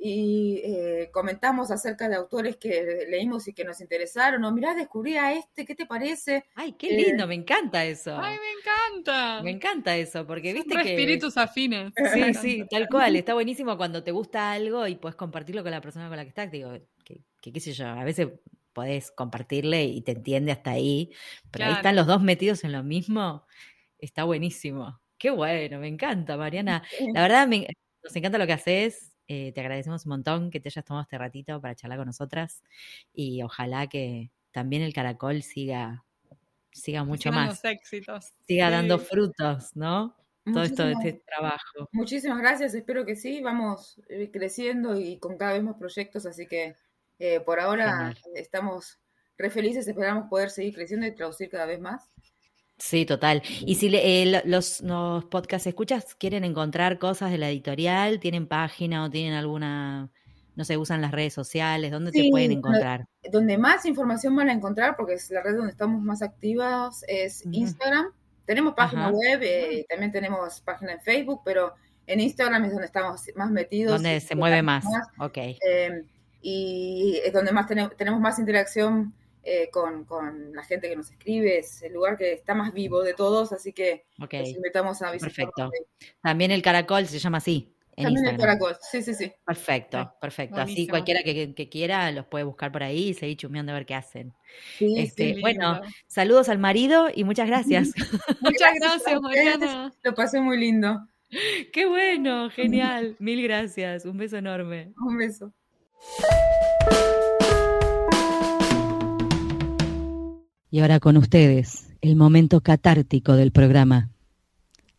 y, 0.01 0.61
eh, 0.65 1.11
comentamos 1.12 1.71
acerca 1.71 2.09
de 2.09 2.17
autores 2.17 2.57
que 2.57 3.07
leímos 3.09 3.47
y 3.47 3.53
que 3.53 3.65
nos 3.65 3.81
interesaron. 3.81 4.45
O 4.45 4.53
mirá, 4.53 4.75
descubrí 4.75 5.17
a 5.17 5.35
este, 5.35 5.65
¿qué 5.67 5.75
te 5.75 5.87
parece? 5.87 6.45
Ay, 6.55 6.73
qué 6.73 6.91
lindo, 6.91 7.25
eh, 7.25 7.27
me 7.27 7.35
encanta 7.35 7.85
eso. 7.85 8.17
Ay, 8.19 8.39
me 8.39 8.51
encanta. 8.61 9.43
Me 9.43 9.51
encanta 9.51 9.97
eso, 9.97 10.27
porque 10.27 10.53
viste 10.53 10.75
que. 10.77 10.95
espíritus 10.95 11.37
afines. 11.37 11.93
Sí, 12.12 12.35
sí, 12.35 12.65
tal 12.71 12.89
cual. 12.89 13.17
Está 13.17 13.35
buenísimo 13.35 13.77
cuando 13.77 14.03
te 14.03 14.12
gusta 14.12 14.53
algo 14.53 14.87
y 14.87 14.97
puedes 14.97 15.17
compartirlo 15.17 15.62
con 15.62 15.71
la 15.71 15.81
persona 15.81 16.09
con 16.09 16.17
la 16.17 16.25
que 16.25 16.31
estás. 16.31 16.51
Digo, 16.51 16.73
que, 17.05 17.23
qué 17.41 17.61
sé 17.61 17.73
yo, 17.73 17.87
a 17.87 18.05
veces 18.05 18.29
podés 18.73 19.11
compartirle 19.12 19.85
y 19.85 20.03
te 20.03 20.12
entiende 20.12 20.53
hasta 20.53 20.73
ahí, 20.73 21.12
pero 21.51 21.67
ahí 21.67 21.73
están 21.75 21.97
los 21.97 22.07
dos 22.07 22.23
metidos 22.23 22.65
en 22.65 22.73
lo 22.73 22.83
mismo. 22.83 23.47
Está 23.99 24.25
buenísimo. 24.25 25.01
Qué 25.25 25.31
bueno, 25.31 25.79
me 25.79 25.89
encanta, 25.89 26.37
Mariana. 26.37 26.83
La 27.14 27.22
verdad, 27.22 27.49
nos 27.49 28.14
encanta 28.14 28.37
lo 28.37 28.47
que 28.47 28.53
haces. 28.53 29.16
Eh, 29.27 29.53
te 29.55 29.61
agradecemos 29.62 30.05
un 30.05 30.11
montón 30.11 30.51
que 30.51 30.61
te 30.61 30.68
hayas 30.68 30.85
tomado 30.85 31.03
este 31.03 31.16
ratito 31.16 31.62
para 31.62 31.75
charlar 31.75 31.99
con 31.99 32.05
nosotras 32.09 32.62
y 33.14 33.43
ojalá 33.43 33.87
que 33.87 34.31
también 34.51 34.83
el 34.83 34.93
caracol 34.93 35.43
siga, 35.43 36.05
siga 36.72 37.05
mucho 37.05 37.33
más. 37.33 37.64
éxitos. 37.64 38.35
Siga 38.47 38.68
dando 38.68 38.99
frutos, 38.99 39.75
¿no? 39.75 40.14
Todo 40.45 40.62
esto 40.62 40.85
de 40.85 40.93
este 40.93 41.22
trabajo. 41.27 41.89
Muchísimas 41.93 42.37
gracias, 42.37 42.75
espero 42.75 43.07
que 43.07 43.16
sí. 43.16 43.41
Vamos 43.41 43.99
eh, 44.11 44.31
creciendo 44.31 45.01
y 45.01 45.16
con 45.16 45.39
cada 45.39 45.55
vez 45.55 45.62
más 45.62 45.77
proyectos, 45.79 46.27
así 46.27 46.47
que 46.47 46.77
eh, 47.18 47.41
por 47.41 47.61
ahora 47.61 48.14
estamos 48.35 48.99
re 49.39 49.49
felices, 49.49 49.89
esperamos 49.89 50.29
poder 50.29 50.51
seguir 50.51 50.75
creciendo 50.75 51.07
y 51.07 51.14
traducir 51.14 51.49
cada 51.49 51.64
vez 51.64 51.81
más. 51.81 52.11
Sí, 52.79 53.07
total. 53.07 53.43
Y 53.61 53.77
si 53.77 53.91
eh, 53.95 54.43
los, 54.45 54.81
los 54.81 55.25
podcast 55.27 55.66
escuchas 55.66 56.14
quieren 56.16 56.45
encontrar 56.45 56.99
cosas 56.99 57.31
de 57.31 57.39
la 57.39 57.49
editorial, 57.49 58.18
¿tienen 58.18 58.49
página 58.49 59.05
o 59.05 59.11
tienen 59.11 59.35
alguna, 59.35 60.11
no 60.57 60.64
sé, 60.64 60.77
usan 60.77 61.01
las 61.01 61.12
redes 61.12 61.33
sociales? 61.35 61.93
¿Dónde 61.93 62.11
te 62.11 62.29
pueden 62.31 62.53
encontrar? 62.53 63.07
Donde 63.31 63.59
más 63.59 63.87
información 63.87 64.35
van 64.35 64.49
a 64.49 64.53
encontrar, 64.53 64.97
porque 64.97 65.14
es 65.14 65.31
la 65.31 65.43
red 65.43 65.57
donde 65.57 65.70
estamos 65.70 66.03
más 66.03 66.20
activos, 66.20 67.05
es 67.07 67.45
Instagram. 67.51 68.07
Tenemos 68.45 68.75
página 68.75 69.09
web, 69.09 69.41
eh, 69.43 69.87
también 69.89 70.12
tenemos 70.12 70.61
página 70.61 70.93
en 70.93 71.01
Facebook, 71.01 71.43
pero 71.45 71.75
en 72.07 72.20
Instagram 72.20 72.64
es 72.64 72.72
donde 72.72 72.87
estamos 72.87 73.22
más 73.37 73.51
metidos. 73.51 73.95
Donde 73.95 74.20
se 74.20 74.35
mueve 74.35 74.62
más, 74.62 74.85
ok. 75.18 75.39
Eh, 75.39 76.05
y 76.43 77.20
es 77.25 77.33
donde 77.33 77.53
más 77.53 77.66
tenemos, 77.66 77.97
tenemos 77.97 78.20
más 78.20 78.39
interacción 78.39 79.14
eh, 79.45 79.69
con, 79.71 80.05
con, 80.05 80.53
la 80.55 80.65
gente 80.65 80.89
que 80.89 80.97
nos 80.97 81.11
escribe, 81.11 81.59
es 81.59 81.83
el 81.83 81.93
lugar 81.93 82.17
que 82.17 82.33
está 82.33 82.55
más 82.55 82.73
vivo 82.73 83.03
de 83.03 83.15
todos, 83.15 83.53
así 83.53 83.73
que 83.73 84.07
los 84.19 84.49
invitamos 84.49 85.03
a 85.03 85.11
visitar. 85.13 85.33
Perfecto. 85.33 85.71
También 86.23 86.51
el 86.51 86.63
caracol 86.63 87.07
se 87.07 87.19
llama 87.19 87.39
así. 87.39 87.75
También 87.97 88.27
el 88.27 88.37
caracol, 88.37 88.77
sí, 88.81 89.03
sí, 89.03 89.15
sí. 89.15 89.33
Perfecto, 89.45 90.15
perfecto. 90.21 90.61
Así 90.61 90.89
cualquiera 90.89 91.23
que, 91.23 91.69
quiera 91.71 92.11
los 92.11 92.27
puede 92.27 92.45
buscar 92.45 92.73
por 92.73 92.83
ahí 92.83 93.11
y 93.11 93.15
seguir 93.15 93.37
chumeando 93.37 93.73
a 93.73 93.77
ver 93.77 93.87
qué 93.87 93.95
hacen. 93.95 94.33
Sí, 94.79 94.95
este, 94.99 95.41
bueno, 95.41 95.81
saludos 96.07 96.49
al 96.49 96.59
marido 96.59 97.09
y 97.15 97.25
muchas 97.25 97.47
gracias. 97.47 97.93
muchas 98.41 98.75
gracias, 98.81 99.21
Mariana. 99.21 99.93
Lo 100.03 100.15
pasé 100.15 100.41
muy 100.41 100.59
lindo. 100.59 101.07
Qué 101.73 101.87
bueno, 101.87 102.51
genial. 102.51 103.17
Mil 103.19 103.43
gracias. 103.43 104.05
Un 104.05 104.19
beso 104.19 104.37
enorme. 104.37 104.93
Un 104.97 105.19
beso. 105.19 105.53
Y 110.75 110.81
ahora 110.81 110.99
con 110.99 111.16
ustedes, 111.16 111.87
el 112.01 112.16
momento 112.16 112.61
catártico 112.61 113.37
del 113.37 113.53
programa. 113.53 114.11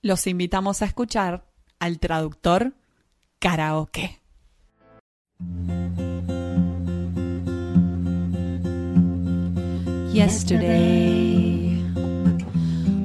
Los 0.02 0.26
invitamos 0.26 0.82
a 0.82 0.86
escuchar 0.86 1.44
al 1.80 2.00
traductor 2.00 2.72
karaoke. 3.40 4.22
Yesterday, 10.14 11.78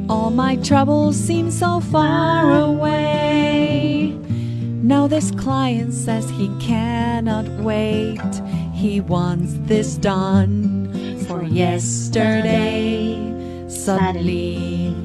all 0.08 0.30
my 0.30 0.56
troubles 0.58 1.16
seem 1.16 1.50
so 1.50 1.80
far 1.80 2.52
away. 2.52 4.16
Now 4.80 5.08
this 5.08 5.32
client 5.32 5.92
says 5.92 6.30
he 6.30 6.48
cannot 6.64 7.48
wait. 7.64 8.20
He 8.72 9.00
wants 9.00 9.54
this 9.66 9.98
done 9.98 10.79
for 11.30 11.44
yesterday. 11.44 13.14
Suddenly, 13.68 14.96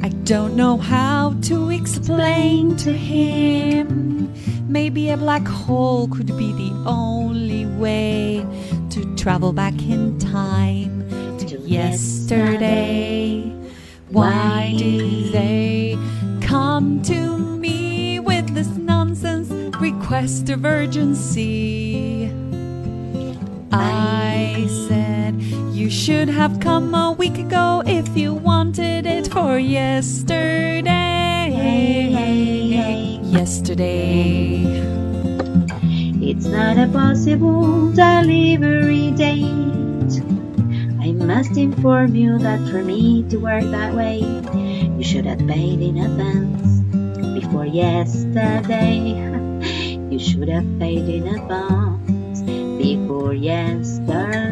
I 0.00 0.08
don't 0.24 0.56
know 0.56 0.78
how 0.78 1.34
to 1.42 1.68
explain 1.68 2.74
to 2.78 2.90
him. 2.90 4.32
Maybe 4.66 5.10
a 5.10 5.18
black 5.18 5.46
hole 5.46 6.08
could 6.08 6.28
be 6.38 6.52
the 6.54 6.72
only 6.86 7.66
way 7.66 8.46
to 8.88 9.14
travel 9.14 9.52
back 9.52 9.74
in 9.82 10.18
time 10.18 11.06
to 11.40 11.58
yesterday. 11.58 13.42
Why 14.08 14.74
did 14.78 15.34
they 15.34 15.98
come 16.40 17.02
to 17.02 17.36
me 17.36 18.20
with 18.20 18.54
this 18.54 18.68
nonsense 18.68 19.50
request 19.82 20.48
of 20.48 20.64
urgency? 20.64 22.21
I 23.74 24.66
said 24.86 25.40
you 25.72 25.88
should 25.88 26.28
have 26.28 26.60
come 26.60 26.94
a 26.94 27.12
week 27.12 27.38
ago 27.38 27.82
if 27.86 28.14
you 28.14 28.34
wanted 28.34 29.06
it 29.06 29.28
for 29.32 29.58
yesterday. 29.58 30.90
Yesterday. 33.24 34.62
It's 36.20 36.44
not 36.44 36.76
a 36.76 36.86
possible 36.92 37.90
delivery 37.92 39.10
date. 39.12 40.20
I 41.00 41.12
must 41.12 41.56
inform 41.56 42.14
you 42.14 42.38
that 42.40 42.60
for 42.68 42.84
me 42.84 43.24
to 43.30 43.38
work 43.38 43.64
that 43.64 43.94
way, 43.94 44.20
you 44.98 45.02
should 45.02 45.24
have 45.24 45.38
paid 45.48 45.80
in 45.80 45.96
advance 45.96 46.80
before 47.40 47.64
yesterday. 47.64 49.16
you 50.10 50.18
should 50.18 50.48
have 50.48 50.78
paid 50.78 51.08
in 51.08 51.26
advance 51.26 51.81
before 52.82 53.32
yesterday. 53.32 54.51